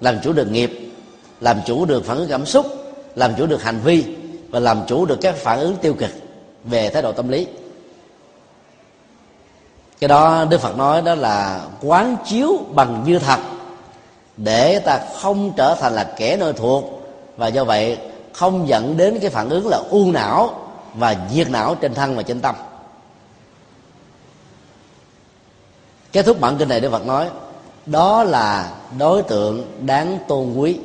làm 0.02 0.20
chủ 0.24 0.34
được 0.34 0.52
nghiệp, 0.52 0.92
làm 1.42 1.60
chủ 1.66 1.86
được 1.86 2.06
phản 2.06 2.18
ứng 2.18 2.30
cảm 2.30 2.46
xúc, 2.46 2.66
làm 3.16 3.36
chủ 3.36 3.46
được 3.46 3.64
hành 3.64 3.80
vi 3.84 4.16
và 4.50 4.60
làm 4.60 4.82
chủ 4.88 5.06
được 5.06 5.18
các 5.22 5.36
phản 5.36 5.60
ứng 5.60 5.76
tiêu 5.76 5.94
cực 5.94 6.12
về 6.64 6.90
thái 6.90 7.02
độ 7.02 7.12
tâm 7.12 7.30
lý. 7.30 7.48
Cái 10.00 10.08
đó 10.08 10.46
đức 10.50 10.62
phật 10.62 10.78
nói 10.78 11.02
đó 11.02 11.16
là 11.16 11.62
quán 11.82 12.16
chiếu 12.26 12.60
bằng 12.74 13.04
như 13.06 13.20
thật 13.20 13.40
để 14.38 14.80
ta 14.80 15.00
không 15.22 15.54
trở 15.58 15.76
thành 15.76 15.94
là 15.94 16.04
kẻ 16.04 16.38
nơi 16.38 16.54
thuộc 16.54 17.10
và 17.38 17.48
do 17.48 17.64
vậy 17.64 17.98
không 18.34 18.68
dẫn 18.68 18.98
đến 18.98 19.20
cái 19.20 19.30
phản 19.30 19.50
ứng 19.50 19.68
là 19.68 19.80
u 19.90 20.12
não 20.12 20.70
và 20.94 21.16
diệt 21.32 21.50
não 21.50 21.76
trên 21.76 21.94
thân 21.94 22.16
và 22.16 22.24
trên 22.24 22.42
tâm. 22.42 22.56
Kết 26.12 26.26
thúc 26.26 26.40
bản 26.40 26.58
kinh 26.58 26.70
này 26.70 26.80
đức 26.80 26.92
phật 26.92 27.06
nói, 27.06 27.28
đó 27.86 28.24
là 28.24 28.72
đối 28.98 29.24
tượng 29.24 29.66
đáng 29.86 30.20
tôn 30.28 30.54
quý. 30.54 30.78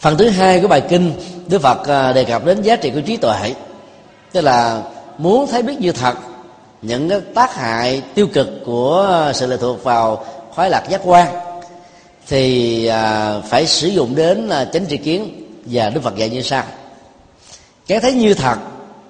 Phần 0.00 0.18
thứ 0.18 0.28
hai 0.28 0.60
của 0.60 0.68
bài 0.68 0.82
kinh, 0.88 1.12
đức 1.46 1.62
phật 1.62 1.88
à, 1.88 2.12
đề 2.12 2.24
cập 2.24 2.44
đến 2.44 2.62
giá 2.62 2.76
trị 2.76 2.90
của 2.90 3.00
trí 3.00 3.16
tuệ. 3.16 3.54
Tức 4.32 4.40
là 4.40 4.82
muốn 5.18 5.46
thấy 5.46 5.62
biết 5.62 5.80
như 5.80 5.92
thật, 5.92 6.14
những 6.82 7.08
cái 7.08 7.20
tác 7.20 7.54
hại 7.54 8.02
tiêu 8.14 8.26
cực 8.32 8.48
của 8.66 9.32
sự 9.34 9.46
lệ 9.46 9.56
thuộc 9.60 9.84
vào 9.84 10.24
khoái 10.50 10.70
lạc 10.70 10.84
giác 10.90 11.00
quan, 11.04 11.28
thì 12.28 12.86
à, 12.86 13.34
phải 13.40 13.66
sử 13.66 13.88
dụng 13.88 14.14
đến 14.14 14.48
à, 14.48 14.64
chánh 14.64 14.86
tri 14.86 14.96
kiến 14.96 15.46
và 15.64 15.90
đức 15.90 16.02
phật 16.02 16.16
dạy 16.16 16.30
như 16.30 16.42
sau. 16.42 16.64
Cái 17.86 18.00
thấy 18.00 18.12
như 18.12 18.34
thật 18.34 18.56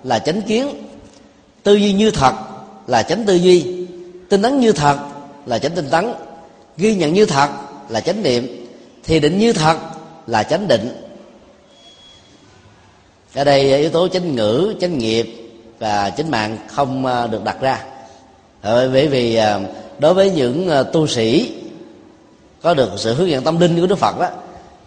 là 0.04 0.18
chánh 0.18 0.42
kiến, 0.42 0.68
tư 1.62 1.74
duy 1.74 1.92
như 1.92 2.10
thật 2.10 2.34
là 2.86 3.02
chánh 3.02 3.24
tư 3.24 3.34
duy 3.34 3.83
tinh 4.28 4.42
tấn 4.42 4.60
như 4.60 4.72
thật 4.72 4.98
là 5.46 5.58
chánh 5.58 5.72
tinh 5.72 5.88
tấn, 5.90 6.12
ghi 6.76 6.94
nhận 6.94 7.12
như 7.12 7.26
thật 7.26 7.48
là 7.88 8.00
chánh 8.00 8.22
niệm, 8.22 8.66
thì 9.04 9.20
định 9.20 9.38
như 9.38 9.52
thật 9.52 9.76
là 10.26 10.42
chánh 10.42 10.68
định. 10.68 11.00
Ở 13.34 13.44
đây 13.44 13.78
yếu 13.78 13.90
tố 13.90 14.08
chánh 14.08 14.34
ngữ, 14.34 14.74
chánh 14.80 14.98
nghiệp 14.98 15.50
và 15.78 16.10
chánh 16.10 16.30
mạng 16.30 16.58
không 16.68 17.06
à, 17.06 17.26
được 17.26 17.44
đặt 17.44 17.60
ra. 17.60 17.84
Ờ, 18.62 18.90
bởi 18.92 19.08
vì 19.08 19.34
à, 19.34 19.60
đối 19.98 20.14
với 20.14 20.30
những 20.30 20.70
à, 20.70 20.82
tu 20.82 21.06
sĩ 21.06 21.54
có 22.62 22.74
được 22.74 22.90
sự 22.96 23.14
hướng 23.14 23.30
dẫn 23.30 23.44
tâm 23.44 23.60
linh 23.60 23.80
của 23.80 23.86
đức 23.86 23.98
phật 23.98 24.18
đó, 24.20 24.28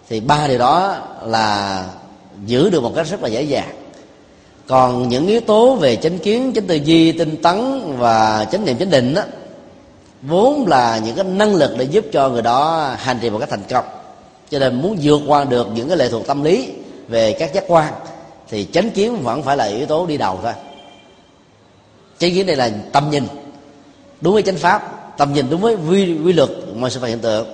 thì 0.10 0.20
ba 0.20 0.48
điều 0.48 0.58
đó 0.58 0.98
là 1.26 1.86
giữ 2.46 2.70
được 2.70 2.84
một 2.84 2.94
cách 2.96 3.08
rất 3.08 3.24
là 3.24 3.30
dễ 3.30 3.42
dàng 3.42 3.77
còn 4.68 5.10
những 5.10 5.28
yếu 5.28 5.42
tố 5.42 5.76
về 5.76 5.96
chánh 5.96 6.20
kiến 6.20 6.52
chánh 6.56 6.68
tư 6.68 6.76
duy 6.76 7.12
tinh 7.12 7.42
tấn 7.42 7.82
và 7.98 8.46
chánh 8.52 8.66
niệm 8.66 8.78
chánh 8.78 8.90
định 8.90 9.14
đó 9.14 9.22
vốn 10.22 10.68
là 10.68 10.98
những 11.06 11.16
cái 11.16 11.26
năng 11.26 11.56
lực 11.56 11.72
để 11.78 11.86
giúp 11.86 12.06
cho 12.12 12.30
người 12.30 12.42
đó 12.42 12.90
hành 12.98 13.20
trì 13.22 13.30
một 13.30 13.40
cách 13.40 13.50
thành 13.50 13.64
công. 13.70 13.86
Cho 14.50 14.60
nên 14.60 14.82
muốn 14.82 14.98
vượt 15.02 15.22
qua 15.28 15.44
được 15.44 15.68
những 15.74 15.88
cái 15.88 15.98
lệ 15.98 16.10
thuộc 16.10 16.28
tâm 16.28 16.44
lý 16.44 16.70
về 17.08 17.36
các 17.40 17.54
giác 17.54 17.64
quan 17.68 17.94
thì 18.50 18.68
chánh 18.72 18.90
kiến 18.90 19.22
vẫn 19.24 19.44
phải 19.44 19.58
là 19.58 19.66
yếu 19.66 19.86
tố 19.86 20.06
đi 20.06 20.18
đầu 20.18 20.40
thôi. 20.44 20.54
Chánh 22.18 22.34
kiến 22.34 22.46
đây 22.46 22.56
là 22.56 22.72
tâm 22.92 23.10
nhìn. 23.12 23.24
Đúng 24.22 24.34
với 24.34 24.44
chánh 24.44 24.56
pháp 24.56 24.94
tầm 25.18 25.34
nhìn 25.34 25.50
đúng 25.50 25.62
với 25.62 25.78
quy, 25.90 26.18
quy 26.26 26.34
luật 26.34 26.50
mọi 26.76 26.92
sự 26.92 27.00
vật 27.00 27.08
hiện 27.08 27.20
tượng. 27.20 27.48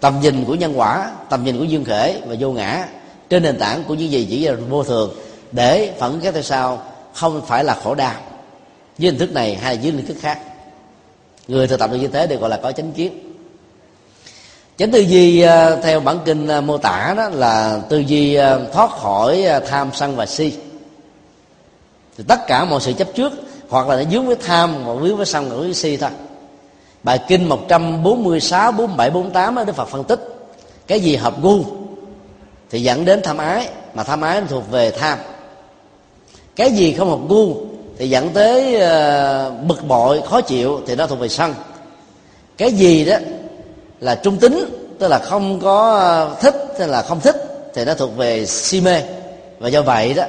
Tầm 0.00 0.20
nhìn 0.20 0.44
của 0.44 0.54
nhân 0.54 0.72
quả 0.78 1.10
tầm 1.30 1.44
nhìn 1.44 1.58
của 1.58 1.64
dương 1.64 1.84
khể 1.84 2.20
và 2.26 2.36
vô 2.40 2.52
ngã 2.52 2.84
trên 3.28 3.42
nền 3.42 3.58
tảng 3.58 3.84
của 3.84 3.94
những 3.94 4.10
gì 4.10 4.26
chỉ 4.30 4.48
là 4.48 4.54
vô 4.68 4.84
thường 4.84 5.10
để 5.52 5.94
phản 5.98 6.10
ứng 6.10 6.20
cái 6.20 6.32
theo 6.32 6.42
sau 6.42 6.82
không 7.14 7.42
phải 7.46 7.64
là 7.64 7.76
khổ 7.84 7.94
đau. 7.94 8.14
Dưới 8.98 9.10
hình 9.10 9.20
thức 9.20 9.32
này 9.32 9.54
hay 9.54 9.78
dưới 9.78 9.92
hình 9.92 10.06
thức 10.06 10.16
khác? 10.20 10.38
Người 11.48 11.66
thực 11.66 11.80
tập 11.80 11.90
được 11.90 11.96
như 11.96 12.08
thế 12.08 12.26
đều 12.26 12.38
gọi 12.38 12.50
là 12.50 12.56
có 12.62 12.72
chánh 12.72 12.92
kiến. 12.92 13.34
Chánh 14.76 14.90
tư 14.90 15.00
duy 15.00 15.40
ờ, 15.40 15.80
theo 15.82 16.00
bản 16.00 16.18
kinh 16.24 16.48
ờ, 16.48 16.60
mô 16.60 16.78
tả 16.78 17.14
đó 17.16 17.28
là 17.28 17.80
tư 17.88 17.98
duy 17.98 18.34
ờ, 18.34 18.66
thoát 18.72 18.90
khỏi 18.90 19.44
tham 19.68 19.90
sân 19.94 20.16
và 20.16 20.26
si. 20.26 20.52
Thì 22.18 22.24
tất 22.28 22.46
cả 22.46 22.64
mọi 22.64 22.80
sự 22.80 22.92
chấp 22.92 23.08
trước 23.14 23.32
hoặc 23.68 23.88
là 23.88 23.96
nó 23.96 24.10
dướng 24.10 24.26
với 24.26 24.36
tham 24.36 24.84
hoặc 24.84 24.94
vướng 24.94 25.16
với 25.16 25.26
sân 25.26 25.50
và 25.50 25.56
với 25.56 25.74
si 25.74 25.96
thôi. 25.96 26.10
Bài 27.02 27.20
kinh 27.28 27.48
146, 27.48 28.72
47, 28.72 29.10
48 29.10 29.54
đó, 29.54 29.64
Đức 29.64 29.76
Phật 29.76 29.88
phân 29.88 30.04
tích 30.04 30.20
cái 30.86 31.00
gì 31.00 31.16
hợp 31.16 31.42
gu 31.42 31.64
thì 32.70 32.82
dẫn 32.82 33.04
đến 33.04 33.20
tham 33.24 33.38
ái 33.38 33.68
mà 33.94 34.02
tham 34.02 34.20
ái 34.20 34.42
thuộc 34.48 34.70
về 34.70 34.90
tham 34.90 35.18
cái 36.58 36.72
gì 36.72 36.94
không 36.94 37.10
hợp 37.10 37.28
gu 37.28 37.56
thì 37.98 38.08
dẫn 38.08 38.30
tới 38.30 38.74
uh, 38.74 39.66
bực 39.66 39.84
bội 39.88 40.22
khó 40.30 40.40
chịu 40.40 40.80
thì 40.86 40.96
nó 40.96 41.06
thuộc 41.06 41.18
về 41.18 41.28
sân. 41.28 41.54
Cái 42.56 42.72
gì 42.72 43.04
đó 43.04 43.16
là 44.00 44.14
trung 44.14 44.36
tính 44.36 44.64
tức 44.98 45.08
là 45.08 45.18
không 45.18 45.60
có 45.60 45.98
ờ, 45.98 46.36
thích 46.40 46.54
hay 46.78 46.88
là 46.88 47.02
không 47.02 47.20
thích 47.20 47.36
thì 47.74 47.84
nó 47.84 47.94
thuộc 47.94 48.16
về 48.16 48.46
si 48.46 48.80
mê. 48.80 49.02
Và 49.58 49.68
do 49.68 49.82
vậy 49.82 50.14
đó 50.14 50.24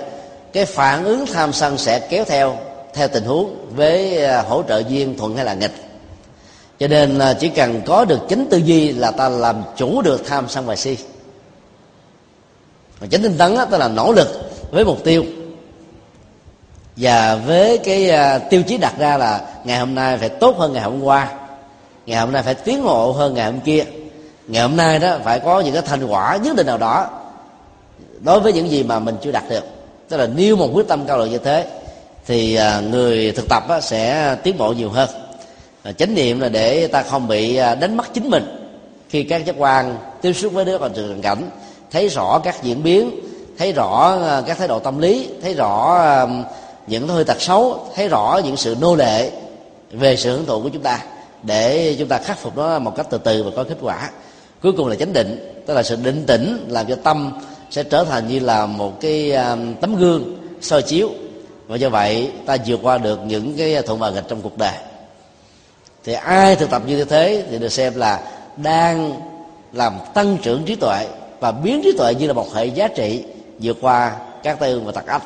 cái 0.53 0.65
phản 0.65 1.05
ứng 1.05 1.25
tham 1.25 1.53
sân 1.53 1.77
sẽ 1.77 1.99
kéo 1.99 2.25
theo 2.25 2.57
theo 2.93 3.07
tình 3.07 3.23
huống 3.23 3.55
với 3.75 4.17
ờ, 4.23 4.41
hỗ 4.41 4.63
trợ 4.63 4.83
duyên 4.89 5.17
thuận 5.17 5.35
hay 5.35 5.45
là 5.45 5.53
nghịch. 5.53 5.75
Cho 6.79 6.87
nên 6.87 7.19
chỉ 7.39 7.49
cần 7.49 7.81
có 7.85 8.05
được 8.05 8.19
chính 8.29 8.47
tư 8.49 8.57
duy 8.57 8.91
là 8.91 9.11
ta 9.11 9.29
làm 9.29 9.63
chủ 9.77 10.01
được 10.01 10.27
tham 10.27 10.49
sân 10.49 10.65
và 10.65 10.75
si. 10.75 10.97
Và 12.99 13.07
chính 13.09 13.23
tinh 13.23 13.35
tấn 13.37 13.55
đó, 13.55 13.65
tức 13.65 13.77
là 13.77 13.87
nỗ 13.87 14.11
lực 14.11 14.27
với 14.71 14.85
mục 14.85 15.03
tiêu 15.03 15.23
và 16.99 17.35
với 17.45 17.77
cái 17.77 18.09
à, 18.09 18.37
tiêu 18.37 18.63
chí 18.63 18.77
đặt 18.77 18.93
ra 18.99 19.17
là 19.17 19.41
ngày 19.63 19.79
hôm 19.79 19.95
nay 19.95 20.17
phải 20.17 20.29
tốt 20.29 20.55
hơn 20.57 20.73
ngày 20.73 20.83
hôm 20.83 21.03
qua, 21.03 21.27
ngày 22.05 22.19
hôm 22.19 22.31
nay 22.31 22.43
phải 22.43 22.53
tiến 22.55 22.83
bộ 22.83 23.11
hơn 23.11 23.33
ngày 23.33 23.45
hôm 23.45 23.59
kia, 23.59 23.83
ngày 24.47 24.61
hôm 24.61 24.77
nay 24.77 24.99
đó 24.99 25.17
phải 25.23 25.39
có 25.39 25.59
những 25.59 25.73
cái 25.73 25.81
thành 25.81 26.07
quả 26.07 26.37
nhất 26.43 26.55
định 26.55 26.67
nào 26.67 26.77
đó. 26.77 27.07
Đối 28.19 28.39
với 28.39 28.53
những 28.53 28.69
gì 28.69 28.83
mà 28.83 28.99
mình 28.99 29.15
chưa 29.21 29.31
đạt 29.31 29.43
được, 29.49 29.63
tức 30.09 30.17
là 30.17 30.27
nêu 30.27 30.55
một 30.55 30.69
quyết 30.73 30.87
tâm 30.87 31.05
cao 31.07 31.17
độ 31.17 31.25
như 31.25 31.37
thế, 31.37 31.65
thì 32.25 32.55
à, 32.55 32.79
người 32.79 33.31
thực 33.31 33.45
tập 33.49 33.63
sẽ 33.81 34.35
tiến 34.43 34.57
bộ 34.57 34.73
nhiều 34.73 34.89
hơn. 34.89 35.09
Chánh 35.97 36.15
niệm 36.15 36.39
là 36.39 36.49
để 36.49 36.87
ta 36.87 37.03
không 37.03 37.27
bị 37.27 37.55
à, 37.55 37.75
đánh 37.75 37.97
mất 37.97 38.13
chính 38.13 38.29
mình. 38.29 38.71
Khi 39.09 39.23
các 39.23 39.45
giác 39.45 39.55
quan 39.57 39.97
tiếp 40.21 40.33
xúc 40.33 40.53
với 40.53 40.65
đứa 40.65 40.77
còn 40.77 40.93
trường 40.93 41.21
cảnh, 41.21 41.49
thấy 41.91 42.07
rõ 42.07 42.39
các 42.43 42.63
diễn 42.63 42.83
biến, 42.83 43.11
thấy 43.57 43.71
rõ 43.71 44.17
các 44.47 44.57
thái 44.57 44.67
độ 44.67 44.79
tâm 44.79 44.99
lý, 44.99 45.29
thấy 45.41 45.53
rõ 45.53 46.05
những 46.89 47.07
hơi 47.07 47.23
tật 47.23 47.41
xấu, 47.41 47.87
thấy 47.95 48.07
rõ 48.07 48.41
những 48.45 48.57
sự 48.57 48.75
nô 48.81 48.95
lệ 48.95 49.31
về 49.91 50.15
sự 50.15 50.31
hưởng 50.31 50.45
thụ 50.45 50.61
của 50.61 50.69
chúng 50.69 50.81
ta, 50.81 50.99
để 51.43 51.95
chúng 51.99 52.07
ta 52.07 52.17
khắc 52.17 52.39
phục 52.39 52.57
nó 52.57 52.79
một 52.79 52.95
cách 52.95 53.07
từ 53.09 53.17
từ 53.17 53.43
và 53.43 53.51
có 53.55 53.63
kết 53.63 53.77
quả. 53.81 54.09
Cuối 54.61 54.71
cùng 54.77 54.87
là 54.87 54.95
chánh 54.95 55.13
định, 55.13 55.63
tức 55.65 55.73
là 55.73 55.83
sự 55.83 55.95
định 55.95 56.25
tĩnh 56.25 56.65
làm 56.69 56.87
cho 56.87 56.95
tâm 56.95 57.31
sẽ 57.71 57.83
trở 57.83 58.03
thành 58.03 58.27
như 58.27 58.39
là 58.39 58.65
một 58.65 59.01
cái 59.01 59.31
à, 59.31 59.57
tấm 59.81 59.95
gương 59.95 60.37
soi 60.61 60.81
chiếu. 60.81 61.09
Và 61.67 61.75
do 61.75 61.89
vậy, 61.89 62.31
ta 62.45 62.57
vượt 62.65 62.79
qua 62.83 62.97
được 62.97 63.19
những 63.25 63.57
cái 63.57 63.81
thuận 63.81 63.99
và 63.99 64.09
nghịch 64.09 64.25
trong 64.27 64.41
cuộc 64.41 64.57
đời. 64.57 64.73
Thì 66.03 66.13
ai 66.13 66.55
thực 66.55 66.69
tập 66.69 66.81
như 66.87 67.05
thế 67.05 67.43
thì 67.49 67.59
được 67.59 67.71
xem 67.71 67.95
là 67.95 68.19
đang 68.57 69.21
làm 69.73 69.93
tăng 70.13 70.37
trưởng 70.41 70.63
trí 70.63 70.75
tuệ 70.75 71.07
và 71.39 71.51
biến 71.51 71.81
trí 71.83 71.91
tuệ 71.97 72.13
như 72.15 72.27
là 72.27 72.33
một 72.33 72.53
hệ 72.53 72.65
giá 72.65 72.87
trị 72.87 73.23
vượt 73.59 73.77
qua 73.81 74.15
các 74.43 74.59
tư 74.59 74.81
và 74.85 74.91
tật 74.91 75.05
ách. 75.05 75.23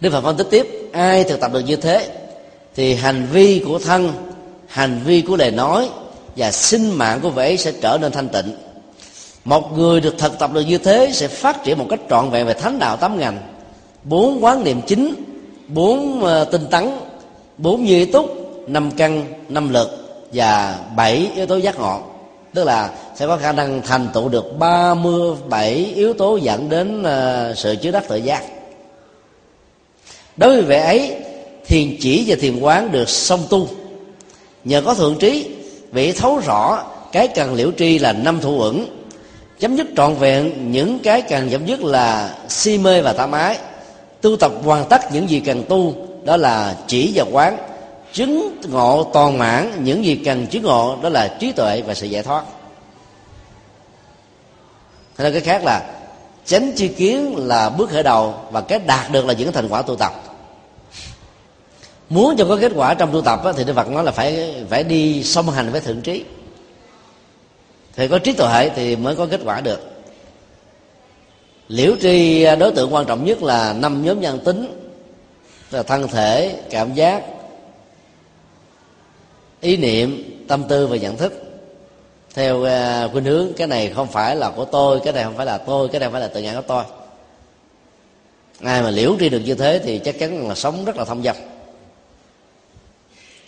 Đức 0.00 0.10
Phật 0.10 0.20
phân 0.20 0.36
tích 0.36 0.46
tiếp 0.50 0.90
ai 0.92 1.24
thực 1.24 1.40
tập 1.40 1.50
được 1.54 1.60
như 1.60 1.76
thế 1.76 2.08
thì 2.74 2.94
hành 2.94 3.26
vi 3.32 3.62
của 3.66 3.78
thân, 3.78 4.12
hành 4.66 5.00
vi 5.04 5.20
của 5.20 5.36
lời 5.36 5.50
nói 5.50 5.88
và 6.36 6.50
sinh 6.50 6.90
mạng 6.90 7.20
của 7.22 7.30
vẻ 7.30 7.56
sẽ 7.56 7.72
trở 7.80 7.98
nên 8.00 8.12
thanh 8.12 8.28
tịnh. 8.28 8.56
Một 9.44 9.78
người 9.78 10.00
được 10.00 10.18
thực 10.18 10.38
tập 10.38 10.50
được 10.52 10.60
như 10.60 10.78
thế 10.78 11.10
sẽ 11.12 11.28
phát 11.28 11.64
triển 11.64 11.78
một 11.78 11.86
cách 11.90 12.00
trọn 12.10 12.30
vẹn 12.30 12.46
về 12.46 12.54
thánh 12.54 12.78
đạo 12.78 12.96
tám 12.96 13.18
ngành 13.18 13.38
bốn 14.04 14.44
quán 14.44 14.64
niệm 14.64 14.80
chính, 14.86 15.14
bốn 15.68 16.24
ờ, 16.24 16.44
tinh 16.44 16.66
tấn, 16.70 16.90
bốn 17.58 17.84
như 17.84 18.04
túc, 18.04 18.26
năm 18.68 18.90
căn, 18.96 19.26
năm 19.48 19.72
lực 19.72 19.88
và 20.32 20.78
bảy 20.96 21.30
yếu 21.36 21.46
tố 21.46 21.56
giác 21.56 21.78
ngộ. 21.78 22.00
Tức 22.54 22.64
là 22.64 22.90
sẽ 23.14 23.26
có 23.26 23.36
khả 23.36 23.52
năng 23.52 23.82
thành 23.82 24.08
tựu 24.14 24.28
được 24.28 24.58
37 24.58 25.74
yếu 25.94 26.12
tố 26.12 26.36
dẫn 26.36 26.68
đến 26.68 27.02
ờ, 27.02 27.54
sự 27.56 27.76
chứa 27.76 27.90
đắc 27.90 28.08
tự 28.08 28.16
giác 28.16 28.42
đối 30.38 30.50
với 30.50 30.62
vẻ 30.62 30.84
ấy, 30.84 31.16
thiền 31.66 31.96
chỉ 32.00 32.24
và 32.26 32.36
thiền 32.40 32.60
quán 32.60 32.92
được 32.92 33.08
song 33.08 33.46
tu. 33.50 33.68
Nhờ 34.64 34.82
có 34.82 34.94
thượng 34.94 35.18
trí, 35.18 35.50
vị 35.92 36.12
thấu 36.12 36.40
rõ 36.46 36.84
cái 37.12 37.28
cần 37.28 37.54
liễu 37.54 37.70
tri 37.78 37.98
là 37.98 38.12
năm 38.12 38.40
thủ 38.40 38.60
ẩn 38.60 38.98
chấm 39.58 39.76
dứt 39.76 39.86
trọn 39.96 40.14
vẹn 40.14 40.72
những 40.72 40.98
cái 40.98 41.22
cần 41.22 41.50
chấm 41.50 41.66
dứt 41.66 41.80
là 41.80 42.34
si 42.48 42.78
mê 42.78 43.02
và 43.02 43.12
tham 43.12 43.32
ái 43.32 43.58
tu 44.20 44.36
tập 44.36 44.52
hoàn 44.64 44.88
tất 44.88 45.12
những 45.12 45.30
gì 45.30 45.40
cần 45.40 45.64
tu, 45.68 45.94
đó 46.24 46.36
là 46.36 46.76
chỉ 46.86 47.12
và 47.14 47.24
quán. 47.32 47.56
Chứng 48.12 48.60
ngộ 48.68 49.10
toàn 49.12 49.38
mãn 49.38 49.84
những 49.84 50.04
gì 50.04 50.16
cần 50.24 50.46
chứng 50.46 50.62
ngộ, 50.62 50.96
đó 51.02 51.08
là 51.08 51.36
trí 51.40 51.52
tuệ 51.52 51.82
và 51.86 51.94
sự 51.94 52.06
giải 52.06 52.22
thoát. 52.22 52.44
Hay 55.16 55.24
là 55.24 55.30
cái 55.30 55.40
khác 55.40 55.64
là, 55.64 55.82
chánh 56.46 56.72
chi 56.76 56.88
kiến 56.88 57.34
là 57.36 57.70
bước 57.70 57.90
khởi 57.90 58.02
đầu 58.02 58.34
và 58.50 58.60
cái 58.60 58.78
đạt 58.78 59.12
được 59.12 59.26
là 59.26 59.32
những 59.32 59.52
thành 59.52 59.68
quả 59.68 59.82
tu 59.82 59.96
tập 59.96 60.27
muốn 62.10 62.36
cho 62.36 62.44
có 62.44 62.58
kết 62.60 62.72
quả 62.74 62.94
trong 62.94 63.12
tu 63.12 63.22
tập 63.22 63.40
thì 63.56 63.64
đức 63.64 63.72
phật 63.74 63.88
nói 63.88 64.04
là 64.04 64.12
phải 64.12 64.54
phải 64.70 64.84
đi 64.84 65.24
song 65.24 65.50
hành 65.50 65.70
với 65.70 65.80
thượng 65.80 66.00
trí. 66.00 66.24
Thì 67.96 68.08
có 68.08 68.18
trí 68.18 68.32
tuệ 68.32 68.70
thì 68.74 68.96
mới 68.96 69.16
có 69.16 69.26
kết 69.26 69.40
quả 69.44 69.60
được. 69.60 69.80
Liễu 71.68 71.96
tri 72.00 72.42
à, 72.42 72.56
đối 72.56 72.72
tượng 72.72 72.94
quan 72.94 73.06
trọng 73.06 73.24
nhất 73.24 73.42
là 73.42 73.72
năm 73.72 74.04
nhóm 74.04 74.20
nhân 74.20 74.38
tính, 74.44 74.90
là 75.70 75.82
thân 75.82 76.08
thể, 76.08 76.60
cảm 76.70 76.94
giác, 76.94 77.22
ý 79.60 79.76
niệm, 79.76 80.40
tâm 80.48 80.64
tư 80.68 80.86
và 80.86 80.96
nhận 80.96 81.16
thức. 81.16 81.32
Theo 82.34 82.64
à, 82.64 83.08
khuynh 83.12 83.24
hướng, 83.24 83.52
cái 83.56 83.66
này 83.66 83.92
không 83.96 84.06
phải 84.06 84.36
là 84.36 84.50
của 84.50 84.64
tôi, 84.64 85.00
cái 85.04 85.12
này 85.12 85.24
không 85.24 85.36
phải 85.36 85.46
là 85.46 85.58
tôi, 85.58 85.88
cái 85.88 86.00
này 86.00 86.06
không 86.06 86.12
phải 86.12 86.20
là 86.20 86.28
tự 86.28 86.42
ngã 86.42 86.54
của 86.54 86.62
tôi. 86.66 86.84
Ai 88.62 88.82
mà 88.82 88.90
liễu 88.90 89.14
tri 89.20 89.28
được 89.28 89.40
như 89.44 89.54
thế 89.54 89.80
thì 89.84 89.98
chắc 89.98 90.18
chắn 90.18 90.48
là 90.48 90.54
sống 90.54 90.84
rất 90.84 90.96
là 90.96 91.04
thông 91.04 91.22
dong 91.22 91.36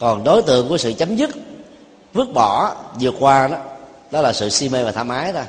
còn 0.01 0.25
đối 0.25 0.43
tượng 0.43 0.69
của 0.69 0.79
sự 0.79 0.93
chấm 0.93 1.17
dứt 1.17 1.31
vứt 2.13 2.33
bỏ 2.35 2.75
vượt 3.01 3.15
qua 3.21 3.49
đó 3.49 3.57
đó 4.11 4.21
là 4.21 4.33
sự 4.33 4.49
si 4.49 4.69
mê 4.69 4.85
và 4.85 4.93
tham 4.93 5.09
ái 5.09 5.33
thôi. 5.33 5.45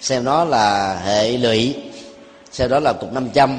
Xem 0.00 0.24
nó 0.24 0.44
là 0.44 0.96
hệ 1.04 1.38
lụy 1.38 1.74
xem 2.52 2.70
đó 2.70 2.80
là 2.80 2.92
cục 2.92 3.12
năm 3.12 3.28
trăm 3.34 3.58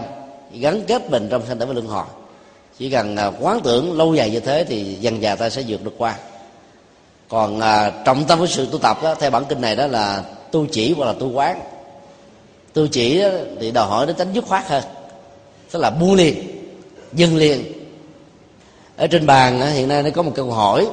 gắn 0.51 0.83
kết 0.87 1.09
mình 1.09 1.27
trong 1.31 1.41
sanh 1.47 1.59
tử 1.59 1.65
và 1.65 1.73
luân 1.73 1.87
hồi. 1.87 2.05
Chỉ 2.79 2.89
cần 2.89 3.15
à, 3.15 3.31
quán 3.39 3.59
tưởng 3.63 3.97
lâu 3.97 4.15
dài 4.15 4.29
như 4.29 4.39
thế 4.39 4.63
thì 4.63 4.97
dần 4.99 5.21
dà 5.21 5.35
ta 5.35 5.49
sẽ 5.49 5.63
vượt 5.67 5.83
được 5.83 5.93
qua. 5.97 6.15
Còn 7.29 7.59
à, 7.59 7.91
trọng 8.05 8.23
tâm 8.25 8.39
của 8.39 8.47
sự 8.47 8.67
tu 8.71 8.77
tập 8.77 8.97
đó, 9.03 9.15
theo 9.15 9.31
bản 9.31 9.45
kinh 9.49 9.61
này 9.61 9.75
đó 9.75 9.87
là 9.87 10.23
tu 10.51 10.65
chỉ 10.71 10.93
hoặc 10.93 11.05
là 11.05 11.13
tu 11.19 11.31
quán. 11.31 11.61
Tu 12.73 12.87
chỉ 12.87 13.21
đó, 13.21 13.29
thì 13.59 13.71
đòi 13.71 13.87
hỏi 13.87 14.07
đến 14.07 14.15
tính 14.15 14.33
dứt 14.33 14.45
khoát 14.45 14.67
hơn. 14.67 14.83
Tức 15.71 15.79
là 15.79 15.89
buông 15.89 16.13
liền 16.13 16.35
dừng 17.13 17.37
liền 17.37 17.82
ở 18.97 19.07
trên 19.07 19.25
bàn 19.25 19.61
hiện 19.61 19.87
nay 19.87 20.03
nó 20.03 20.09
có 20.15 20.21
một 20.21 20.31
câu 20.35 20.51
hỏi. 20.51 20.87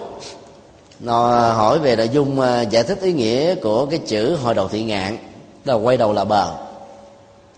Nó 1.01 1.30
à, 1.30 1.53
hỏi 1.53 1.78
về 1.78 1.96
nội 1.96 2.09
dung 2.09 2.40
à, 2.40 2.62
giải 2.62 2.82
thích 2.82 2.98
ý 3.03 3.12
nghĩa 3.12 3.55
của 3.55 3.86
cái 3.86 4.01
chữ 4.07 4.36
hồi 4.42 4.55
đầu 4.55 4.68
thị 4.68 4.82
ngạn 4.82 5.18
là 5.64 5.74
quay 5.74 5.96
đầu 5.96 6.12
là 6.12 6.24
bờ. 6.24 6.53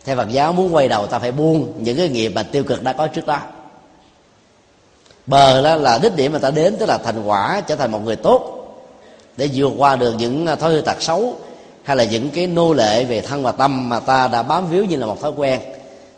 Theo 0.05 0.17
phật 0.17 0.29
giáo 0.29 0.53
muốn 0.53 0.75
quay 0.75 0.89
đầu, 0.89 1.07
ta 1.07 1.19
phải 1.19 1.33
buông 1.33 1.73
những 1.79 1.97
cái 1.97 2.09
nghiệp 2.09 2.33
mà 2.35 2.43
tiêu 2.43 2.65
cực 2.65 2.83
đã 2.83 2.93
có 2.93 3.07
trước 3.07 3.27
đó. 3.27 3.39
Bờ 5.27 5.63
đó 5.63 5.75
là 5.75 5.99
đích 6.03 6.17
điểm 6.17 6.33
mà 6.33 6.39
ta 6.39 6.51
đến, 6.51 6.77
tức 6.79 6.87
là 6.87 6.99
thành 6.99 7.23
quả, 7.25 7.61
trở 7.67 7.77
thành 7.77 7.93
một 7.93 8.05
người 8.05 8.17
tốt, 8.17 8.67
để 9.37 9.49
vượt 9.55 9.73
qua 9.79 9.97
được 9.97 10.15
những 10.19 10.47
à, 10.47 10.55
thói 10.55 10.73
hư 10.73 10.81
tật 10.81 11.03
xấu, 11.03 11.37
hay 11.83 11.97
là 11.97 12.05
những 12.05 12.31
cái 12.31 12.47
nô 12.47 12.73
lệ 12.73 13.05
về 13.05 13.21
thân 13.21 13.43
và 13.43 13.53
tâm 13.53 13.89
mà 13.89 14.01
ta 14.01 14.29
đã 14.29 14.43
bám 14.43 14.71
víu 14.71 14.85
như 14.85 14.97
là 14.97 15.07
một 15.07 15.21
thói 15.21 15.33
quen, 15.37 15.61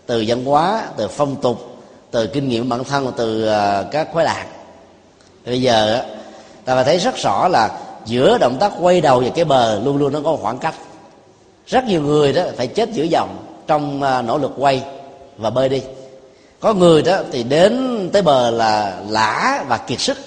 từ 0.07 0.25
văn 0.27 0.45
hóa 0.45 0.85
từ 0.97 1.09
phong 1.09 1.37
tục 1.37 1.74
từ 2.15 2.27
kinh 2.27 2.49
nghiệm 2.49 2.69
bản 2.69 2.85
thân, 2.85 3.12
từ 3.17 3.47
à, 3.47 3.85
các 3.91 4.09
khoái 4.12 4.25
lạc. 4.25 4.47
Bây 5.47 5.62
giờ 5.62 6.03
ta 6.65 6.75
phải 6.75 6.85
thấy 6.85 6.99
rất 6.99 7.17
rõ 7.17 7.49
là 7.49 7.79
giữa 8.07 8.39
động 8.39 8.57
tác 8.61 8.73
quay 8.81 9.01
đầu 9.01 9.21
và 9.21 9.31
cái 9.35 9.45
bờ 9.45 9.81
luôn 9.85 9.97
luôn 9.97 10.12
nó 10.12 10.21
có 10.25 10.37
khoảng 10.37 10.59
cách. 10.59 10.75
Rất 11.67 11.85
nhiều 11.85 12.03
người 12.03 12.33
đó 12.33 12.43
phải 12.57 12.67
chết 12.67 12.93
giữa 12.93 13.03
dòng 13.03 13.37
trong 13.67 14.03
à, 14.03 14.23
nỗ 14.23 14.39
lực 14.39 14.53
quay 14.57 14.83
và 15.37 15.51
bơi 15.51 15.69
đi. 15.69 15.83
Có 16.61 16.75
người 16.75 17.03
đó 17.03 17.19
thì 17.33 17.43
đến 17.43 18.09
tới 18.12 18.23
bờ 18.23 18.51
là 18.51 18.97
lã 19.09 19.65
và 19.69 19.77
kiệt 19.77 20.01
sức. 20.01 20.19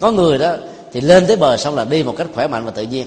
Có 0.00 0.10
người 0.10 0.38
đó 0.38 0.52
thì 0.92 1.00
lên 1.00 1.26
tới 1.26 1.36
bờ 1.36 1.56
xong 1.56 1.76
là 1.76 1.84
đi 1.84 2.02
một 2.02 2.14
cách 2.18 2.26
khỏe 2.34 2.46
mạnh 2.46 2.64
và 2.64 2.70
tự 2.70 2.82
nhiên. 2.82 3.06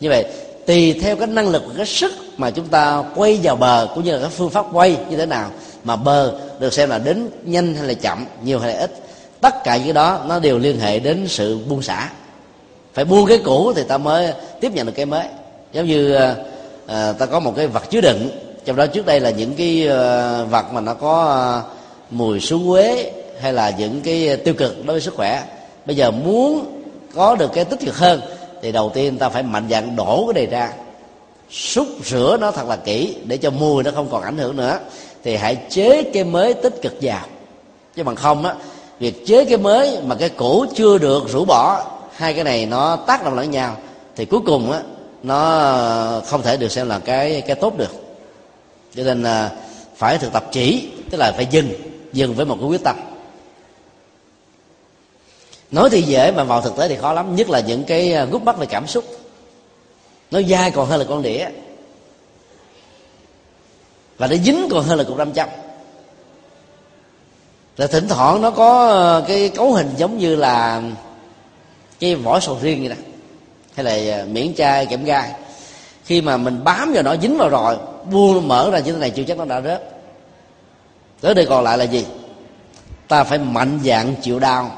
Như 0.00 0.08
vậy, 0.08 0.24
tùy 0.66 0.92
theo 1.02 1.16
cái 1.16 1.26
năng 1.26 1.48
lực 1.48 1.62
và 1.66 1.74
cái 1.76 1.86
sức 1.86 2.12
mà 2.36 2.50
chúng 2.50 2.68
ta 2.68 3.04
quay 3.14 3.40
vào 3.42 3.56
bờ 3.56 3.88
cũng 3.94 4.04
như 4.04 4.12
là 4.12 4.18
cái 4.20 4.30
phương 4.30 4.50
pháp 4.50 4.66
quay 4.72 4.96
như 5.10 5.16
thế 5.16 5.26
nào 5.26 5.50
mà 5.84 5.96
bơ 5.96 6.32
được 6.58 6.72
xem 6.72 6.90
là 6.90 6.98
đến 6.98 7.28
nhanh 7.44 7.74
hay 7.74 7.88
là 7.88 7.94
chậm 7.94 8.26
nhiều 8.44 8.58
hay 8.58 8.74
là 8.74 8.80
ít. 8.80 8.90
Tất 9.40 9.64
cả 9.64 9.76
những 9.76 9.84
cái 9.84 9.92
đó 9.92 10.20
nó 10.26 10.38
đều 10.38 10.58
liên 10.58 10.80
hệ 10.80 10.98
đến 10.98 11.28
sự 11.28 11.58
buông 11.68 11.82
xả. 11.82 12.10
Phải 12.94 13.04
buông 13.04 13.26
cái 13.26 13.38
cũ 13.44 13.72
thì 13.76 13.82
ta 13.88 13.98
mới 13.98 14.32
tiếp 14.60 14.72
nhận 14.74 14.86
được 14.86 14.92
cái 14.96 15.06
mới. 15.06 15.26
Giống 15.72 15.86
như 15.86 16.14
à, 16.86 17.12
ta 17.12 17.26
có 17.26 17.40
một 17.40 17.52
cái 17.56 17.66
vật 17.66 17.90
chứa 17.90 18.00
đựng. 18.00 18.30
Trong 18.64 18.76
đó 18.76 18.86
trước 18.86 19.06
đây 19.06 19.20
là 19.20 19.30
những 19.30 19.54
cái 19.54 19.86
ờ, 19.86 20.44
vật 20.50 20.72
mà 20.72 20.80
nó 20.80 20.94
có 20.94 21.62
mùi 22.10 22.40
xú 22.40 22.60
quế 22.72 23.12
hay 23.40 23.52
là 23.52 23.70
những 23.78 24.00
cái 24.00 24.36
tiêu 24.36 24.54
cực 24.54 24.86
đối 24.86 24.94
với 24.94 25.00
sức 25.00 25.14
khỏe. 25.14 25.42
Bây 25.86 25.96
giờ 25.96 26.10
muốn 26.10 26.82
có 27.14 27.34
được 27.34 27.50
cái 27.54 27.64
tích 27.64 27.80
cực 27.80 27.96
hơn 27.96 28.20
thì 28.62 28.72
đầu 28.72 28.90
tiên 28.94 29.18
ta 29.18 29.28
phải 29.28 29.42
mạnh 29.42 29.66
dạn 29.70 29.96
đổ 29.96 30.26
cái 30.26 30.34
này 30.34 30.46
ra. 30.46 30.72
Xúc 31.50 31.86
rửa 32.04 32.36
nó 32.40 32.50
thật 32.50 32.68
là 32.68 32.76
kỹ 32.76 33.16
để 33.24 33.36
cho 33.36 33.50
mùi 33.50 33.82
nó 33.82 33.90
không 33.94 34.08
còn 34.10 34.22
ảnh 34.22 34.38
hưởng 34.38 34.56
nữa 34.56 34.78
thì 35.24 35.36
hãy 35.36 35.56
chế 35.70 36.02
cái 36.02 36.24
mới 36.24 36.54
tích 36.54 36.82
cực 36.82 36.94
vào. 37.00 37.26
Chứ 37.96 38.02
bằng 38.02 38.16
không 38.16 38.44
á, 38.44 38.54
việc 38.98 39.26
chế 39.26 39.44
cái 39.44 39.56
mới 39.56 39.98
mà 40.06 40.14
cái 40.14 40.28
cũ 40.28 40.66
chưa 40.74 40.98
được 40.98 41.28
rũ 41.28 41.44
bỏ, 41.44 41.90
hai 42.12 42.34
cái 42.34 42.44
này 42.44 42.66
nó 42.66 42.96
tác 42.96 43.24
động 43.24 43.34
lẫn 43.34 43.50
nhau, 43.50 43.76
thì 44.16 44.24
cuối 44.24 44.40
cùng 44.46 44.72
á, 44.72 44.82
nó 45.22 46.20
không 46.26 46.42
thể 46.42 46.56
được 46.56 46.68
xem 46.68 46.88
là 46.88 46.98
cái 46.98 47.40
cái 47.40 47.56
tốt 47.56 47.78
được. 47.78 47.92
Cho 48.96 49.02
nên 49.02 49.22
là 49.22 49.50
phải 49.96 50.18
thực 50.18 50.32
tập 50.32 50.44
chỉ, 50.52 50.88
tức 51.10 51.18
là 51.18 51.32
phải 51.36 51.46
dừng 51.50 51.72
dừng 52.12 52.34
với 52.34 52.46
một 52.46 52.56
cái 52.60 52.68
quyết 52.68 52.84
tâm. 52.84 52.96
Nói 55.70 55.90
thì 55.90 56.02
dễ 56.02 56.32
mà 56.32 56.44
vào 56.44 56.60
thực 56.60 56.76
tế 56.76 56.88
thì 56.88 56.96
khó 56.96 57.12
lắm, 57.12 57.36
nhất 57.36 57.50
là 57.50 57.60
những 57.60 57.84
cái 57.84 58.14
à, 58.14 58.24
gút 58.24 58.42
mắt 58.42 58.58
về 58.58 58.66
cảm 58.66 58.86
xúc. 58.86 59.04
Nó 60.30 60.42
dai 60.42 60.70
còn 60.70 60.88
hơn 60.88 60.98
là 61.00 61.06
con 61.08 61.22
đĩa 61.22 61.46
và 64.18 64.26
nó 64.26 64.36
dính 64.36 64.68
còn 64.70 64.84
hơn 64.84 64.98
là 64.98 65.04
cục 65.04 65.16
nam 65.16 65.32
châm 65.32 65.48
là 67.76 67.86
thỉnh 67.86 68.08
thoảng 68.08 68.40
nó 68.40 68.50
có 68.50 68.86
ờ, 68.88 69.24
cái 69.28 69.48
cấu 69.48 69.72
hình 69.72 69.90
giống 69.96 70.18
như 70.18 70.36
là 70.36 70.82
cái 72.00 72.14
vỏ 72.14 72.40
sầu 72.40 72.58
riêng 72.62 72.80
vậy 72.80 72.88
đó. 72.88 72.96
Hay 73.74 73.84
là 73.84 74.18
ờ, 74.18 74.26
miễn 74.26 74.54
chai 74.54 74.86
kẽm 74.86 75.04
gai. 75.04 75.32
Khi 76.04 76.20
mà 76.20 76.36
mình 76.36 76.64
bám 76.64 76.92
vào 76.92 77.02
nó, 77.02 77.16
dính 77.16 77.38
vào 77.38 77.48
rồi, 77.48 77.76
buông 78.10 78.48
mở 78.48 78.70
ra 78.70 78.78
như 78.78 78.92
thế 78.92 78.98
này 78.98 79.10
chưa 79.10 79.22
chắc 79.22 79.38
nó 79.38 79.44
đã 79.44 79.60
rớt. 79.60 79.82
Tới 81.20 81.34
đây 81.34 81.46
còn 81.46 81.64
lại 81.64 81.78
là 81.78 81.84
gì? 81.84 82.06
Ta 83.08 83.24
phải 83.24 83.38
mạnh 83.38 83.80
dạng 83.84 84.14
chịu 84.22 84.38
đau 84.38 84.70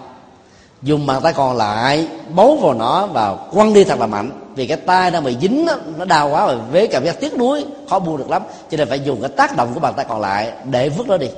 dùng 0.85 1.07
bàn 1.07 1.23
tay 1.23 1.33
còn 1.33 1.57
lại 1.57 2.09
bấu 2.29 2.57
vào 2.57 2.75
nó 2.75 3.07
và 3.07 3.37
quăng 3.53 3.73
đi 3.75 3.85
thật 3.85 4.01
là 4.01 4.07
mạnh. 4.07 4.31
Vì 4.55 4.67
cái 4.67 4.77
tay 4.77 5.11
đang 5.11 5.25
bị 5.25 5.37
dính 5.41 5.67
đó, 5.67 5.75
nó 5.99 6.05
đau 6.05 6.31
quá 6.31 6.47
rồi 6.47 6.57
với 6.73 6.87
cảm 6.87 7.05
giác 7.05 7.21
tiếc 7.21 7.39
nuối 7.39 7.65
khó 7.91 7.99
buông 7.99 8.17
được 8.17 8.31
lắm. 8.31 8.43
Cho 8.71 8.77
nên 8.77 8.89
phải 8.89 9.01
dùng 9.01 9.21
cái 9.21 9.31
tác 9.31 9.57
động 9.57 9.71
của 9.75 9.81
bàn 9.81 9.95
tay 9.97 10.07
còn 10.09 10.21
lại 10.21 10.53
để 10.65 10.89
vứt 10.89 11.09
nó 11.09 11.17
đi. 11.17 11.29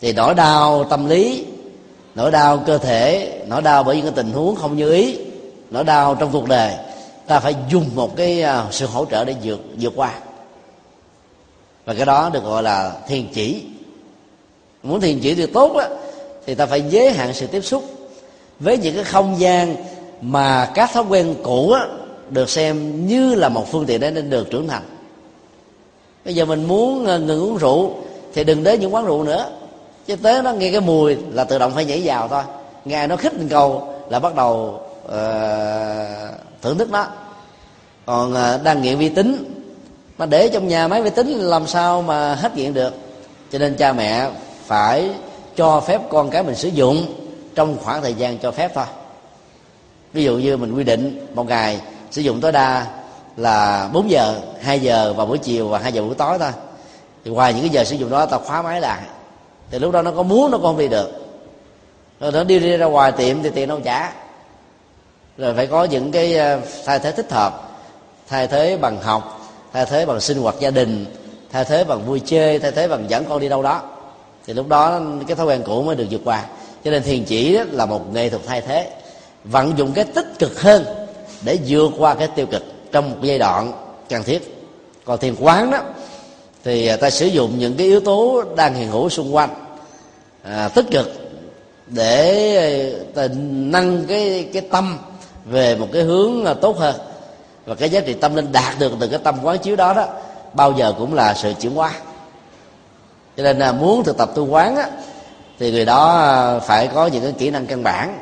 Thì 0.00 0.12
nỗi 0.12 0.34
đau 0.34 0.84
tâm 0.84 1.08
lý 1.08 1.46
nỗi 2.14 2.30
đau 2.30 2.58
cơ 2.66 2.78
thể 2.78 3.32
nỗi 3.46 3.62
đau 3.62 3.84
bởi 3.84 3.96
những 3.96 4.04
cái 4.04 4.14
tình 4.16 4.32
huống 4.32 4.56
không 4.56 4.76
như 4.76 4.90
ý 4.90 5.18
nỗi 5.70 5.84
đau 5.84 6.14
trong 6.14 6.30
cuộc 6.32 6.48
đời 6.48 6.74
ta 7.26 7.40
phải 7.40 7.54
dùng 7.70 7.90
một 7.94 8.16
cái 8.16 8.42
à, 8.42 8.64
sự 8.70 8.86
hỗ 8.86 9.04
trợ 9.04 9.24
để 9.24 9.34
vượt 9.42 9.60
vượt 9.80 9.92
qua. 9.96 10.14
Và 11.84 11.94
cái 11.94 12.06
đó 12.06 12.30
được 12.32 12.44
gọi 12.44 12.62
là 12.62 12.92
thiền 13.08 13.26
chỉ. 13.34 13.62
Muốn 14.82 15.00
thiền 15.00 15.20
chỉ 15.20 15.34
thì 15.34 15.46
tốt 15.46 15.72
đó 15.76 15.84
thì 16.46 16.54
ta 16.54 16.66
phải 16.66 16.82
giới 16.90 17.12
hạn 17.12 17.34
sự 17.34 17.46
tiếp 17.46 17.60
xúc 17.60 17.84
với 18.60 18.78
những 18.78 18.94
cái 18.94 19.04
không 19.04 19.40
gian 19.40 19.76
mà 20.20 20.70
các 20.74 20.90
thói 20.92 21.04
quen 21.08 21.34
cũ 21.42 21.70
á, 21.70 21.86
được 22.30 22.50
xem 22.50 23.06
như 23.06 23.34
là 23.34 23.48
một 23.48 23.72
phương 23.72 23.86
tiện 23.86 24.00
để 24.00 24.10
nên 24.10 24.30
được 24.30 24.50
trưởng 24.50 24.68
thành. 24.68 24.82
Bây 26.24 26.34
giờ 26.34 26.44
mình 26.44 26.64
muốn 26.64 27.06
ờ, 27.06 27.18
ngừng 27.18 27.42
uống 27.42 27.56
rượu 27.56 27.90
thì 28.34 28.44
đừng 28.44 28.62
đến 28.62 28.80
những 28.80 28.94
quán 28.94 29.04
rượu 29.04 29.24
nữa. 29.24 29.50
Chứ 30.06 30.16
tới 30.16 30.42
nó 30.42 30.52
nghe 30.52 30.70
cái 30.70 30.80
mùi 30.80 31.16
là 31.32 31.44
tự 31.44 31.58
động 31.58 31.72
phải 31.74 31.84
nhảy 31.84 32.02
vào 32.04 32.28
thôi. 32.28 32.42
Nghe 32.84 33.06
nó 33.06 33.16
khích 33.16 33.34
lên 33.34 33.48
cầu 33.48 33.94
là 34.10 34.18
bắt 34.18 34.34
đầu 34.34 34.80
uh, 35.06 35.12
thưởng 36.62 36.78
thức 36.78 36.90
nó. 36.90 37.06
Còn 38.06 38.32
uh, 38.32 38.62
đang 38.62 38.82
nghiện 38.82 38.98
vi 38.98 39.08
tính 39.08 39.44
mà 40.18 40.26
để 40.26 40.48
trong 40.48 40.68
nhà 40.68 40.88
máy 40.88 41.02
vi 41.02 41.10
tính 41.10 41.28
làm 41.28 41.66
sao 41.66 42.02
mà 42.02 42.34
hết 42.34 42.56
nghiện 42.56 42.74
được? 42.74 42.94
Cho 43.52 43.58
nên 43.58 43.76
cha 43.76 43.92
mẹ 43.92 44.30
phải 44.66 45.10
cho 45.56 45.80
phép 45.80 46.00
con 46.10 46.30
cái 46.30 46.42
mình 46.42 46.54
sử 46.54 46.68
dụng 46.68 47.06
trong 47.54 47.76
khoảng 47.82 48.02
thời 48.02 48.14
gian 48.14 48.38
cho 48.38 48.50
phép 48.50 48.70
thôi. 48.74 48.84
Ví 50.12 50.24
dụ 50.24 50.36
như 50.36 50.56
mình 50.56 50.74
quy 50.74 50.84
định 50.84 51.26
một 51.34 51.46
ngày 51.46 51.80
sử 52.10 52.22
dụng 52.22 52.40
tối 52.40 52.52
đa 52.52 52.86
là 53.36 53.88
4 53.92 54.10
giờ 54.10 54.40
2 54.60 54.80
giờ 54.80 55.12
vào 55.12 55.26
buổi 55.26 55.38
chiều 55.38 55.68
và 55.68 55.78
2 55.78 55.92
giờ 55.92 56.02
buổi 56.02 56.14
tối 56.14 56.38
thôi. 56.38 56.50
Thì 57.24 57.30
ngoài 57.30 57.52
những 57.54 57.62
cái 57.62 57.70
giờ 57.70 57.84
sử 57.84 57.96
dụng 57.96 58.10
đó 58.10 58.26
ta 58.26 58.38
khóa 58.38 58.62
máy 58.62 58.80
lại. 58.80 59.00
Thì 59.70 59.78
lúc 59.78 59.92
đó 59.92 60.02
nó 60.02 60.10
có 60.10 60.22
muốn 60.22 60.50
nó 60.50 60.58
không 60.58 60.78
đi 60.78 60.88
được. 60.88 61.10
Rồi 62.20 62.32
nó 62.32 62.44
đi, 62.44 62.58
đi 62.58 62.76
ra 62.76 62.86
ngoài 62.86 63.12
tiệm 63.12 63.42
thì 63.42 63.50
tiền 63.50 63.68
đâu 63.68 63.80
trả 63.84 64.12
rồi 65.38 65.54
phải 65.54 65.66
có 65.66 65.84
những 65.84 66.12
cái 66.12 66.36
ờ, 66.36 66.60
thay 66.84 66.98
thế 66.98 67.12
thích 67.12 67.32
hợp 67.32 67.70
thay 68.28 68.46
thế 68.46 68.76
bằng 68.76 69.02
học 69.02 69.40
thay 69.72 69.86
thế 69.86 70.06
bằng 70.06 70.20
sinh 70.20 70.42
hoạt 70.42 70.54
gia 70.60 70.70
đình 70.70 71.06
thay 71.52 71.64
thế 71.64 71.84
bằng 71.84 72.06
vui 72.06 72.20
chơi 72.20 72.58
thay 72.58 72.72
thế 72.72 72.88
bằng 72.88 73.10
dẫn 73.10 73.24
con 73.28 73.40
đi 73.40 73.48
đâu 73.48 73.62
đó 73.62 73.82
thì 74.46 74.52
lúc 74.52 74.68
đó 74.68 75.00
cái 75.26 75.36
thói 75.36 75.46
quen 75.46 75.62
cũ 75.66 75.82
mới 75.82 75.96
được 75.96 76.06
vượt 76.10 76.20
qua. 76.24 76.44
Cho 76.84 76.90
nên 76.90 77.02
thiền 77.02 77.24
chỉ 77.24 77.58
là 77.70 77.86
một 77.86 78.12
nghệ 78.12 78.28
thuật 78.28 78.42
thay 78.46 78.60
thế 78.60 78.90
vận 79.44 79.78
dụng 79.78 79.92
cái 79.92 80.04
tích 80.04 80.38
cực 80.38 80.60
hơn 80.60 80.84
để 81.44 81.58
vượt 81.68 81.90
qua 81.98 82.14
cái 82.14 82.28
tiêu 82.28 82.46
cực 82.46 82.62
trong 82.92 83.10
một 83.10 83.16
giai 83.22 83.38
đoạn 83.38 83.72
cần 84.08 84.22
thiết. 84.22 84.68
Còn 85.04 85.18
thiền 85.18 85.34
quán 85.40 85.70
đó 85.70 85.78
thì 86.64 86.96
ta 86.96 87.10
sử 87.10 87.26
dụng 87.26 87.58
những 87.58 87.76
cái 87.76 87.86
yếu 87.86 88.00
tố 88.00 88.44
đang 88.56 88.74
hiện 88.74 88.90
hữu 88.90 89.08
xung 89.08 89.34
quanh 89.34 89.50
à, 90.42 90.68
tích 90.68 90.86
cực 90.90 91.12
để 91.86 92.94
ta 93.14 93.28
nâng 93.48 94.04
cái 94.06 94.48
cái 94.52 94.62
tâm 94.70 94.98
về 95.44 95.76
một 95.76 95.88
cái 95.92 96.02
hướng 96.02 96.44
tốt 96.60 96.78
hơn. 96.78 96.94
Và 97.66 97.74
cái 97.74 97.90
giá 97.90 98.00
trị 98.00 98.14
tâm 98.14 98.34
linh 98.34 98.52
đạt 98.52 98.78
được 98.78 98.92
từ 99.00 99.08
cái 99.08 99.18
tâm 99.24 99.34
quán 99.42 99.58
chiếu 99.58 99.76
đó 99.76 99.94
đó 99.94 100.06
bao 100.52 100.72
giờ 100.72 100.94
cũng 100.98 101.14
là 101.14 101.34
sự 101.34 101.52
chuyển 101.60 101.74
hóa 101.74 101.92
cho 103.36 103.42
nên 103.42 103.58
là 103.58 103.72
muốn 103.72 104.04
thực 104.04 104.16
tập 104.18 104.30
tu 104.34 104.46
quán 104.46 104.76
á, 104.76 104.88
thì 105.58 105.70
người 105.70 105.84
đó 105.84 106.18
à, 106.18 106.58
phải 106.58 106.88
có 106.94 107.06
những 107.06 107.22
cái 107.22 107.32
kỹ 107.32 107.50
năng 107.50 107.66
căn 107.66 107.82
bản. 107.82 108.18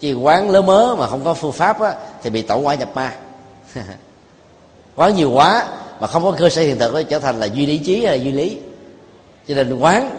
Chứ 0.00 0.14
quán 0.14 0.50
lớn 0.50 0.66
mớ 0.66 0.94
mà 0.98 1.06
không 1.06 1.24
có 1.24 1.34
phương 1.34 1.52
pháp 1.52 1.80
á, 1.80 1.94
thì 2.22 2.30
bị 2.30 2.42
tẩu 2.42 2.60
quả 2.60 2.74
nhập 2.74 2.88
ma. 2.94 3.12
Quán 4.96 5.16
nhiều 5.16 5.30
quá 5.30 5.66
mà 6.00 6.06
không 6.06 6.22
có 6.22 6.32
cơ 6.38 6.48
sở 6.48 6.62
hiện 6.62 6.78
thực 6.78 6.94
nó 6.94 7.02
trở 7.02 7.18
thành 7.18 7.40
là 7.40 7.46
duy 7.46 7.66
lý 7.66 7.78
trí 7.78 8.04
hay 8.04 8.18
là 8.18 8.24
duy 8.24 8.32
lý. 8.32 8.58
Cho 9.48 9.54
nên 9.54 9.78
quán 9.78 10.16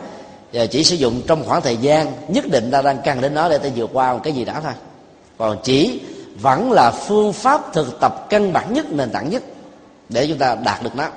à, 0.54 0.66
chỉ 0.66 0.84
sử 0.84 0.96
dụng 0.96 1.22
trong 1.28 1.44
khoảng 1.48 1.62
thời 1.62 1.78
gian 1.78 2.12
nhất 2.28 2.46
định 2.52 2.72
ta 2.72 2.82
đang 2.82 2.98
cần 3.06 3.22
đến 3.22 3.34
nó 3.34 3.50
để 3.50 3.58
ta 3.58 3.70
vượt 3.76 3.90
qua 3.94 4.14
một 4.14 4.20
cái 4.24 4.34
gì 4.34 4.46
đó 4.46 4.54
thôi. 4.64 4.74
Còn 5.38 5.58
chỉ 5.64 6.02
vẫn 6.42 6.72
là 6.72 6.92
phương 6.92 7.34
pháp 7.34 7.74
thực 7.74 8.00
tập 8.00 8.26
căn 8.30 8.54
bản 8.54 8.74
nhất, 8.74 8.86
nền 8.92 9.12
tảng 9.12 9.30
nhất 9.30 9.44
để 10.10 10.28
chúng 10.28 10.38
ta 10.38 10.56
đạt 10.56 10.84
được 10.84 10.96
nó 10.96 11.08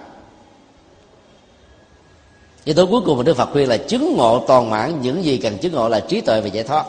yếu 2.68 2.74
tố 2.74 2.86
cuối 2.86 3.00
cùng 3.06 3.16
mà 3.18 3.22
đức 3.22 3.36
phật 3.36 3.48
khuyên 3.52 3.68
là 3.68 3.76
chứng 3.76 4.16
ngộ 4.16 4.44
toàn 4.46 4.70
mãn 4.70 5.00
những 5.02 5.24
gì 5.24 5.38
cần 5.38 5.58
chứng 5.58 5.72
ngộ 5.72 5.88
là 5.88 6.00
trí 6.00 6.20
tuệ 6.20 6.40
và 6.40 6.46
giải 6.46 6.64
thoát. 6.64 6.86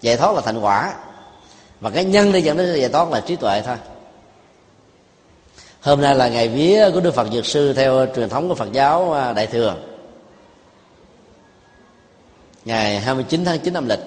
Giải 0.00 0.16
thoát 0.16 0.34
là 0.34 0.40
thành 0.40 0.60
quả. 0.60 0.94
Và 1.80 1.90
cái 1.90 2.04
nhân 2.04 2.32
để 2.32 2.38
dẫn 2.38 2.56
đến 2.56 2.80
giải 2.80 2.88
thoát 2.88 3.10
là 3.10 3.20
trí 3.20 3.36
tuệ 3.36 3.62
thôi. 3.66 3.76
Hôm 5.80 6.00
nay 6.00 6.14
là 6.14 6.28
ngày 6.28 6.48
vía 6.48 6.90
của 6.94 7.00
đức 7.00 7.14
phật 7.14 7.28
dược 7.32 7.46
sư 7.46 7.72
theo 7.72 8.06
truyền 8.16 8.28
thống 8.28 8.48
của 8.48 8.54
phật 8.54 8.72
giáo 8.72 9.12
à, 9.12 9.32
đại 9.32 9.46
thừa. 9.46 9.74
Ngày 12.64 13.00
29 13.00 13.44
tháng 13.44 13.58
9 13.58 13.74
âm 13.74 13.88
lịch. 13.88 14.00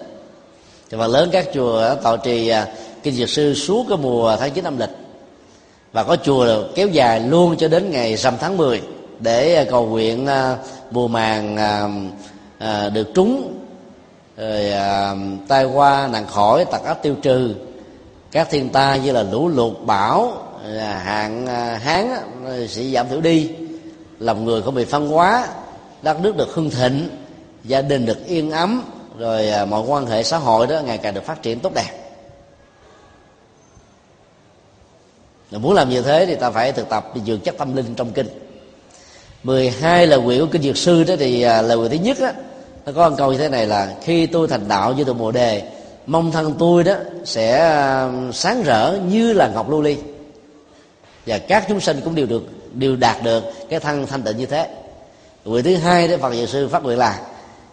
Thì 0.89 0.97
phần 0.97 1.11
lớn 1.11 1.29
các 1.31 1.47
chùa 1.53 1.95
tọa 1.95 2.17
trì 2.17 2.47
à, 2.47 2.67
kinh 3.03 3.13
dược 3.13 3.29
sư 3.29 3.53
suốt 3.53 3.85
cái 3.89 3.97
mùa 3.97 4.35
tháng 4.39 4.51
9 4.51 4.63
âm 4.63 4.77
lịch. 4.77 4.91
Và 5.93 6.03
có 6.03 6.15
chùa 6.15 6.63
kéo 6.75 6.87
dài 6.87 7.19
luôn 7.19 7.55
cho 7.57 7.67
đến 7.67 7.91
ngày 7.91 8.15
rằm 8.15 8.37
tháng 8.39 8.57
10 8.57 8.81
để 9.20 9.55
à, 9.55 9.65
cầu 9.70 9.86
nguyện 9.86 10.28
à, 10.28 10.57
mùa 10.91 11.07
màng 11.07 11.57
à, 12.59 12.89
được 12.89 13.07
trúng, 13.15 13.53
rồi 14.38 14.72
tai 15.47 15.65
qua 15.65 16.07
nạn 16.11 16.28
khỏi 16.28 16.65
tật 16.65 16.84
áp 16.84 16.93
tiêu 16.93 17.15
trừ, 17.22 17.55
các 18.32 18.47
thiên 18.49 18.70
tai 18.70 18.99
như 18.99 19.11
là 19.11 19.24
lũ 19.24 19.47
lụt, 19.47 19.74
bão 19.86 20.34
hạn 20.80 21.47
hán 21.82 22.09
sẽ 22.70 22.84
giảm 22.84 23.09
thiểu 23.09 23.22
đi. 23.22 23.51
Lòng 24.20 24.45
người 24.45 24.61
không 24.61 24.76
bị 24.76 24.86
phân 24.86 25.09
hóa, 25.09 25.47
đất 26.01 26.22
nước 26.22 26.38
được 26.38 26.53
hưng 26.53 26.70
thịnh, 26.70 27.09
gia 27.63 27.82
đình 27.82 28.05
được 28.05 28.26
yên 28.26 28.51
ấm, 28.51 28.84
rồi 29.18 29.47
mọi 29.70 29.84
quan 29.88 30.05
hệ 30.05 30.24
xã 30.24 30.38
hội 30.38 30.68
đó 30.68 30.80
ngày 30.86 30.97
càng 30.97 31.13
được 31.13 31.24
phát 31.24 31.41
triển 31.41 31.59
tốt 31.59 31.74
đẹp. 31.74 31.91
Muốn 35.51 35.74
làm 35.74 35.89
như 35.89 36.01
thế 36.01 36.26
thì 36.26 36.36
ta 36.36 36.51
phải 36.51 36.72
thực 36.72 36.89
tập 36.89 37.11
dược 37.26 37.43
chất 37.43 37.55
tâm 37.57 37.76
linh 37.76 37.95
trong 37.95 38.11
kinh. 38.11 38.28
12 39.47 40.07
lời 40.07 40.19
nguyện 40.19 40.39
của 40.39 40.47
kinh 40.51 40.61
dược 40.61 40.77
sư 40.77 41.03
đó 41.03 41.15
thì 41.19 41.41
à, 41.41 41.61
lời 41.61 41.77
nguyện 41.77 41.91
thứ 41.91 41.97
nhất 41.97 42.17
á. 42.19 42.33
Nó 42.85 42.91
có 42.95 43.09
một 43.09 43.15
câu 43.17 43.31
như 43.31 43.37
thế 43.37 43.49
này 43.49 43.65
là, 43.65 43.95
khi 44.01 44.25
tôi 44.25 44.47
thành 44.47 44.67
đạo 44.67 44.93
như 44.93 45.03
từ 45.03 45.13
mùa 45.13 45.31
đề, 45.31 45.63
mong 46.05 46.31
thân 46.31 46.55
tôi 46.59 46.83
đó 46.83 46.93
sẽ 47.25 47.59
à, 47.59 48.11
sáng 48.33 48.63
rỡ 48.63 48.99
như 49.09 49.33
là 49.33 49.47
ngọc 49.47 49.69
lưu 49.69 49.81
ly. 49.81 49.97
Và 51.25 51.37
các 51.37 51.65
chúng 51.69 51.79
sinh 51.79 52.01
cũng 52.03 52.15
đều 52.15 52.25
được, 52.25 52.43
đều 52.73 52.95
đạt 52.95 53.23
được 53.23 53.43
cái 53.69 53.79
thân 53.79 54.05
thanh 54.07 54.21
tịnh 54.21 54.37
như 54.37 54.45
thế. 54.45 54.67
Nguyện 55.45 55.63
thứ 55.63 55.75
hai 55.75 56.07
đó, 56.07 56.17
phật 56.21 56.33
dược 56.33 56.49
sư 56.49 56.67
phát 56.67 56.83
nguyện 56.83 56.97
là, 56.97 57.19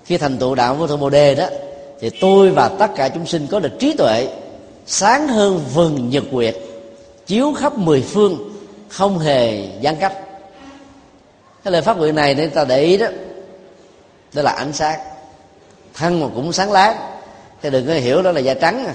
khi 0.05 0.19
thành 0.19 0.39
tựu 0.39 0.55
đạo 0.55 0.75
vô 0.75 0.87
thượng 0.87 1.01
bồ 1.01 1.11
đề 1.11 1.35
đó, 1.35 1.47
thì 2.01 2.11
tôi 2.21 2.51
và 2.51 2.69
tất 2.69 2.91
cả 2.97 3.09
chúng 3.09 3.27
sinh 3.27 3.47
có 3.47 3.61
được 3.61 3.73
trí 3.79 3.93
tuệ 3.93 4.29
sáng 4.87 5.29
hơn 5.29 5.61
vừng 5.75 6.11
nhật 6.11 6.25
nguyệt, 6.31 6.57
chiếu 7.27 7.53
khắp 7.53 7.79
mười 7.79 8.03
phương, 8.03 8.53
không 8.89 9.19
hề 9.19 9.69
gián 9.81 9.97
cách 9.97 10.24
cái 11.65 11.73
lời 11.73 11.83
phát 11.83 11.97
nguyện 11.97 12.15
này 12.15 12.35
để 12.35 12.47
ta 12.47 12.65
để 12.65 12.83
ý 12.83 12.97
đó 12.97 13.07
đó 14.35 14.43
là 14.43 14.53
ánh 14.53 14.73
sáng. 14.73 15.01
Thân 15.95 16.21
mà 16.21 16.27
cũng 16.35 16.53
sáng 16.53 16.73
láng. 16.73 16.97
Thì 17.63 17.71
đừng 17.71 17.87
có 17.87 17.93
hiểu 17.93 18.23
đó 18.23 18.33
là 18.33 18.41
da 18.41 18.55
trắng 18.55 18.87
à. 18.87 18.95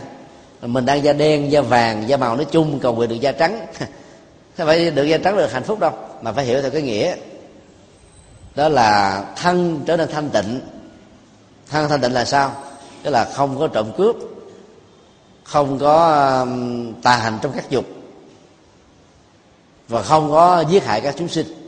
mình 0.62 0.86
đang 0.86 1.04
da 1.04 1.14
đen, 1.14 1.52
da 1.52 1.62
vàng, 1.62 2.10
da 2.10 2.18
màu 2.18 2.36
nói 2.36 2.46
chung, 2.52 2.80
cầu 2.80 2.96
nguyện 2.96 3.10
được 3.10 3.16
da 3.16 3.32
trắng. 3.32 3.68
Không 4.58 4.68
phải 4.68 4.92
được 4.92 5.04
da 5.04 5.18
trắng 5.18 5.38
được 5.38 5.52
hạnh 5.52 5.64
phúc 5.64 5.80
đâu, 5.80 5.92
mà 6.22 6.32
phải 6.32 6.46
hiểu 6.46 6.62
theo 6.62 6.72
cái 6.72 6.82
nghĩa. 6.82 7.16
Đó 8.56 8.70
là 8.70 9.24
thân 9.36 9.82
trở 9.86 9.98
nên 9.98 10.10
thanh 10.12 10.30
tịnh. 10.30 10.62
Thân 11.70 11.90
thanh 11.90 12.02
tịnh 12.02 12.14
là 12.14 12.26
sao? 12.26 12.52
Tức 13.04 13.12
là 13.12 13.26
không 13.34 13.60
có 13.60 13.68
trộm 13.68 13.92
cướp, 13.98 14.16
không 15.44 15.80
có 15.80 16.24
um, 16.40 16.94
tà 17.02 17.16
hành 17.16 17.40
trong 17.42 17.52
các 17.56 17.70
dục, 17.70 17.86
và 19.88 20.02
không 20.02 20.32
có 20.32 20.64
giết 20.70 20.86
hại 20.86 21.02
các 21.02 21.16
chúng 21.18 21.28
sinh 21.28 21.59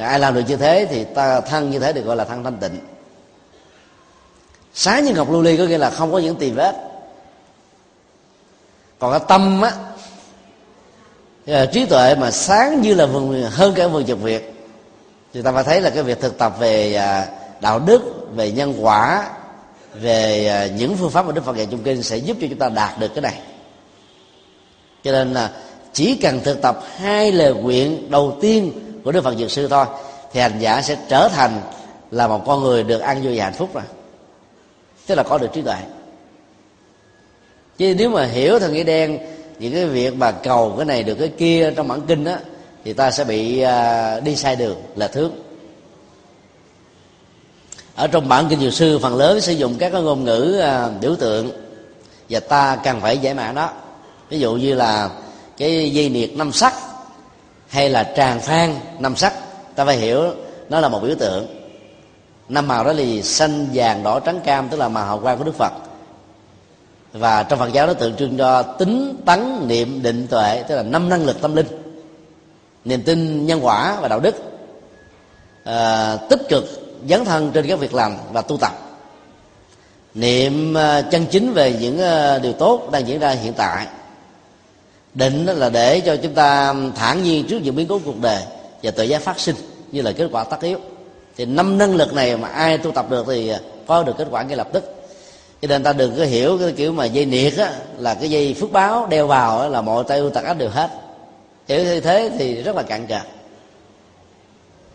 và 0.00 0.06
ai 0.06 0.18
làm 0.18 0.34
được 0.34 0.42
như 0.48 0.56
thế 0.56 0.86
thì 0.90 1.04
ta 1.04 1.40
thân 1.40 1.70
như 1.70 1.78
thế 1.78 1.92
được 1.92 2.04
gọi 2.04 2.16
là 2.16 2.24
thân 2.24 2.44
thanh 2.44 2.56
tịnh. 2.56 2.78
Sáng 4.74 5.04
như 5.04 5.14
ngọc 5.14 5.30
lưu 5.30 5.42
ly 5.42 5.56
có 5.56 5.64
nghĩa 5.64 5.78
là 5.78 5.90
không 5.90 6.12
có 6.12 6.18
những 6.18 6.36
tì 6.36 6.50
vết. 6.50 6.74
Còn 8.98 9.10
cái 9.10 9.20
tâm 9.28 9.62
á 9.62 9.72
trí 11.66 11.86
tuệ 11.86 12.14
mà 12.14 12.30
sáng 12.30 12.80
như 12.80 12.94
là 12.94 13.06
vườn 13.06 13.42
hơn 13.42 13.74
cả 13.74 13.86
vườn 13.86 14.06
trực 14.06 14.22
việt, 14.22 14.54
thì 15.34 15.42
ta 15.42 15.52
phải 15.52 15.64
thấy 15.64 15.80
là 15.80 15.90
cái 15.90 16.02
việc 16.02 16.20
thực 16.20 16.38
tập 16.38 16.54
về 16.58 16.94
à, 16.94 17.28
đạo 17.60 17.78
đức, 17.78 18.00
về 18.34 18.50
nhân 18.50 18.74
quả, 18.80 19.30
về 19.94 20.46
à, 20.46 20.66
những 20.66 20.96
phương 20.96 21.10
pháp 21.10 21.26
mà 21.26 21.32
đức 21.32 21.44
phật 21.44 21.56
dạy 21.56 21.66
trong 21.70 21.82
kinh 21.82 22.02
sẽ 22.02 22.16
giúp 22.16 22.36
cho 22.40 22.46
chúng 22.50 22.58
ta 22.58 22.68
đạt 22.68 22.98
được 22.98 23.08
cái 23.14 23.22
này. 23.22 23.38
Cho 25.04 25.12
nên 25.12 25.32
là 25.32 25.50
chỉ 25.92 26.14
cần 26.22 26.40
thực 26.44 26.62
tập 26.62 26.80
hai 26.96 27.32
lời 27.32 27.54
nguyện 27.54 28.10
đầu 28.10 28.38
tiên 28.40 28.72
của 29.04 29.12
đức 29.12 29.24
phật 29.24 29.34
dược 29.38 29.50
sư 29.50 29.68
thôi 29.68 29.86
thì 30.32 30.40
hành 30.40 30.58
giả 30.58 30.82
sẽ 30.82 30.96
trở 31.08 31.28
thành 31.28 31.60
là 32.10 32.28
một 32.28 32.42
con 32.46 32.62
người 32.62 32.82
được 32.82 32.98
ăn 32.98 33.22
vui 33.22 33.38
và 33.38 33.44
hạnh 33.44 33.52
phúc 33.52 33.70
rồi. 33.74 33.84
Tức 35.06 35.14
là 35.14 35.22
có 35.22 35.38
được 35.38 35.48
trí 35.52 35.62
tuệ. 35.62 35.76
Chứ 37.78 37.94
nếu 37.98 38.10
mà 38.10 38.24
hiểu 38.24 38.58
theo 38.58 38.70
nghĩa 38.70 38.84
đen 38.84 39.18
những 39.58 39.72
cái 39.72 39.86
việc 39.86 40.14
mà 40.16 40.30
cầu 40.30 40.74
cái 40.76 40.86
này 40.86 41.02
được 41.02 41.14
cái 41.14 41.28
kia 41.28 41.72
trong 41.76 41.88
bản 41.88 42.00
kinh 42.00 42.24
á 42.24 42.38
thì 42.84 42.92
ta 42.92 43.10
sẽ 43.10 43.24
bị 43.24 43.64
uh, 43.64 44.24
đi 44.24 44.36
sai 44.36 44.56
đường 44.56 44.76
là 44.96 45.08
thước. 45.08 45.30
Ở 47.94 48.06
trong 48.06 48.28
bản 48.28 48.46
kinh 48.48 48.60
dược 48.60 48.74
sư 48.74 48.98
phần 48.98 49.16
lớn 49.16 49.40
sử 49.40 49.52
dụng 49.52 49.76
các 49.78 49.92
cái 49.92 50.02
ngôn 50.02 50.24
ngữ 50.24 50.62
uh, 50.64 51.00
biểu 51.00 51.16
tượng 51.16 51.50
và 52.30 52.40
ta 52.40 52.76
cần 52.84 53.00
phải 53.00 53.18
giải 53.18 53.34
mã 53.34 53.52
đó 53.52 53.70
ví 54.28 54.40
dụ 54.40 54.54
như 54.54 54.74
là 54.74 55.10
cái 55.56 55.90
dây 55.90 56.08
niệt 56.08 56.30
năm 56.34 56.52
sắc 56.52 56.74
hay 57.70 57.88
là 57.90 58.12
tràng 58.16 58.40
phan 58.40 58.74
năm 58.98 59.16
sắc 59.16 59.34
ta 59.74 59.84
phải 59.84 59.96
hiểu 59.96 60.24
nó 60.68 60.80
là 60.80 60.88
một 60.88 61.00
biểu 61.02 61.14
tượng. 61.14 61.46
Năm 62.48 62.68
màu 62.68 62.84
đó 62.84 62.92
là 62.92 63.02
gì? 63.02 63.22
Xanh 63.22 63.66
vàng 63.74 64.02
đỏ 64.02 64.20
trắng 64.20 64.40
cam 64.44 64.68
tức 64.68 64.76
là 64.76 64.88
màu 64.88 65.06
hào 65.06 65.18
quang 65.18 65.38
của 65.38 65.44
đức 65.44 65.54
phật. 65.54 65.72
Và 67.12 67.42
trong 67.42 67.58
phật 67.58 67.72
giáo 67.72 67.86
nó 67.86 67.92
tượng 67.92 68.16
trưng 68.16 68.38
cho 68.38 68.62
tính 68.62 69.16
tấn 69.26 69.68
niệm 69.68 70.02
định 70.02 70.26
tuệ 70.26 70.64
tức 70.68 70.76
là 70.76 70.82
năm 70.82 71.08
năng 71.08 71.24
lực 71.24 71.40
tâm 71.40 71.56
linh 71.56 71.66
niềm 72.84 73.02
tin 73.02 73.46
nhân 73.46 73.60
quả 73.62 73.98
và 74.00 74.08
đạo 74.08 74.20
đức 74.20 74.34
à, 75.64 76.16
tích 76.30 76.40
cực 76.48 76.64
dấn 77.08 77.24
thân 77.24 77.50
trên 77.52 77.66
các 77.66 77.78
việc 77.78 77.94
làm 77.94 78.16
và 78.32 78.42
tu 78.42 78.56
tập. 78.56 78.72
Niệm 80.14 80.74
à, 80.74 81.02
chân 81.02 81.26
chính 81.30 81.52
về 81.52 81.76
những 81.80 82.00
à, 82.00 82.38
điều 82.38 82.52
tốt 82.52 82.88
đang 82.92 83.08
diễn 83.08 83.18
ra 83.18 83.30
hiện 83.30 83.52
tại 83.52 83.86
định 85.14 85.46
là 85.46 85.68
để 85.68 86.00
cho 86.00 86.16
chúng 86.16 86.34
ta 86.34 86.74
thản 86.96 87.22
nhiên 87.22 87.46
trước 87.48 87.58
những 87.62 87.76
biến 87.76 87.86
cố 87.86 88.00
cuộc 88.04 88.20
đời 88.20 88.42
và 88.82 88.90
tự 88.90 89.04
giác 89.04 89.22
phát 89.22 89.40
sinh 89.40 89.56
như 89.92 90.02
là 90.02 90.12
kết 90.12 90.28
quả 90.32 90.44
tất 90.44 90.60
yếu. 90.60 90.78
Thì 91.36 91.44
năm 91.44 91.78
năng 91.78 91.94
lực 91.94 92.14
này 92.14 92.36
mà 92.36 92.48
ai 92.48 92.78
tu 92.78 92.90
tập 92.90 93.06
được 93.10 93.24
thì 93.28 93.52
có 93.86 94.02
được 94.02 94.12
kết 94.18 94.28
quả 94.30 94.42
ngay 94.42 94.56
lập 94.56 94.68
tức. 94.72 94.94
Cho 95.62 95.68
nên 95.68 95.82
ta 95.82 95.92
đừng 95.92 96.16
có 96.16 96.24
hiểu 96.24 96.58
cái 96.58 96.72
kiểu 96.72 96.92
mà 96.92 97.04
dây 97.04 97.26
niệt 97.26 97.56
á 97.56 97.72
là 97.98 98.14
cái 98.14 98.30
dây 98.30 98.54
phước 98.54 98.72
báo 98.72 99.06
đeo 99.06 99.26
vào 99.26 99.60
á, 99.60 99.68
là 99.68 99.80
mọi 99.80 100.04
tay 100.08 100.18
ưu 100.18 100.30
tật 100.30 100.44
ách 100.44 100.58
đều 100.58 100.68
hết. 100.68 100.90
Hiểu 101.68 101.84
như 101.84 102.00
thế 102.00 102.30
thì 102.38 102.62
rất 102.62 102.76
là 102.76 102.82
cạn 102.82 103.06
cợt 103.06 103.22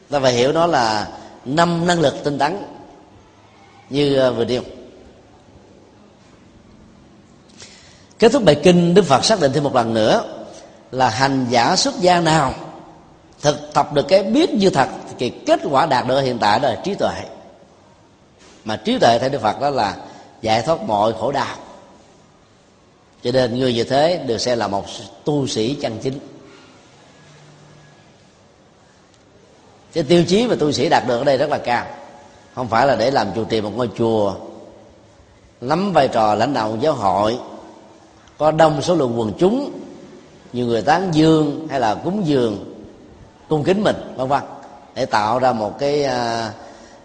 ta 0.09 0.19
phải 0.19 0.33
hiểu 0.33 0.51
nó 0.51 0.67
là 0.67 1.07
năm 1.45 1.87
năng 1.87 1.99
lực 1.99 2.15
tinh 2.23 2.37
tấn 2.37 2.57
như 3.89 4.31
vừa 4.37 4.45
nêu. 4.45 4.61
Kết 8.19 8.31
thúc 8.31 8.43
bài 8.43 8.59
kinh, 8.63 8.93
đức 8.93 9.05
phật 9.05 9.25
xác 9.25 9.39
định 9.41 9.53
thêm 9.53 9.63
một 9.63 9.75
lần 9.75 9.93
nữa 9.93 10.23
là 10.91 11.09
hành 11.09 11.45
giả 11.49 11.75
xuất 11.75 11.99
gia 11.99 12.19
nào 12.19 12.53
thực 13.41 13.73
tập 13.73 13.93
được 13.93 14.05
cái 14.07 14.23
biết 14.23 14.49
như 14.53 14.69
thật 14.69 14.87
thì 15.19 15.29
kết 15.29 15.59
quả 15.69 15.85
đạt 15.85 16.07
được 16.07 16.21
hiện 16.21 16.37
tại 16.39 16.59
đó 16.59 16.69
là 16.69 16.81
trí 16.83 16.93
tuệ. 16.93 17.15
Mà 18.65 18.75
trí 18.75 18.99
tuệ 18.99 19.19
theo 19.19 19.29
đức 19.29 19.41
phật 19.41 19.61
đó 19.61 19.69
là 19.69 19.95
giải 20.41 20.61
thoát 20.61 20.81
mọi 20.81 21.13
khổ 21.13 21.31
đau. 21.31 21.55
Cho 23.23 23.31
nên 23.31 23.59
người 23.59 23.73
như 23.73 23.83
thế 23.83 24.23
được 24.27 24.37
xem 24.37 24.57
là 24.57 24.67
một 24.67 24.85
tu 25.23 25.47
sĩ 25.47 25.77
chân 25.81 25.97
chính. 26.03 26.19
Cái 29.93 30.03
tiêu 30.03 30.23
chí 30.27 30.47
mà 30.47 30.55
tu 30.59 30.71
sĩ 30.71 30.89
đạt 30.89 31.07
được 31.07 31.17
ở 31.17 31.23
đây 31.23 31.37
rất 31.37 31.49
là 31.49 31.57
cao. 31.57 31.85
Không 32.55 32.67
phải 32.67 32.87
là 32.87 32.95
để 32.95 33.11
làm 33.11 33.27
chủ 33.35 33.43
trì 33.43 33.61
một 33.61 33.71
ngôi 33.75 33.89
chùa 33.97 34.35
nắm 35.61 35.93
vai 35.93 36.07
trò 36.07 36.35
lãnh 36.35 36.53
đạo 36.53 36.77
giáo 36.81 36.93
hội 36.93 37.37
có 38.37 38.51
đông 38.51 38.81
số 38.81 38.95
lượng 38.95 39.19
quần 39.19 39.33
chúng 39.37 39.71
nhiều 40.53 40.65
người 40.65 40.81
tán 40.81 41.09
dương 41.13 41.67
hay 41.69 41.79
là 41.79 41.95
cúng 41.95 42.27
dường 42.27 42.75
cung 43.49 43.63
kính 43.63 43.83
mình 43.83 44.13
vân 44.15 44.27
vân 44.27 44.43
để 44.95 45.05
tạo 45.05 45.39
ra 45.39 45.53
một 45.53 45.79
cái 45.79 46.03
à, 46.03 46.51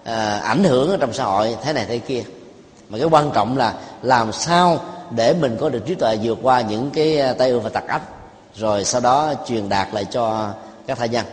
à, 0.05 0.37
ảnh 0.37 0.65
hưởng 0.65 0.91
ở 0.91 0.97
trong 0.97 1.13
xã 1.13 1.25
hội 1.25 1.57
thế 1.63 1.73
này 1.73 1.87
thế 1.89 1.99
kia. 1.99 2.23
Mà 2.89 2.99
cái 2.99 3.07
quan 3.07 3.31
trọng 3.35 3.59
là 3.59 3.75
làm 4.03 4.33
sao 4.33 4.81
để 5.11 5.35
mình 5.35 5.57
có 5.61 5.69
được 5.69 5.87
trí 5.87 5.95
tuệ 5.95 6.19
vượt 6.23 6.39
qua 6.43 6.61
những 6.61 6.91
cái 6.91 7.21
à, 7.21 7.33
tay 7.33 7.51
ương 7.51 7.63
và 7.63 7.69
tặc 7.69 7.89
ách 7.89 8.03
rồi 8.57 8.85
sau 8.85 9.01
đó 9.01 9.35
truyền 9.47 9.69
đạt 9.69 9.89
lại 9.93 10.05
cho 10.05 10.53
các 10.87 10.99
thai 10.99 11.09
nhân. 11.09 11.27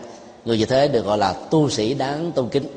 Người 0.45 0.57
như 0.57 0.65
thế 0.65 0.87
được 0.87 1.05
gọi 1.05 1.17
là 1.17 1.33
tu 1.49 1.69
sĩ 1.69 1.93
đáng 1.93 2.31
tôn 2.31 2.49
kính. 2.49 2.67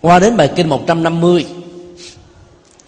Qua 0.00 0.18
đến 0.18 0.36
bài 0.36 0.52
kinh 0.56 0.68
150 0.68 1.46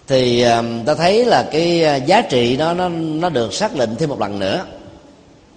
thì 0.07 0.43
um, 0.43 0.85
ta 0.85 0.95
thấy 0.95 1.25
là 1.25 1.43
cái 1.51 1.83
à, 1.83 1.95
giá 1.95 2.21
trị 2.21 2.57
đó, 2.57 2.73
nó 2.73 2.89
nó 2.89 3.29
được 3.29 3.53
xác 3.53 3.75
định 3.75 3.95
thêm 3.99 4.09
một 4.09 4.19
lần 4.19 4.39
nữa. 4.39 4.65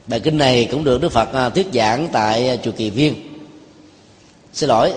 Bài 0.07 0.21
kinh 0.21 0.39
này 0.39 0.69
cũng 0.71 0.85
được 0.85 1.01
đức 1.01 1.13
phật 1.13 1.33
à, 1.33 1.49
thuyết 1.49 1.67
giảng 1.75 2.09
tại 2.13 2.49
à, 2.49 2.57
chùa 2.57 2.73
kỳ 2.77 2.91
viên. 2.91 3.15
Xin 4.53 4.69
lỗi 4.69 4.93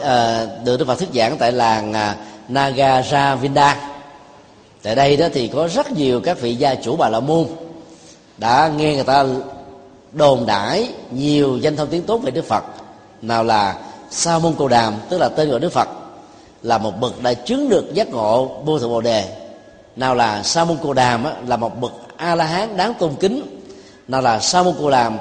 được 0.66 0.78
đức 0.78 0.86
phật 0.88 1.00
thuyết 1.00 1.10
giảng 1.14 1.38
tại 1.38 1.52
làng 1.52 1.94
nagaravinda 2.48 3.90
tại 4.84 4.96
đây 4.96 5.18
đó 5.18 5.28
thì 5.34 5.48
có 5.48 5.68
rất 5.68 5.92
nhiều 5.92 6.22
các 6.22 6.42
vị 6.42 6.56
gia 6.56 6.76
chủ 6.76 6.96
bà 6.96 7.10
la 7.10 7.20
môn 7.20 7.46
đã 8.38 8.72
nghe 8.78 8.96
người 8.96 9.04
ta 9.04 9.26
đồn 10.12 10.46
đãi 10.46 10.90
nhiều 11.12 11.58
danh 11.58 11.76
thông 11.76 11.88
tiếng 11.88 12.04
tốt 12.04 12.18
về 12.18 12.32
đức 12.32 12.46
phật. 12.46 12.64
Nào 13.22 13.44
là 13.44 13.80
sa 14.10 14.40
môn 14.40 14.54
Cầu 14.58 14.68
đàm, 14.68 14.94
tức 15.10 15.18
là 15.18 15.30
tên 15.30 15.50
gọi 15.50 15.60
đức 15.60 15.72
phật, 15.72 15.90
là 16.64 16.78
một 16.78 17.00
bậc 17.00 17.24
đã 17.24 17.34
chứng 17.34 17.70
được 17.70 17.94
giác 17.94 18.10
ngộ 18.10 18.48
vô 18.66 18.80
thượng 18.80 18.90
bồ 18.90 19.02
đề 19.02 19.39
nào 19.96 20.16
là 20.16 20.44
sa 20.44 20.64
môn 20.64 20.78
cồ 20.78 20.94
đàm 20.94 21.26
là 21.48 21.58
một 21.58 21.82
bậc 21.82 21.92
a 22.18 22.36
la 22.36 22.46
hán 22.46 22.78
đáng 22.78 22.94
tôn 23.00 23.16
kính. 23.20 23.62
Nào 24.08 24.22
là 24.22 24.40
sa 24.40 24.64
môn 24.64 24.74
cồ 24.80 24.92
đàm 24.92 25.18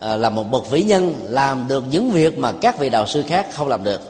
ờ, 0.00 0.16
là 0.16 0.30
một 0.30 0.50
bậc 0.50 0.70
vĩ 0.70 0.82
nhân 0.82 1.14
làm 1.28 1.68
được 1.68 1.84
những 1.90 2.10
việc 2.10 2.38
mà 2.38 2.52
các 2.60 2.78
vị 2.78 2.88
đạo 2.90 3.06
sư 3.06 3.24
khác 3.28 3.46
không 3.52 3.68
làm 3.68 3.84
được. 3.84 4.00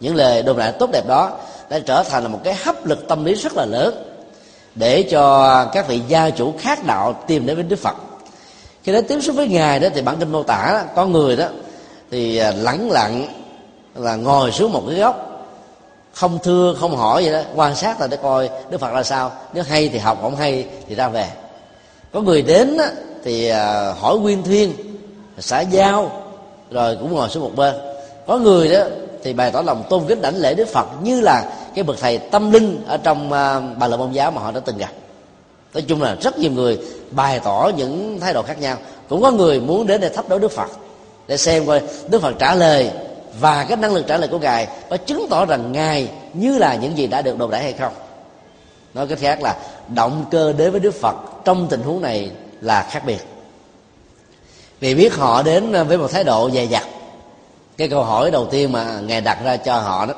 Những 0.00 0.14
lời 0.14 0.42
đồn 0.42 0.58
đại 0.58 0.72
tốt 0.72 0.90
đẹp 0.92 1.06
đó 1.08 1.30
đã 1.70 1.78
trở 1.78 2.02
thành 2.02 2.22
là 2.22 2.28
một 2.28 2.40
cái 2.44 2.54
hấp 2.54 2.86
lực 2.86 3.08
tâm 3.08 3.24
lý 3.24 3.34
rất 3.34 3.56
là 3.56 3.64
lớn 3.64 4.04
để 4.74 5.02
cho 5.02 5.64
các 5.64 5.88
vị 5.88 6.00
gia 6.08 6.30
chủ 6.30 6.54
khác 6.58 6.86
đạo 6.86 7.24
tìm 7.26 7.46
đến 7.46 7.56
với 7.56 7.64
đức 7.64 7.78
phật. 7.78 7.96
Khi 8.84 8.92
đến 8.92 9.06
tiếp 9.08 9.20
xúc 9.20 9.36
với 9.36 9.48
ngài 9.48 9.80
đó 9.80 9.88
thì 9.94 10.02
bản 10.02 10.16
kinh 10.18 10.32
mô 10.32 10.42
tả 10.42 10.70
đó, 10.72 10.82
có 10.94 11.06
người 11.06 11.36
đó 11.36 11.46
thì 12.10 12.36
ờ, 12.36 12.50
lẳng 12.56 12.90
lặng 12.90 13.26
là 13.94 14.16
ngồi 14.16 14.52
xuống 14.52 14.72
một 14.72 14.82
cái 14.88 14.98
góc 14.98 15.27
không 16.18 16.38
thưa 16.42 16.74
không 16.80 16.96
hỏi 16.96 17.22
vậy 17.22 17.32
đó. 17.32 17.40
Quan 17.54 17.74
sát 17.74 18.00
là 18.00 18.06
để 18.06 18.16
coi 18.22 18.50
đức 18.70 18.80
phật 18.80 18.92
là 18.92 19.02
sao. 19.02 19.32
Nếu 19.54 19.64
hay 19.68 19.88
thì 19.88 19.98
học 19.98 20.18
không 20.22 20.36
hay 20.36 20.66
thì 20.88 20.94
ra 20.94 21.08
về. 21.08 21.28
Có 22.12 22.20
người 22.20 22.42
đến 22.42 22.76
á, 22.76 22.90
thì 23.24 23.48
à, 23.48 23.92
hỏi 23.98 24.18
nguyên 24.18 24.42
thuyên 24.42 24.72
xã 25.38 25.60
giao 25.60 26.22
rồi 26.70 26.96
cũng 27.00 27.14
ngồi 27.14 27.28
xuống 27.28 27.42
một 27.42 27.52
bên. 27.56 27.74
Có 28.26 28.38
người 28.38 28.68
đó 28.68 28.80
thì 29.22 29.32
bày 29.32 29.50
tỏ 29.50 29.62
lòng 29.62 29.84
tôn 29.90 30.02
kính 30.08 30.22
đảnh 30.22 30.36
lễ 30.36 30.54
đức 30.54 30.68
phật 30.68 30.86
như 31.02 31.20
là 31.20 31.44
cái 31.74 31.84
bậc 31.84 31.96
thầy 32.00 32.18
tâm 32.18 32.52
linh 32.52 32.84
ở 32.88 32.96
trong 32.96 33.32
à, 33.32 33.60
bà 33.78 33.86
lợi 33.86 33.98
môn 33.98 34.12
giáo 34.12 34.30
mà 34.30 34.42
họ 34.42 34.50
đã 34.50 34.60
từng 34.60 34.78
gặp. 34.78 34.92
Nói 35.74 35.84
chung 35.88 36.02
là 36.02 36.16
rất 36.20 36.38
nhiều 36.38 36.50
người 36.50 36.78
bày 37.10 37.40
tỏ 37.40 37.70
những 37.76 38.20
thái 38.20 38.32
độ 38.32 38.42
khác 38.42 38.60
nhau. 38.60 38.76
Cũng 39.08 39.22
có 39.22 39.30
người 39.30 39.60
muốn 39.60 39.86
đến 39.86 40.00
để 40.00 40.08
thắp 40.08 40.28
đối 40.28 40.38
đức 40.38 40.52
phật 40.52 40.70
để 41.26 41.36
xem 41.36 41.66
coi 41.66 41.82
đức 42.08 42.22
phật 42.22 42.34
trả 42.38 42.54
lời 42.54 42.90
và 43.40 43.64
cái 43.64 43.76
năng 43.76 43.94
lực 43.94 44.06
trả 44.06 44.16
lời 44.16 44.28
của 44.28 44.38
ngài 44.38 44.68
có 44.90 44.96
chứng 44.96 45.26
tỏ 45.30 45.44
rằng 45.44 45.72
ngài 45.72 46.10
như 46.34 46.58
là 46.58 46.74
những 46.74 46.98
gì 46.98 47.06
đã 47.06 47.22
được 47.22 47.38
đồn 47.38 47.50
đại 47.50 47.62
hay 47.62 47.72
không. 47.72 47.92
Nói 48.94 49.06
cách 49.06 49.18
khác 49.18 49.42
là 49.42 49.56
động 49.94 50.24
cơ 50.30 50.52
đến 50.52 50.70
với 50.70 50.80
đức 50.80 50.94
phật 50.94 51.16
trong 51.44 51.66
tình 51.70 51.82
huống 51.82 52.02
này 52.02 52.30
là 52.60 52.88
khác 52.90 53.02
biệt. 53.06 53.26
Vì 54.80 54.94
biết 54.94 55.14
họ 55.14 55.42
đến 55.42 55.72
với 55.88 55.98
một 55.98 56.10
thái 56.10 56.24
độ 56.24 56.50
dày 56.54 56.66
dặt. 56.66 56.86
Cái 57.76 57.88
câu 57.88 58.04
hỏi 58.04 58.30
đầu 58.30 58.46
tiên 58.46 58.72
mà 58.72 59.00
ngài 59.00 59.20
đặt 59.20 59.38
ra 59.44 59.56
cho 59.56 59.80
họ 59.80 60.06
đó. 60.06 60.14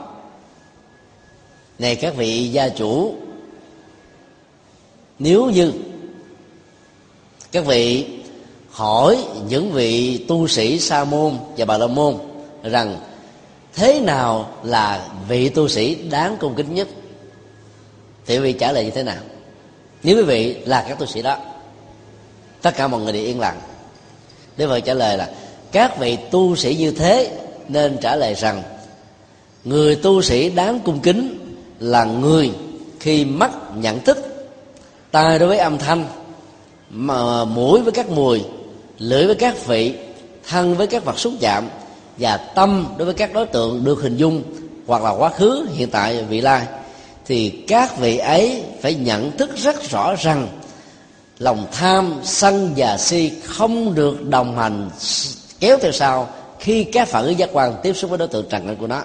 Này 1.79 1.97
các 1.97 2.17
vị 2.17 2.49
gia 2.49 2.69
chủ, 2.69 3.15
nếu 5.19 5.47
như 5.47 5.73
các 7.53 7.67
vị 7.67 8.07
hỏi 8.71 9.25
những 9.49 9.73
vị 9.73 10.25
tu 10.29 10.49
sĩ 10.49 10.79
sa 10.79 11.05
môn 11.05 11.33
và 11.57 11.65
bà 11.65 11.79
la 11.79 11.87
môn 11.87 12.15
rằng 12.63 12.97
thế 13.75 14.01
nào 14.01 14.51
là 14.63 15.09
vị 15.29 15.49
tu 15.49 15.69
sĩ 15.69 15.95
đáng 15.95 16.37
cung 16.41 16.55
kính 16.55 16.75
nhất? 16.75 16.89
Thì 18.27 18.37
quý 18.37 18.43
vị 18.43 18.53
trả 18.53 18.73
lời 18.73 18.85
như 18.85 18.91
thế 18.91 19.03
nào? 19.03 19.23
Nếu 20.03 20.17
quý 20.17 20.23
vị 20.23 20.57
là 20.65 20.85
các 20.89 20.99
tu 20.99 21.07
sĩ 21.07 21.23
đó, 21.23 21.39
tất 22.63 22.77
cả 22.77 22.89
mọi 22.89 23.01
người 23.01 23.13
đều 23.13 23.25
yên 23.25 23.41
lặng. 23.41 23.61
Đức 24.57 24.69
Phật 24.69 24.81
trả 24.81 24.95
lời 24.95 25.17
là, 25.17 25.31
các 25.73 25.99
vị 25.99 26.19
tu 26.31 26.57
sĩ 26.57 26.75
như 26.75 26.91
thế 26.91 27.31
nên 27.69 27.99
trả 28.01 28.17
lời 28.17 28.35
rằng, 28.35 28.63
người 29.65 29.97
tu 29.97 30.23
sĩ 30.23 30.51
đáng 30.51 30.81
cung 30.85 31.01
kính 31.01 31.39
là 31.81 32.05
người 32.05 32.51
khi 33.01 33.25
mắt 33.25 33.51
nhận 33.77 34.01
thức, 34.01 34.19
tai 35.11 35.39
đối 35.39 35.49
với 35.49 35.59
âm 35.59 35.79
thanh, 35.79 36.05
mà 36.91 37.45
mũi 37.45 37.81
với 37.81 37.93
các 37.93 38.11
mùi, 38.11 38.45
lưỡi 38.99 39.27
với 39.27 39.35
các 39.35 39.67
vị, 39.67 39.95
thân 40.49 40.75
với 40.75 40.87
các 40.87 41.05
vật 41.05 41.19
xúc 41.19 41.33
chạm 41.41 41.69
và 42.21 42.37
tâm 42.37 42.87
đối 42.97 43.07
với 43.07 43.15
các 43.15 43.33
đối 43.33 43.47
tượng 43.47 43.85
được 43.85 44.03
hình 44.03 44.17
dung 44.17 44.43
hoặc 44.87 45.03
là 45.03 45.11
quá 45.11 45.31
khứ, 45.31 45.67
hiện 45.75 45.91
tại 45.91 46.25
vị 46.25 46.41
lai, 46.41 46.67
thì 47.27 47.65
các 47.69 47.99
vị 47.99 48.19
ấy 48.19 48.65
phải 48.81 48.95
nhận 48.95 49.37
thức 49.37 49.51
rất 49.57 49.91
rõ 49.91 50.15
rằng 50.15 50.49
lòng 51.39 51.67
tham, 51.73 52.21
sân 52.25 52.73
và 52.77 52.99
si 52.99 53.33
không 53.45 53.95
được 53.95 54.29
đồng 54.29 54.59
hành 54.59 54.91
kéo 55.61 55.79
theo 55.83 55.93
sau 55.93 56.29
khi 56.59 56.85
các 56.85 57.09
phản 57.09 57.25
ứng 57.25 57.39
giác 57.39 57.51
quan 57.53 57.75
tiếp 57.83 57.93
xúc 57.93 58.11
với 58.11 58.19
đối 58.19 58.29
tượng 58.29 58.47
trần 58.49 58.67
cảnh 58.67 58.77
của 58.77 58.87
nó. 58.87 59.03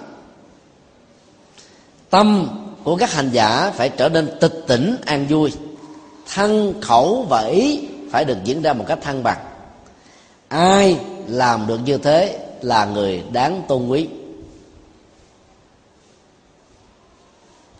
Tâm 2.10 2.48
của 2.84 2.96
các 2.96 3.12
hành 3.12 3.30
giả 3.30 3.72
phải 3.76 3.88
trở 3.88 4.08
nên 4.08 4.30
tịch 4.40 4.64
tỉnh, 4.66 4.96
an 5.06 5.26
vui. 5.28 5.52
Thân 6.34 6.80
khẩu 6.80 7.26
và 7.28 7.40
ý 7.40 7.80
phải 8.10 8.24
được 8.24 8.36
diễn 8.44 8.62
ra 8.62 8.72
một 8.72 8.84
cách 8.88 8.98
thăng 9.02 9.22
bằng. 9.22 9.38
Ai 10.48 10.96
làm 11.28 11.66
được 11.66 11.80
như 11.84 11.98
thế 11.98 12.45
là 12.62 12.84
người 12.84 13.22
đáng 13.32 13.62
tôn 13.68 13.88
quý. 13.88 14.08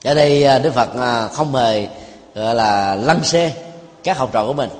Ở 0.04 0.14
đây 0.14 0.44
à, 0.44 0.58
đức 0.58 0.74
phật 0.74 0.94
à, 0.94 1.28
không 1.28 1.54
hề 1.54 1.88
gọi 2.34 2.54
là 2.54 2.94
lăng 2.94 3.24
xê 3.24 3.52
các 4.02 4.18
học 4.18 4.30
trò 4.32 4.46
của 4.46 4.52
mình 4.52 4.70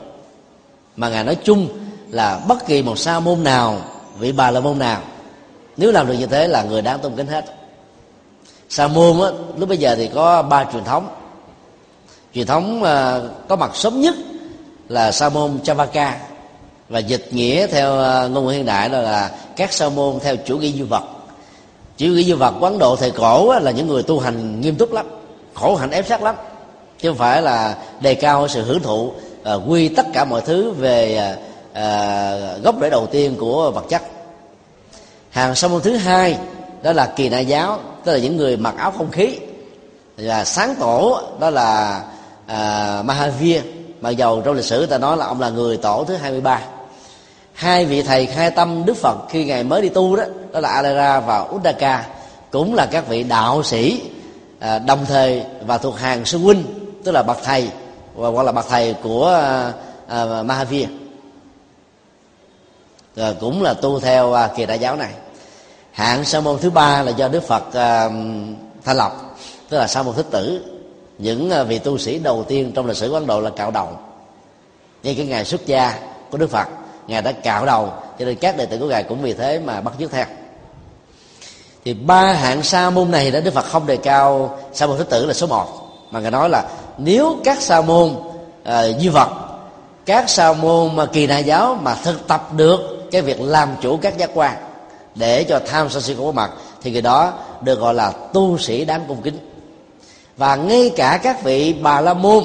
mà 0.97 1.09
ngài 1.09 1.25
nói 1.25 1.37
chung 1.45 1.69
là 2.11 2.41
bất 2.49 2.67
kỳ 2.67 2.83
một 2.83 2.99
sa 2.99 3.21
môn 3.21 3.45
nào 3.45 3.81
vị 4.19 4.33
bà 4.33 4.51
la 4.51 4.61
môn 4.61 4.79
nào 4.79 5.03
nếu 5.77 5.93
làm 5.93 6.07
được 6.07 6.15
như 6.15 6.27
thế 6.27 6.49
là 6.49 6.63
người 6.63 6.83
đáng 6.83 6.99
tôn 6.99 7.17
kính 7.17 7.27
hết. 7.27 7.45
Sa 8.69 8.89
môn 8.89 9.21
á, 9.21 9.29
lúc 9.57 9.69
bây 9.69 9.79
giờ 9.79 9.95
thì 9.97 10.11
có 10.15 10.43
ba 10.43 10.65
truyền 10.73 10.85
thống. 10.85 11.09
Truyền 12.35 12.47
thống 12.47 12.83
à, 12.83 13.21
có 13.49 13.57
mặt 13.57 13.71
sớm 13.75 14.01
nhất 14.01 14.15
là 14.89 15.13
sa 15.13 15.29
môn 15.29 15.61
chavaka 15.63 16.26
và 16.89 16.99
dịch 16.99 17.29
nghĩa 17.31 17.67
theo 17.67 17.99
ờ, 17.99 18.29
ngôn 18.29 18.47
ngữ 18.47 18.51
hiện 18.51 18.67
đại 18.67 18.89
đó 18.89 18.99
là 18.99 19.31
các 19.57 19.73
sa 19.73 19.89
môn 19.89 20.19
theo 20.21 20.37
chủ 20.37 20.59
nghĩa 20.59 20.69
duy 20.69 20.83
vật. 20.83 21.03
Chủ 21.97 22.07
nghĩa 22.07 22.23
duy 22.23 22.33
vật 22.33 22.55
quán 22.61 22.79
độ 22.79 22.97
thời 22.97 23.11
cổ 23.11 23.59
là 23.59 23.71
những 23.71 23.89
người 23.89 24.03
tu 24.03 24.19
hành 24.19 24.61
nghiêm 24.61 24.77
túc 24.77 24.93
lắm 24.93 25.07
khổ 25.55 25.77
hạnh 25.77 25.91
ép 25.91 26.07
sát 26.07 26.23
lắm. 26.23 26.35
Chứ 26.99 27.09
không 27.09 27.19
phải 27.19 27.43
là 27.43 27.77
đề 28.01 28.15
cao 28.15 28.49
sự 28.49 28.63
hưởng 28.63 28.83
thụ 28.83 29.13
uh, 29.55 29.63
quy 29.69 29.89
tất 29.89 30.07
cả 30.13 30.25
mọi 30.25 30.41
thứ 30.41 30.71
về 30.71 31.35
uh, 31.71 32.65
gốc 32.65 32.75
rễ 32.81 32.91
đầu 32.91 33.07
tiên 33.07 33.37
của 33.39 33.71
vật 33.71 33.85
chất. 33.89 34.03
Hàng 35.31 35.55
sa 35.55 35.69
môn 35.69 35.83
thứ 35.83 35.97
hai 35.97 36.39
đó 36.83 36.93
là 36.93 37.13
kỳ 37.17 37.29
na 37.29 37.39
giáo 37.39 37.79
tức 38.05 38.13
là 38.13 38.19
những 38.19 38.37
người 38.37 38.57
mặc 38.57 38.75
áo 38.79 38.91
không 38.91 39.11
khí. 39.11 39.39
Là 40.17 40.45
sáng 40.45 40.75
tổ 40.81 41.21
đó 41.41 41.51
là 41.51 42.03
à, 42.47 43.03
Mahavir 43.05 43.63
mặc 44.01 44.11
dầu 44.11 44.43
trong 44.45 44.55
lịch 44.55 44.65
sử 44.65 44.87
ta 44.87 44.99
nói 44.99 45.17
là 45.17 45.27
ông 45.27 45.41
là 45.41 45.51
người 45.51 45.77
tổ 45.77 46.05
thứ 46.09 46.17
23 46.17 46.61
hai 47.57 47.85
vị 47.85 48.03
thầy 48.03 48.27
khai 48.27 48.51
tâm 48.51 48.83
Đức 48.87 48.97
Phật 48.97 49.17
khi 49.31 49.45
ngài 49.45 49.65
mới 49.65 49.83
đi 49.83 49.89
tu 49.89 50.17
đó 50.17 50.25
đó 50.53 50.61
là 50.61 50.69
alara 50.69 51.21
và 51.21 51.41
Uddaka 51.55 52.07
cũng 52.51 52.75
là 52.75 52.87
các 52.87 53.09
vị 53.09 53.23
đạo 53.23 53.63
sĩ 53.63 54.03
à, 54.59 54.79
đồng 54.79 55.07
thời 55.07 55.43
và 55.67 55.79
thuộc 55.79 55.99
hàng 55.99 56.25
sư 56.25 56.39
huynh 56.39 56.65
tức 57.05 57.13
là 57.13 57.23
bậc 57.23 57.39
thầy 57.45 57.71
và 58.15 58.29
hoặc 58.29 58.43
là 58.43 58.53
bậc 58.53 58.69
thầy 58.69 58.95
của 59.03 59.27
à, 59.29 59.73
à, 60.09 60.43
Mahavir. 60.43 60.89
Rồi 63.17 63.35
cũng 63.41 63.63
là 63.63 63.75
tu 63.75 64.01
theo 64.01 64.33
à, 64.33 64.51
kỳ 64.57 64.67
đại 64.67 64.79
giáo 64.79 64.97
này. 64.97 65.13
Hạng 65.93 66.25
sa 66.25 66.41
môn 66.41 66.59
thứ 66.59 66.71
ba 66.71 67.03
là 67.03 67.11
do 67.11 67.29
đức 67.29 67.43
phật 67.43 67.75
à, 67.75 68.11
lập 68.95 69.13
tức 69.69 69.79
là 69.79 69.87
sa 69.87 70.03
môn 70.03 70.15
thích 70.15 70.27
tử. 70.31 70.65
Những 71.19 71.51
à, 71.51 71.63
vị 71.63 71.79
tu 71.79 71.99
sĩ 71.99 72.19
đầu 72.19 72.45
tiên 72.49 72.73
trong 72.75 72.87
lịch 72.87 72.97
sử 72.97 73.11
Quán 73.11 73.23
ấn 73.23 73.27
độ 73.27 73.41
là 73.41 73.51
cạo 73.51 73.71
đầu. 73.71 73.89
Ngay 75.03 75.15
cái 75.15 75.27
ngày 75.27 75.45
xuất 75.45 75.67
gia 75.67 75.99
của 76.31 76.39
đức 76.39 76.51
phật 76.51 76.69
ngài 77.07 77.23
đã 77.23 77.33
cạo 77.33 77.67
đầu 77.67 77.93
cho 78.19 78.25
nên 78.25 78.37
các 78.37 78.57
đệ 78.57 78.67
tử 78.67 78.79
của 78.79 78.87
ngài 78.87 79.03
cũng 79.03 79.23
vì 79.23 79.33
thế 79.33 79.59
mà 79.59 79.81
bắt 79.81 79.95
chước 79.99 80.11
theo. 80.11 80.25
Thì 81.85 81.95
ba 81.95 82.33
hạng 82.33 82.63
sa 82.63 82.91
môn 82.91 83.11
này 83.11 83.31
đã 83.31 83.41
đức 83.41 83.55
phật 83.55 83.65
không 83.65 83.87
đề 83.87 83.97
cao 83.97 84.59
sa 84.73 84.87
môn 84.87 84.99
thích 84.99 85.11
tử 85.11 85.27
là 85.27 85.35
số 85.35 85.47
một 85.47 85.67
mà 86.11 86.21
ngài 86.21 86.31
nói 86.31 86.49
là 86.49 86.65
nếu 86.99 87.37
các 87.45 87.63
sa 87.63 87.81
môn 87.81 88.09
uh, 88.09 88.99
duy 88.99 89.09
vật 89.09 89.29
các 90.07 90.31
sa 90.31 90.53
môn 90.53 90.97
mà 90.97 91.07
kỳ 91.07 91.27
na 91.27 91.39
giáo 91.39 91.79
mà 91.83 91.95
thực 91.95 92.29
tập 92.29 92.49
được 92.57 93.09
cái 93.11 93.23
việc 93.23 93.41
làm 93.41 93.69
chủ 93.81 93.97
các 93.97 94.19
giác 94.19 94.31
quan 94.35 94.57
để 95.15 95.45
cho 95.45 95.61
tham 95.67 95.91
sân 95.91 96.03
si 96.03 96.15
không 96.15 96.27
có 96.27 96.33
mặt 96.33 96.51
thì 96.83 96.91
người 96.91 97.03
đó 97.03 97.33
được 97.61 97.81
gọi 97.81 97.95
là 97.95 98.11
tu 98.11 98.59
sĩ 98.59 98.85
đáng 98.85 99.05
cung 99.09 99.23
kính. 99.23 99.39
Và 100.37 100.57
ngay 100.57 100.91
cả 100.97 101.21
các 101.23 101.43
vị 101.45 101.73
bà 101.73 102.01
la 102.01 102.15
môn 102.15 102.45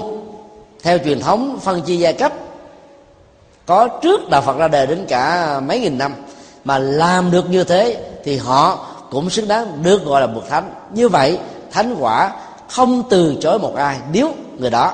theo 0.83 0.97
truyền 0.97 1.19
thống 1.19 1.59
phân 1.61 1.81
chia 1.81 1.95
giai 1.95 2.13
cấp 2.13 2.33
có 3.65 3.87
trước 3.87 4.29
đạo 4.29 4.41
phật 4.41 4.57
ra 4.57 4.67
đời 4.67 4.87
đến 4.87 5.05
cả 5.07 5.59
mấy 5.59 5.79
nghìn 5.79 5.97
năm, 5.97 6.13
mà 6.63 6.79
làm 6.79 7.31
được 7.31 7.49
như 7.49 7.63
thế 7.63 7.97
thì 8.23 8.37
họ 8.37 8.87
cũng 9.11 9.29
xứng 9.29 9.47
đáng 9.47 9.83
được 9.83 10.05
gọi 10.05 10.21
là 10.21 10.27
bậc 10.27 10.49
thánh. 10.49 10.73
Như 10.93 11.09
vậy, 11.09 11.39
thánh 11.71 11.95
quả 11.99 12.31
không 12.69 13.03
từ 13.09 13.35
chối 13.41 13.59
một 13.59 13.75
ai 13.75 13.97
nếu 14.11 14.33
người 14.57 14.69
đó 14.69 14.93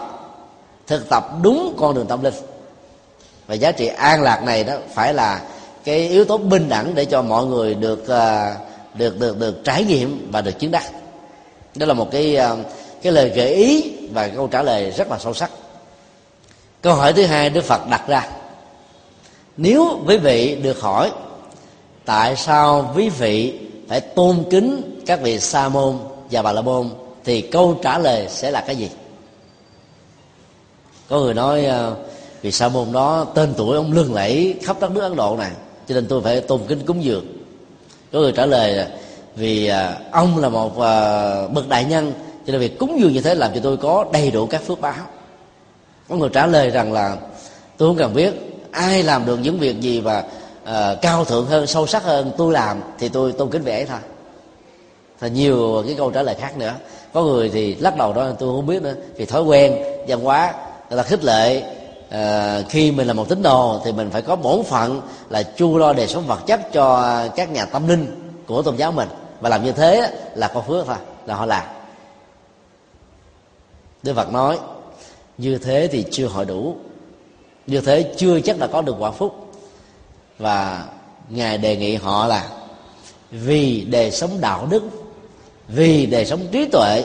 thực 0.88 1.10
tập 1.10 1.30
đúng 1.42 1.74
con 1.78 1.96
đường 1.96 2.08
tâm 2.08 2.24
linh. 2.24 2.34
Và 3.48 3.56
giá 3.56 3.72
trị 3.72 3.88
an 3.88 4.24
lạc 4.24 4.44
này 4.44 4.64
đó 4.64 4.74
phải 4.94 5.14
là 5.14 5.42
cái 5.84 6.08
yếu 6.08 6.26
tố 6.26 6.38
bình 6.38 6.70
đẳng 6.70 6.96
để 6.96 7.06
cho 7.06 7.22
mọi 7.22 7.46
người 7.46 7.74
được 7.74 8.08
ờ, 8.08 8.54
được 8.94 9.20
được 9.20 9.40
được 9.40 9.64
trải 9.64 9.84
nghiệm 9.84 10.32
và 10.32 10.42
được 10.42 10.60
chứng 10.60 10.72
đắc. 10.72 10.84
Đó 11.76 11.86
là 11.86 11.94
một 11.94 12.12
cái 12.12 12.36
ờ, 12.36 12.58
cái 13.02 13.14
lời 13.14 13.30
gợi 13.30 13.54
ý 13.54 13.94
và 14.14 14.28
câu 14.28 14.48
trả 14.48 14.62
lời 14.62 14.92
rất 14.92 15.12
là 15.12 15.20
sâu 15.20 15.34
sắc. 15.34 15.52
Câu 16.82 16.96
hỏi 16.96 17.14
thứ 17.14 17.26
hai 17.26 17.50
đức 17.50 17.64
phật 17.64 17.88
đặt 17.90 18.08
ra 18.08 18.30
nếu 19.58 20.00
quý 20.08 20.18
vị 20.18 20.56
được 20.56 20.82
hỏi, 20.82 21.12
tại 22.06 22.36
sao 22.36 22.94
quý 22.96 23.10
vị 23.10 23.54
phải 23.88 24.02
tôn 24.02 24.44
kính 24.50 25.02
các 25.06 25.22
vị 25.22 25.40
sa 25.40 25.70
môn 25.70 25.98
và 26.32 26.42
bà 26.42 26.52
la 26.52 26.62
môn, 26.62 26.90
thì 27.24 27.42
câu 27.42 27.80
trả 27.84 27.98
lời 27.98 28.28
sẽ 28.30 28.52
là 28.52 28.62
cái 28.62 28.76
gì? 28.76 28.90
Có 31.10 31.20
người 31.20 31.34
nói 31.34 31.66
ờ, 31.66 31.96
vì 32.42 32.52
sa 32.52 32.70
môn 32.70 32.92
đó 32.92 33.26
tên 33.36 33.54
tuổi 33.58 33.76
ông 33.76 33.92
lưng 33.92 34.14
lẫy 34.14 34.56
khắp 34.64 34.78
đất 34.80 34.92
nước 34.92 35.02
ấn 35.02 35.16
độ 35.16 35.36
này, 35.38 35.52
cho 35.88 35.96
nên 35.96 36.08
tôi 36.08 36.22
phải 36.22 36.42
tôn 36.42 36.62
kính 36.68 36.86
cúng 36.86 37.04
dường. 37.04 37.26
Có 38.12 38.20
người 38.20 38.32
trả 38.32 38.46
lời 38.46 38.74
là 38.74 38.88
vì 39.36 39.68
ờ, 39.68 39.98
ông 40.12 40.38
là 40.38 40.50
một 40.50 40.80
ờ, 40.80 41.48
bậc 41.48 41.70
đại 41.70 41.86
nhân, 41.86 42.14
cho 42.46 42.52
nên 42.52 42.62
việc 42.62 42.80
cúng 42.80 42.98
dường 43.00 43.14
như 43.14 43.22
thế 43.22 43.36
làm 43.36 43.52
cho 43.54 43.60
tôi 43.64 43.78
có 43.78 44.06
đầy 44.14 44.32
đủ 44.32 44.46
các 44.46 44.62
phước 44.64 44.82
báo. 44.82 45.06
Có 46.10 46.16
người 46.16 46.30
trả 46.34 46.46
lời 46.46 46.70
rằng 46.70 46.94
là, 46.94 47.18
tôi 47.78 47.90
không 47.90 47.98
cần 47.98 48.14
biết 48.14 48.47
ai 48.72 49.04
làm 49.04 49.26
được 49.26 49.38
những 49.38 49.60
việc 49.60 49.80
gì 49.82 50.02
và 50.02 50.20
uh, 50.20 50.26
ờ, 50.64 50.98
cao 51.02 51.26
thượng 51.26 51.46
hơn 51.46 51.68
sâu 51.68 51.88
sắc 51.88 52.04
hơn 52.04 52.32
tôi 52.38 52.54
làm 52.54 52.82
thì 53.00 53.10
tôi 53.10 53.32
tôn 53.32 53.50
kính 53.50 53.64
vẻ 53.64 53.86
thôi. 53.86 54.00
Và 55.20 55.28
nhiều 55.28 55.84
cái 55.86 55.96
câu 55.98 56.12
trả 56.12 56.22
lời 56.22 56.36
khác 56.40 56.58
nữa. 56.58 56.74
Có 57.14 57.24
người 57.24 57.50
thì 57.50 57.76
lắc 57.76 57.98
đầu 57.98 58.14
đó 58.14 58.30
tôi 58.40 58.56
không 58.56 58.66
biết 58.66 58.82
nữa. 58.82 58.94
Vì 59.16 59.26
thói 59.26 59.44
quen 59.44 59.78
văn 60.08 60.20
hóa 60.22 60.54
người 60.90 60.98
ta 60.98 61.04
khích 61.04 61.24
lệ 61.24 61.64
à, 62.10 62.62
khi 62.70 62.92
mình 62.92 63.08
là 63.08 63.14
một 63.14 63.30
tín 63.30 63.44
đồ 63.44 63.82
thì 63.86 63.92
mình 63.92 64.10
phải 64.10 64.22
có 64.22 64.36
bổn 64.36 64.64
phận 64.64 65.02
là 65.30 65.44
chu 65.44 65.78
lo 65.78 65.94
đời 65.94 66.08
sống 66.08 66.28
vật 66.28 66.40
chất 66.48 66.74
cho 66.74 67.18
các 67.36 67.52
nhà 67.52 67.66
tâm 67.66 67.88
linh 67.88 68.32
của 68.48 68.62
tôn 68.62 68.76
giáo 68.76 68.92
mình. 68.92 69.10
Và 69.42 69.50
làm 69.50 69.64
như 69.64 69.72
thế 69.72 70.12
là 70.36 70.48
có 70.48 70.62
phước 70.62 70.88
thôi 70.88 70.96
là 71.26 71.36
họ 71.36 71.46
làm. 71.46 71.64
Đức 74.04 74.14
Phật 74.14 74.34
nói 74.34 74.60
như 75.38 75.58
thế 75.58 75.88
thì 75.92 76.06
chưa 76.12 76.28
hội 76.28 76.46
đủ 76.46 76.76
như 77.68 77.82
thế 77.82 78.14
chưa 78.18 78.40
chắc 78.40 78.60
là 78.60 78.68
có 78.68 78.82
được 78.82 78.96
quả 79.00 79.12
phúc. 79.12 79.54
Và 80.40 80.86
ngài 81.30 81.58
đề 81.58 81.76
nghị 81.76 81.96
họ 81.96 82.28
là, 82.28 82.48
vì 83.32 83.82
đời 83.82 84.12
sống 84.12 84.42
đạo 84.42 84.68
đức, 84.70 84.84
vì 85.68 86.06
đời 86.06 86.26
sống 86.26 86.40
trí 86.52 86.66
tuệ 86.66 87.04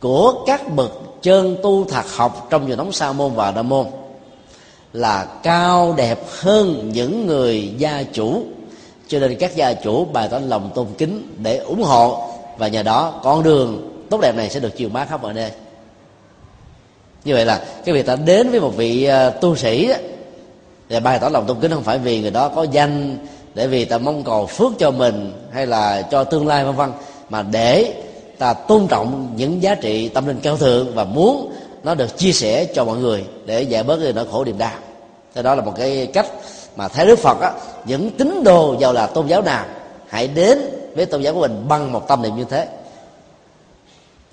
của 0.00 0.44
các 0.46 0.74
bậc 0.74 0.92
chân 1.22 1.56
tu 1.62 1.84
thật 1.84 2.04
học 2.16 2.46
trong 2.50 2.66
truyền 2.66 2.78
thống 2.78 2.92
sa 2.92 3.12
môn 3.12 3.34
và 3.34 3.50
đa 3.50 3.62
môn, 3.62 3.86
là 4.92 5.24
cao 5.42 5.94
đẹp 5.96 6.18
hơn 6.28 6.90
những 6.92 7.26
người 7.26 7.74
gia 7.78 8.02
chủ. 8.02 8.42
Cho 9.08 9.18
nên 9.18 9.36
các 9.36 9.56
gia 9.56 9.72
chủ 9.72 10.04
bày 10.04 10.28
tỏ 10.28 10.38
lòng 10.38 10.70
tôn 10.74 10.86
kính 10.98 11.34
để 11.42 11.56
ủng 11.56 11.82
hộ, 11.82 12.28
và 12.58 12.68
nhờ 12.68 12.82
đó 12.82 13.20
con 13.22 13.42
đường 13.42 13.90
tốt 14.10 14.20
đẹp 14.20 14.36
này 14.36 14.50
sẽ 14.50 14.60
được 14.60 14.76
chiều 14.76 14.88
bá 14.88 15.04
khắp 15.04 15.22
mọi 15.22 15.34
nơi 15.34 15.50
như 17.28 17.34
vậy 17.34 17.44
là 17.44 17.62
cái 17.84 17.94
việc 17.94 18.06
ta 18.06 18.16
đến 18.16 18.50
với 18.50 18.60
một 18.60 18.76
vị 18.76 19.04
à, 19.04 19.30
tu 19.30 19.56
sĩ 19.56 19.90
để 20.88 21.00
bày 21.00 21.18
tỏ 21.18 21.28
lòng 21.28 21.46
tôn 21.46 21.60
kính 21.60 21.70
không 21.70 21.82
phải 21.82 21.98
vì 21.98 22.20
người 22.20 22.30
đó 22.30 22.48
có 22.48 22.62
danh 22.62 23.18
để 23.54 23.66
vì 23.66 23.84
ta 23.84 23.98
mong 23.98 24.24
cầu 24.24 24.46
phước 24.46 24.72
cho 24.78 24.90
mình 24.90 25.32
hay 25.52 25.66
là 25.66 26.02
cho 26.02 26.24
tương 26.24 26.46
lai 26.46 26.64
vân 26.64 26.74
vân, 26.74 26.90
mà 27.28 27.42
để 27.42 27.94
ta 28.38 28.52
tôn 28.54 28.86
trọng 28.86 29.32
những 29.36 29.62
giá 29.62 29.74
trị 29.74 30.08
tâm 30.08 30.26
linh 30.26 30.40
cao 30.42 30.56
thượng 30.56 30.94
và 30.94 31.04
muốn 31.04 31.52
nó 31.84 31.94
được 31.94 32.18
chia 32.18 32.32
sẻ 32.32 32.64
cho 32.74 32.84
mọi 32.84 32.98
người 32.98 33.24
để 33.46 33.62
giải 33.62 33.82
bớt 33.82 33.98
cái 34.02 34.12
nỗi 34.12 34.26
khổ 34.30 34.44
niềm 34.44 34.58
đau. 34.58 34.72
Thế 35.34 35.42
đó 35.42 35.54
là 35.54 35.62
một 35.62 35.72
cái 35.76 36.06
cách 36.06 36.26
mà 36.76 36.88
thấy 36.88 37.06
đức 37.06 37.18
phật 37.18 37.40
á, 37.40 37.52
những 37.84 38.10
tín 38.10 38.44
đồ 38.44 38.76
giàu 38.80 38.92
là 38.92 39.06
tôn 39.06 39.26
giáo 39.26 39.42
nào, 39.42 39.64
hãy 40.08 40.28
đến 40.28 40.58
với 40.96 41.06
tôn 41.06 41.22
giáo 41.22 41.34
của 41.34 41.40
mình 41.40 41.64
bằng 41.68 41.92
một 41.92 42.08
tâm 42.08 42.22
niệm 42.22 42.36
như 42.36 42.44
thế 42.50 42.66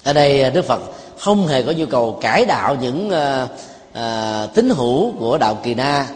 ở 0.05 0.13
đây 0.13 0.41
à, 0.41 0.49
đức 0.49 0.65
phật 0.65 0.81
không 1.19 1.47
hề 1.47 1.63
có 1.63 1.71
nhu 1.71 1.85
cầu 1.85 2.17
cải 2.21 2.45
đạo 2.45 2.77
những 2.81 3.07
uh, 3.07 3.49
uh, 3.91 4.53
tín 4.53 4.69
hữu 4.69 5.11
của 5.19 5.37
đạo 5.37 5.57
kỳ 5.63 5.73
na 5.73 6.07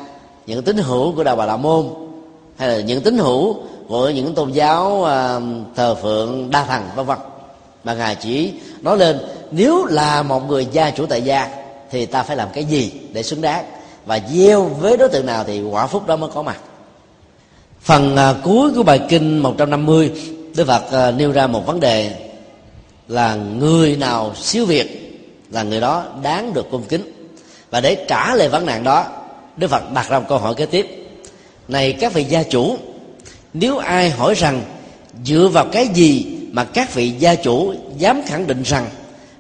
những 0.46 0.64
tín 0.64 0.78
hữu 0.78 1.16
của 1.16 1.24
đạo 1.24 1.36
bà 1.36 1.46
la 1.46 1.58
môn 1.58 1.90
hay 2.58 2.70
là 2.70 2.80
những 2.80 3.02
tín 3.02 3.18
hữu 3.18 3.56
của 3.88 4.10
những 4.10 4.36
tôn 4.36 4.52
giáo 4.52 4.98
uh, 5.02 5.44
thờ 5.76 5.96
phượng 5.96 6.50
đa 6.52 6.66
thần 6.66 6.84
vân 6.96 7.06
vân. 7.06 7.18
Mà 7.84 7.94
ngài 7.94 8.16
chỉ 8.16 8.52
nói 8.82 8.98
lên 8.98 9.20
nếu 9.52 9.86
là 9.86 10.24
một 10.24 10.48
người 10.48 10.68
gia 10.72 10.92
chủ 10.92 11.06
tại 11.06 11.22
gia 11.22 11.50
thì 11.92 12.06
ta 12.06 12.24
phải 12.24 12.36
làm 12.36 12.48
cái 12.54 12.64
gì 12.64 12.92
để 13.14 13.24
xứng 13.24 13.42
đáng? 13.42 13.66
Và 14.06 14.20
gieo 14.34 14.64
với 14.64 14.98
đối 14.98 15.10
tượng 15.10 15.26
nào 15.26 15.44
thì 15.48 15.62
quả 15.62 15.88
phúc 15.88 16.08
đó 16.08 16.16
mới 16.16 16.30
có 16.34 16.42
mặt. 16.42 16.58
Phần 17.82 18.16
uh, 18.16 18.44
cuối 18.44 18.72
của 18.76 18.84
bài 18.84 19.00
kinh 19.10 19.38
150 19.38 20.12
Đức 20.56 20.68
Phật 20.68 21.10
uh, 21.10 21.16
nêu 21.16 21.32
ra 21.32 21.48
một 21.48 21.66
vấn 21.66 21.80
đề 21.80 22.29
là 23.10 23.36
người 23.36 23.96
nào 23.96 24.36
siêu 24.36 24.66
việt 24.66 24.96
là 25.52 25.64
người 25.64 25.82
đó 25.82 26.06
đáng 26.24 26.54
được 26.54 26.68
cung 26.72 26.84
kính. 26.84 27.14
Và 27.70 27.82
để 27.82 28.06
trả 28.08 28.36
lời 28.36 28.50
vấn 28.50 28.66
nạn 28.66 28.84
đó, 28.84 29.06
Đức 29.58 29.68
Phật 29.68 29.92
đặt 29.94 30.10
ra 30.10 30.20
một 30.20 30.26
câu 30.30 30.38
hỏi 30.38 30.56
kế 30.56 30.66
tiếp. 30.66 30.88
Này 31.68 31.94
các 31.94 32.14
vị 32.14 32.24
gia 32.24 32.44
chủ, 32.44 32.78
nếu 33.54 33.78
ai 33.78 34.10
hỏi 34.10 34.34
rằng 34.34 34.62
dựa 35.26 35.50
vào 35.54 35.66
cái 35.72 35.88
gì 35.88 36.26
mà 36.52 36.64
các 36.64 36.94
vị 36.94 37.10
gia 37.20 37.36
chủ 37.36 37.74
dám 37.98 38.22
khẳng 38.28 38.48
định 38.48 38.64
rằng 38.64 38.90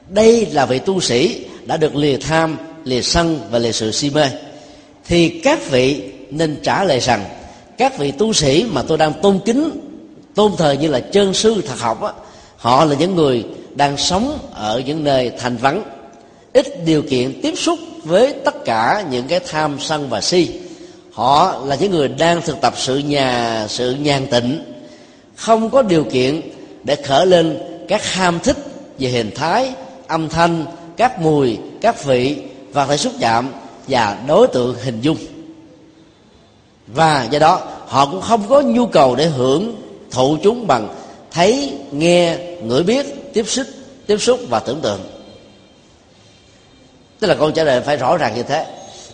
đây 0.09 0.45
là 0.45 0.65
vị 0.65 0.79
tu 0.79 0.99
sĩ 0.99 1.45
đã 1.65 1.77
được 1.77 1.95
lìa 1.95 2.17
tham, 2.17 2.57
lìa 2.83 3.01
sân 3.01 3.39
và 3.51 3.59
lìa 3.59 3.71
sự 3.71 3.91
si 3.91 4.09
mê, 4.09 4.29
thì 5.07 5.29
các 5.29 5.69
vị 5.69 6.11
nên 6.29 6.59
trả 6.63 6.83
lời 6.83 6.99
rằng 6.99 7.25
các 7.77 7.97
vị 7.97 8.11
tu 8.11 8.33
sĩ 8.33 8.65
mà 8.69 8.81
tôi 8.81 8.97
đang 8.97 9.13
tôn 9.21 9.39
kính, 9.45 9.69
tôn 10.35 10.51
thờ 10.57 10.71
như 10.71 10.87
là 10.87 10.99
chân 10.99 11.33
sư 11.33 11.61
thật 11.67 11.79
học 11.79 12.01
á, 12.01 12.11
họ 12.57 12.85
là 12.85 12.95
những 12.95 13.15
người 13.15 13.43
đang 13.79 13.97
sống 13.97 14.39
ở 14.53 14.81
những 14.85 15.03
nơi 15.03 15.31
thành 15.39 15.57
vắng, 15.57 15.83
ít 16.53 16.85
điều 16.85 17.01
kiện 17.01 17.41
tiếp 17.41 17.53
xúc 17.57 17.79
với 18.03 18.33
tất 18.45 18.65
cả 18.65 19.03
những 19.11 19.27
cái 19.27 19.39
tham 19.39 19.77
sân 19.79 20.09
và 20.09 20.21
si. 20.21 20.49
Họ 21.13 21.61
là 21.65 21.75
những 21.75 21.91
người 21.91 22.07
đang 22.07 22.41
thực 22.41 22.61
tập 22.61 22.73
sự 22.77 22.97
nhà, 22.97 23.65
sự 23.69 23.95
nhàn 23.95 24.27
tịnh, 24.27 24.63
không 25.35 25.69
có 25.69 25.81
điều 25.81 26.03
kiện 26.03 26.41
để 26.83 26.95
khởi 26.95 27.25
lên 27.25 27.57
các 27.87 28.13
ham 28.13 28.39
thích 28.39 28.57
về 28.99 29.09
hình 29.09 29.31
thái, 29.35 29.73
âm 30.07 30.29
thanh, 30.29 30.65
các 30.97 31.21
mùi, 31.21 31.57
các 31.81 32.03
vị 32.05 32.37
và 32.73 32.85
thể 32.85 32.97
xúc 32.97 33.13
chạm 33.19 33.49
và 33.87 34.17
đối 34.27 34.47
tượng 34.47 34.75
hình 34.83 35.01
dung. 35.01 35.17
Và 36.87 37.27
do 37.31 37.39
đó, 37.39 37.61
họ 37.87 38.05
cũng 38.05 38.21
không 38.21 38.43
có 38.49 38.61
nhu 38.61 38.85
cầu 38.85 39.15
để 39.15 39.25
hưởng 39.25 39.81
thụ 40.11 40.37
chúng 40.43 40.67
bằng 40.67 40.87
thấy, 41.31 41.73
nghe, 41.91 42.37
ngửi 42.63 42.83
biết 42.83 43.18
tiếp 43.33 43.43
xúc 43.47 43.67
tiếp 44.07 44.17
xúc 44.17 44.39
và 44.49 44.59
tưởng 44.59 44.81
tượng. 44.81 44.99
Tức 47.19 47.27
là 47.27 47.35
câu 47.35 47.51
trả 47.51 47.63
lời 47.63 47.81
phải 47.81 47.97
rõ 47.97 48.17
ràng 48.17 48.35
như 48.35 48.43
thế. 48.43 48.65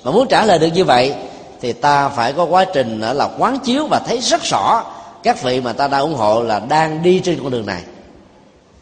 Mà 0.04 0.12
muốn 0.12 0.28
trả 0.28 0.46
lời 0.46 0.60
được 0.60 0.70
như 0.74 0.86
vậy, 0.86 1.14
thì 1.62 1.74
ta 1.74 2.10
phải 2.10 2.34
có 2.34 2.44
quá 2.46 2.66
trình 2.66 3.02
là 3.02 3.30
quán 3.38 3.60
chiếu 3.60 3.88
và 3.88 4.00
thấy 4.00 4.20
rất 4.20 4.44
rõ 4.44 4.84
các 5.24 5.44
vị 5.44 5.62
mà 5.62 5.74
ta 5.74 5.88
đang 5.88 6.02
ủng 6.02 6.16
hộ 6.16 6.44
là 6.44 6.60
đang 6.60 7.04
đi 7.04 7.20
trên 7.20 7.40
con 7.44 7.52
đường 7.52 7.66
này 7.66 7.84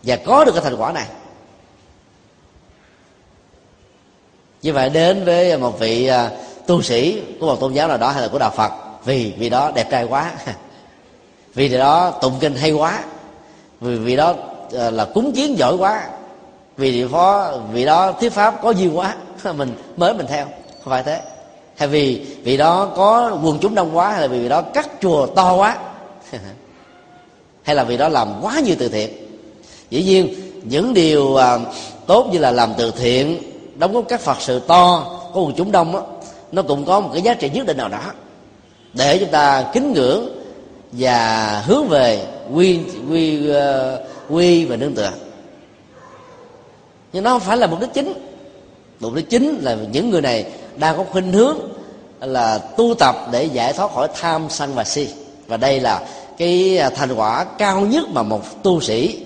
và 0.03 0.15
có 0.15 0.45
được 0.45 0.51
cái 0.51 0.63
thành 0.63 0.75
quả 0.75 0.91
này. 0.91 1.05
Như 4.61 4.73
vậy 4.73 4.89
đến 4.89 5.25
với 5.25 5.57
một 5.57 5.79
vị 5.79 6.07
à, 6.07 6.29
tu 6.67 6.81
sĩ 6.81 7.21
của 7.39 7.45
một 7.45 7.59
tôn 7.59 7.73
giáo 7.73 7.88
nào 7.88 7.97
đó 7.97 8.09
hay 8.09 8.21
là 8.21 8.27
của 8.27 8.39
đạo 8.39 8.51
phật, 8.55 8.71
vì 9.05 9.34
vì 9.38 9.49
đó 9.49 9.71
đẹp 9.75 9.88
trai 9.91 10.03
quá, 10.03 10.31
vì 11.53 11.69
đó 11.69 12.11
tụng 12.21 12.38
kinh 12.39 12.55
hay 12.55 12.71
quá, 12.71 13.03
vì 13.81 13.97
vì 13.97 14.15
đó 14.15 14.36
Ờ, 14.74 14.89
là 14.89 15.05
cúng 15.05 15.32
kiến 15.32 15.57
giỏi 15.57 15.76
quá. 15.76 16.07
Vì 16.78 16.91
địa 16.91 17.07
phó 17.07 17.53
vị 17.74 17.86
đó 17.86 18.11
thuyết 18.11 18.34
pháp 18.34 18.61
có 18.61 18.69
duyên 18.69 18.97
quá. 18.97 19.15
Mình 19.57 19.76
mới 19.97 20.13
mình 20.13 20.26
theo 20.30 20.45
không 20.84 20.91
phải 20.91 21.03
thế. 21.03 21.21
Hay 21.76 21.88
vì 21.88 22.26
vì 22.43 22.57
đó 22.57 22.89
có 22.95 23.38
quần 23.43 23.59
chúng 23.59 23.76
đông 23.76 23.97
quá 23.97 24.11
hay 24.11 24.21
là 24.21 24.28
vì 24.28 24.39
vị 24.39 24.49
đó 24.49 24.61
cắt 24.61 24.89
chùa 25.01 25.26
to 25.26 25.55
quá. 25.55 25.78
Hay 27.63 27.76
là 27.76 27.84
vì 27.84 27.97
đó 27.97 28.09
làm 28.09 28.28
quá 28.41 28.59
nhiều 28.59 28.76
từ 28.80 28.89
thiện. 28.89 29.09
Dĩ 29.89 30.03
nhiên 30.03 30.36
những 30.63 30.93
điều 30.93 31.36
à, 31.36 31.59
tốt 32.07 32.30
như 32.32 32.39
là 32.39 32.51
làm 32.51 32.74
từ 32.78 32.91
thiện 32.91 33.41
đóng 33.76 33.93
góp 33.93 34.03
các 34.09 34.21
phật 34.21 34.38
sự 34.39 34.59
to 34.59 35.05
có 35.34 35.41
quần 35.41 35.53
chúng 35.57 35.71
đông 35.71 35.93
đó, 35.93 36.03
nó 36.51 36.61
cũng 36.61 36.86
có 36.86 36.99
một 36.99 37.09
cái 37.13 37.21
giá 37.21 37.34
trị 37.34 37.49
nhất 37.49 37.65
định 37.65 37.78
nào 37.78 37.89
đó. 37.89 38.11
Để 38.93 39.17
chúng 39.19 39.30
ta 39.30 39.65
kính 39.74 39.93
ngưỡng 39.93 40.43
và 40.91 41.63
hướng 41.67 41.88
về 41.88 42.26
quy 42.53 42.80
quy 43.09 43.51
uh, 43.51 43.55
quy 44.30 44.65
và 44.65 44.76
nương 44.76 44.95
tựa. 44.95 45.11
Nhưng 47.13 47.24
nó 47.24 47.30
không 47.30 47.39
phải 47.39 47.57
là 47.57 47.67
mục 47.67 47.80
đích 47.80 47.93
chính. 47.93 48.13
Mục 48.99 49.13
đích 49.13 49.30
chính 49.30 49.57
là 49.61 49.78
những 49.91 50.09
người 50.09 50.21
này 50.21 50.45
đang 50.76 50.97
có 50.97 51.03
khuynh 51.03 51.32
hướng 51.32 51.57
là 52.19 52.57
tu 52.57 52.93
tập 52.99 53.15
để 53.32 53.43
giải 53.43 53.74
thoát 53.74 53.91
khỏi 53.91 54.07
tham 54.13 54.47
sân 54.49 54.74
và 54.76 54.84
si. 54.84 55.07
Và 55.47 55.57
đây 55.57 55.80
là 55.80 56.07
cái 56.38 56.80
thành 56.95 57.13
quả 57.15 57.43
cao 57.43 57.82
nhất 57.82 58.05
mà 58.09 58.24
một 58.24 58.63
tu 58.63 58.82
sĩ, 58.82 59.26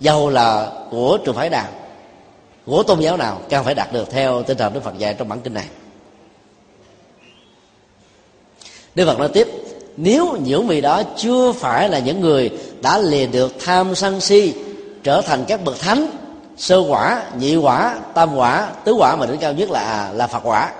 giàu 0.00 0.28
là 0.28 0.72
của 0.90 1.18
trường 1.24 1.34
phái 1.34 1.50
nào 1.50 1.68
của 2.66 2.82
tôn 2.82 3.00
giáo 3.00 3.16
nào 3.16 3.40
càng 3.48 3.64
phải 3.64 3.74
đạt 3.74 3.92
được 3.92 4.10
theo 4.10 4.42
tinh 4.42 4.58
thần 4.58 4.72
đức 4.72 4.82
phật 4.84 4.98
dạy 4.98 5.14
trong 5.18 5.28
bản 5.28 5.40
kinh 5.40 5.54
này. 5.54 5.66
Đức 8.94 9.06
phật 9.06 9.18
nói 9.18 9.28
tiếp 9.28 9.48
nếu 9.96 10.36
những 10.44 10.66
vị 10.66 10.80
đó 10.80 11.02
chưa 11.16 11.52
phải 11.52 11.88
là 11.88 11.98
những 11.98 12.20
người 12.20 12.50
đã 12.82 12.98
lìa 12.98 13.26
được 13.26 13.54
tham 13.64 13.94
sân 13.94 14.20
si, 14.20 14.54
trở 15.02 15.20
thành 15.20 15.44
các 15.48 15.64
bậc 15.64 15.80
thánh, 15.80 16.10
sơ 16.56 16.84
quả, 16.88 17.22
nhị 17.38 17.56
quả, 17.56 17.98
tam 18.14 18.36
quả, 18.36 18.68
tứ 18.84 18.92
quả 18.92 19.16
mà 19.16 19.26
đỉnh 19.26 19.38
cao 19.38 19.52
nhất 19.52 19.70
là 19.70 19.80
à, 19.80 20.12
là 20.12 20.26
phật 20.26 20.40
quả, 20.44 20.72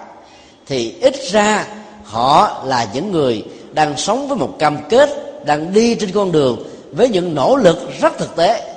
thì 0.66 0.94
ít 1.00 1.14
ra 1.30 1.66
họ 2.04 2.62
là 2.66 2.86
những 2.94 3.12
người 3.12 3.44
đang 3.72 3.96
sống 3.96 4.28
với 4.28 4.38
một 4.38 4.56
cam 4.58 4.78
kết, 4.88 5.10
đang 5.44 5.72
đi 5.72 5.94
trên 5.94 6.12
con 6.12 6.32
đường 6.32 6.64
với 6.92 7.08
những 7.08 7.34
nỗ 7.34 7.56
lực 7.56 7.78
rất 8.00 8.18
thực 8.18 8.36
tế 8.36 8.74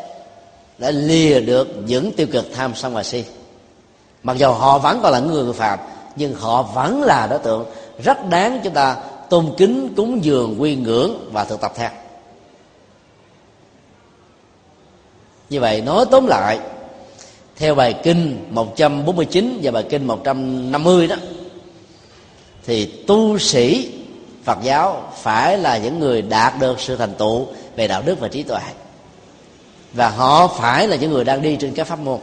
để 0.77 0.91
lìa 0.91 1.39
được 1.39 1.67
những 1.85 2.11
tiêu 2.11 2.27
cực 2.31 2.45
tham 2.55 2.75
sân 2.75 2.93
và 2.93 3.03
si. 3.03 3.23
Mặc 4.23 4.37
dù 4.37 4.51
họ 4.51 4.77
vẫn 4.77 4.99
còn 5.03 5.11
là 5.11 5.19
người 5.19 5.53
phạm, 5.53 5.79
nhưng 6.15 6.35
họ 6.35 6.61
vẫn 6.61 7.03
là 7.03 7.27
đối 7.27 7.39
tượng 7.39 7.65
rất 8.03 8.29
đáng 8.29 8.59
chúng 8.63 8.73
ta 8.73 8.95
tôn 9.29 9.53
kính 9.57 9.93
cúng 9.97 10.23
dường 10.23 10.61
quy 10.61 10.75
ngưỡng 10.75 11.29
và 11.31 11.43
thực 11.43 11.61
tập 11.61 11.73
theo. 11.75 11.89
Như 15.49 15.59
vậy 15.59 15.81
nói 15.81 16.05
tóm 16.11 16.27
lại, 16.27 16.59
theo 17.55 17.75
bài 17.75 17.95
kinh 18.03 18.45
149 18.49 19.59
và 19.63 19.71
bài 19.71 19.85
kinh 19.89 20.07
150 20.07 21.07
đó, 21.07 21.15
thì 22.65 22.85
tu 22.85 23.37
sĩ 23.37 23.93
phật 24.43 24.57
giáo 24.63 25.11
phải 25.15 25.57
là 25.57 25.77
những 25.77 25.99
người 25.99 26.21
đạt 26.21 26.53
được 26.59 26.79
sự 26.79 26.95
thành 26.95 27.13
tựu 27.13 27.47
về 27.75 27.87
đạo 27.87 28.01
đức 28.05 28.19
và 28.19 28.27
trí 28.27 28.43
tuệ. 28.43 28.61
Và 29.93 30.09
họ 30.09 30.47
phải 30.47 30.87
là 30.87 30.95
những 30.95 31.11
người 31.11 31.23
đang 31.23 31.41
đi 31.41 31.55
trên 31.59 31.73
các 31.73 31.87
pháp 31.87 31.99
môn. 31.99 32.19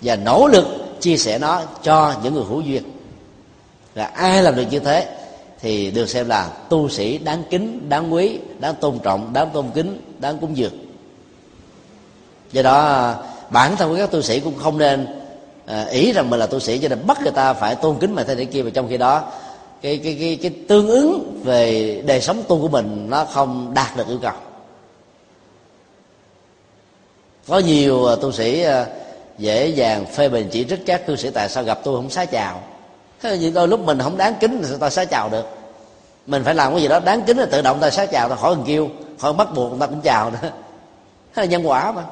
Và 0.00 0.16
nỗ 0.16 0.48
lực 0.48 0.66
chia 1.00 1.16
sẻ 1.16 1.38
nó 1.38 1.62
cho 1.82 2.14
những 2.22 2.34
người 2.34 2.44
hữu 2.44 2.60
duyên. 2.60 2.82
Và 3.94 4.04
ai 4.04 4.42
làm 4.42 4.56
được 4.56 4.64
như 4.70 4.78
thế? 4.78 5.23
Thì 5.64 5.90
được 5.90 6.08
xem 6.08 6.28
là 6.28 6.48
tu 6.68 6.88
sĩ 6.88 7.18
đáng 7.18 7.42
kính 7.50 7.88
đáng 7.88 8.12
quý 8.12 8.38
đáng 8.58 8.74
tôn 8.80 8.98
trọng 8.98 9.32
đáng 9.32 9.50
tôn 9.52 9.66
kính 9.74 10.00
đáng 10.18 10.38
cúng 10.38 10.56
dường. 10.56 10.72
Do 12.52 12.62
đó 12.62 13.14
bản 13.50 13.76
thân 13.76 13.90
của 13.90 13.96
các 13.96 14.10
tu 14.10 14.22
sĩ 14.22 14.40
cũng 14.40 14.58
không 14.58 14.78
nên 14.78 15.06
à, 15.66 15.84
ý 15.84 16.12
rằng 16.12 16.30
mình 16.30 16.40
là 16.40 16.46
tu 16.46 16.60
sĩ 16.60 16.78
cho 16.78 16.88
nên 16.88 17.06
bắt 17.06 17.18
người 17.22 17.32
ta 17.32 17.52
phải 17.52 17.74
tôn 17.74 17.96
kính 18.00 18.14
mà 18.14 18.22
thế 18.22 18.34
này 18.34 18.44
kia. 18.44 18.62
Mà 18.62 18.70
trong 18.74 18.88
khi 18.88 18.96
đó 18.96 19.32
cái 19.82 20.00
cái 20.04 20.16
cái 20.20 20.38
cái 20.42 20.50
tương 20.68 20.88
ứng 20.88 21.40
về 21.44 22.02
đời 22.06 22.20
sống 22.20 22.42
tu 22.48 22.60
của 22.60 22.68
mình 22.68 23.06
nó 23.10 23.24
không 23.24 23.74
đạt 23.74 23.96
được 23.96 24.08
yêu 24.08 24.18
cầu. 24.22 24.34
Có 27.48 27.58
nhiều 27.58 28.06
à, 28.06 28.16
tu 28.16 28.32
sĩ 28.32 28.62
à, 28.62 28.86
dễ 29.38 29.68
dàng 29.68 30.06
phê 30.06 30.28
bình 30.28 30.48
chỉ 30.50 30.64
trích 30.64 30.86
các 30.86 31.06
tu 31.06 31.16
sĩ 31.16 31.30
tại 31.30 31.48
sao 31.48 31.64
gặp 31.64 31.80
tôi 31.84 31.96
không 31.96 32.10
xá 32.10 32.24
chào 32.24 32.62
thế 33.20 33.36
thì 33.36 33.50
đôi 33.50 33.68
lúc 33.68 33.80
mình 33.80 33.98
không 33.98 34.16
đáng 34.16 34.34
kính 34.40 34.62
thì 34.68 34.74
ta 34.80 34.90
xá 34.90 35.04
chào 35.04 35.28
được? 35.28 35.46
Mình 36.26 36.44
phải 36.44 36.54
làm 36.54 36.72
cái 36.72 36.82
gì 36.82 36.88
đó 36.88 37.00
đáng 37.00 37.22
kính 37.22 37.36
là 37.36 37.46
tự 37.46 37.62
động 37.62 37.80
ta 37.80 37.90
xá 37.90 38.06
chào, 38.06 38.28
ta 38.28 38.36
khỏi 38.36 38.54
cần 38.54 38.64
kêu 38.66 38.88
khỏi 39.18 39.32
bắt 39.32 39.48
buộc, 39.54 39.70
người 39.70 39.80
ta 39.80 39.86
cũng 39.86 40.00
chào 40.00 40.30
nữa. 40.30 40.38
Thế 41.34 41.42
là 41.42 41.44
nhân 41.44 41.68
quả 41.68 41.92
mà. 41.92 42.04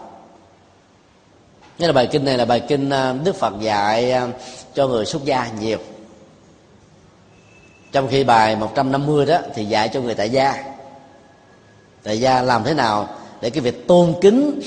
Nghĩa 1.78 1.86
là 1.86 1.92
bài 1.92 2.08
kinh 2.12 2.24
này 2.24 2.38
là 2.38 2.44
bài 2.44 2.60
kinh 2.68 2.90
à, 2.90 3.14
Đức 3.24 3.36
Phật 3.36 3.60
dạy 3.60 4.12
à, 4.12 4.28
cho 4.74 4.88
người 4.88 5.06
xuất 5.06 5.24
gia 5.24 5.48
nhiều. 5.60 5.78
Trong 7.92 8.08
khi 8.08 8.24
bài 8.24 8.56
150 8.56 9.26
đó 9.26 9.38
thì 9.54 9.64
dạy 9.64 9.88
cho 9.88 10.00
người 10.00 10.14
tại 10.14 10.30
gia. 10.30 10.64
Tại 12.02 12.20
gia 12.20 12.42
làm 12.42 12.64
thế 12.64 12.74
nào 12.74 13.08
để 13.40 13.50
cái 13.50 13.60
việc 13.60 13.88
tôn 13.88 14.14
kính 14.20 14.60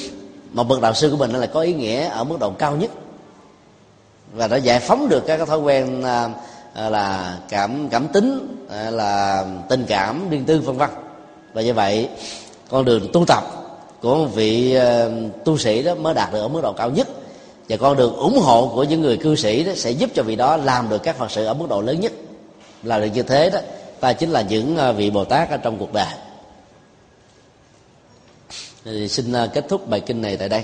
một 0.52 0.64
bậc 0.64 0.82
đạo 0.82 0.94
sư 0.94 1.10
của 1.12 1.18
mình 1.18 1.32
là 1.32 1.46
có 1.46 1.62
ý 1.62 1.74
nghĩa 1.74 2.08
ở 2.08 2.24
mức 2.24 2.38
độ 2.40 2.52
cao 2.52 2.76
nhất? 2.76 2.92
Và 4.36 4.48
đã 4.48 4.58
giải 4.58 4.80
phóng 4.80 5.10
được 5.10 5.24
các 5.28 5.38
cái 5.38 5.46
thói 5.46 5.60
quen 5.60 6.04
à, 6.04 6.30
à, 6.74 6.90
là 6.90 7.38
cảm 7.50 7.90
cảm 7.90 8.08
tính 8.08 8.58
à, 8.70 8.90
là 8.90 9.46
tình 9.70 9.86
cảm, 9.88 10.30
riêng 10.30 10.46
tư, 10.46 10.60
vân 10.60 10.78
vân. 10.78 10.90
Và 11.54 11.62
như 11.62 11.74
vậy, 11.74 12.10
con 12.70 12.86
đường 12.86 13.10
tu 13.14 13.26
tập 13.26 13.44
của 14.02 14.16
một 14.16 14.28
vị 14.34 14.78
tu 15.46 15.58
sĩ 15.58 15.84
đó 15.84 15.96
mới 15.96 16.14
đạt 16.14 16.34
được 16.34 16.40
ở 16.42 16.48
mức 16.48 16.62
độ 16.64 16.74
cao 16.74 16.90
nhất. 16.90 17.08
Và 17.70 17.78
con 17.78 17.98
đường 17.98 18.16
ủng 18.16 18.40
hộ 18.40 18.72
của 18.76 18.84
những 18.84 19.02
người 19.02 19.18
cư 19.18 19.36
sĩ 19.36 19.64
đó 19.64 19.72
sẽ 19.76 19.92
giúp 19.92 20.10
cho 20.14 20.24
vị 20.24 20.36
đó 20.36 20.58
làm 20.58 20.90
được 20.90 21.04
các 21.04 21.16
phật 21.18 21.32
sự 21.32 21.46
ở 21.46 21.54
mức 21.54 21.66
độ 21.70 21.82
lớn 21.82 22.00
nhất. 22.00 22.12
Là 22.84 23.00
được 23.00 23.10
như 23.14 23.24
thế 23.24 23.50
đó, 23.50 23.60
ta 24.00 24.14
chính 24.14 24.32
là 24.32 24.42
những 24.42 24.78
vị 24.98 25.10
bồ 25.10 25.26
tát 25.26 25.50
ở 25.50 25.58
trong 25.58 25.78
cuộc 25.78 25.94
đời. 25.94 26.14
Thì 28.86 29.08
xin 29.08 29.34
kết 29.54 29.66
thúc 29.70 29.90
bài 29.90 30.00
kinh 30.00 30.22
này 30.22 30.38
tại 30.38 30.50
đây. 30.50 30.64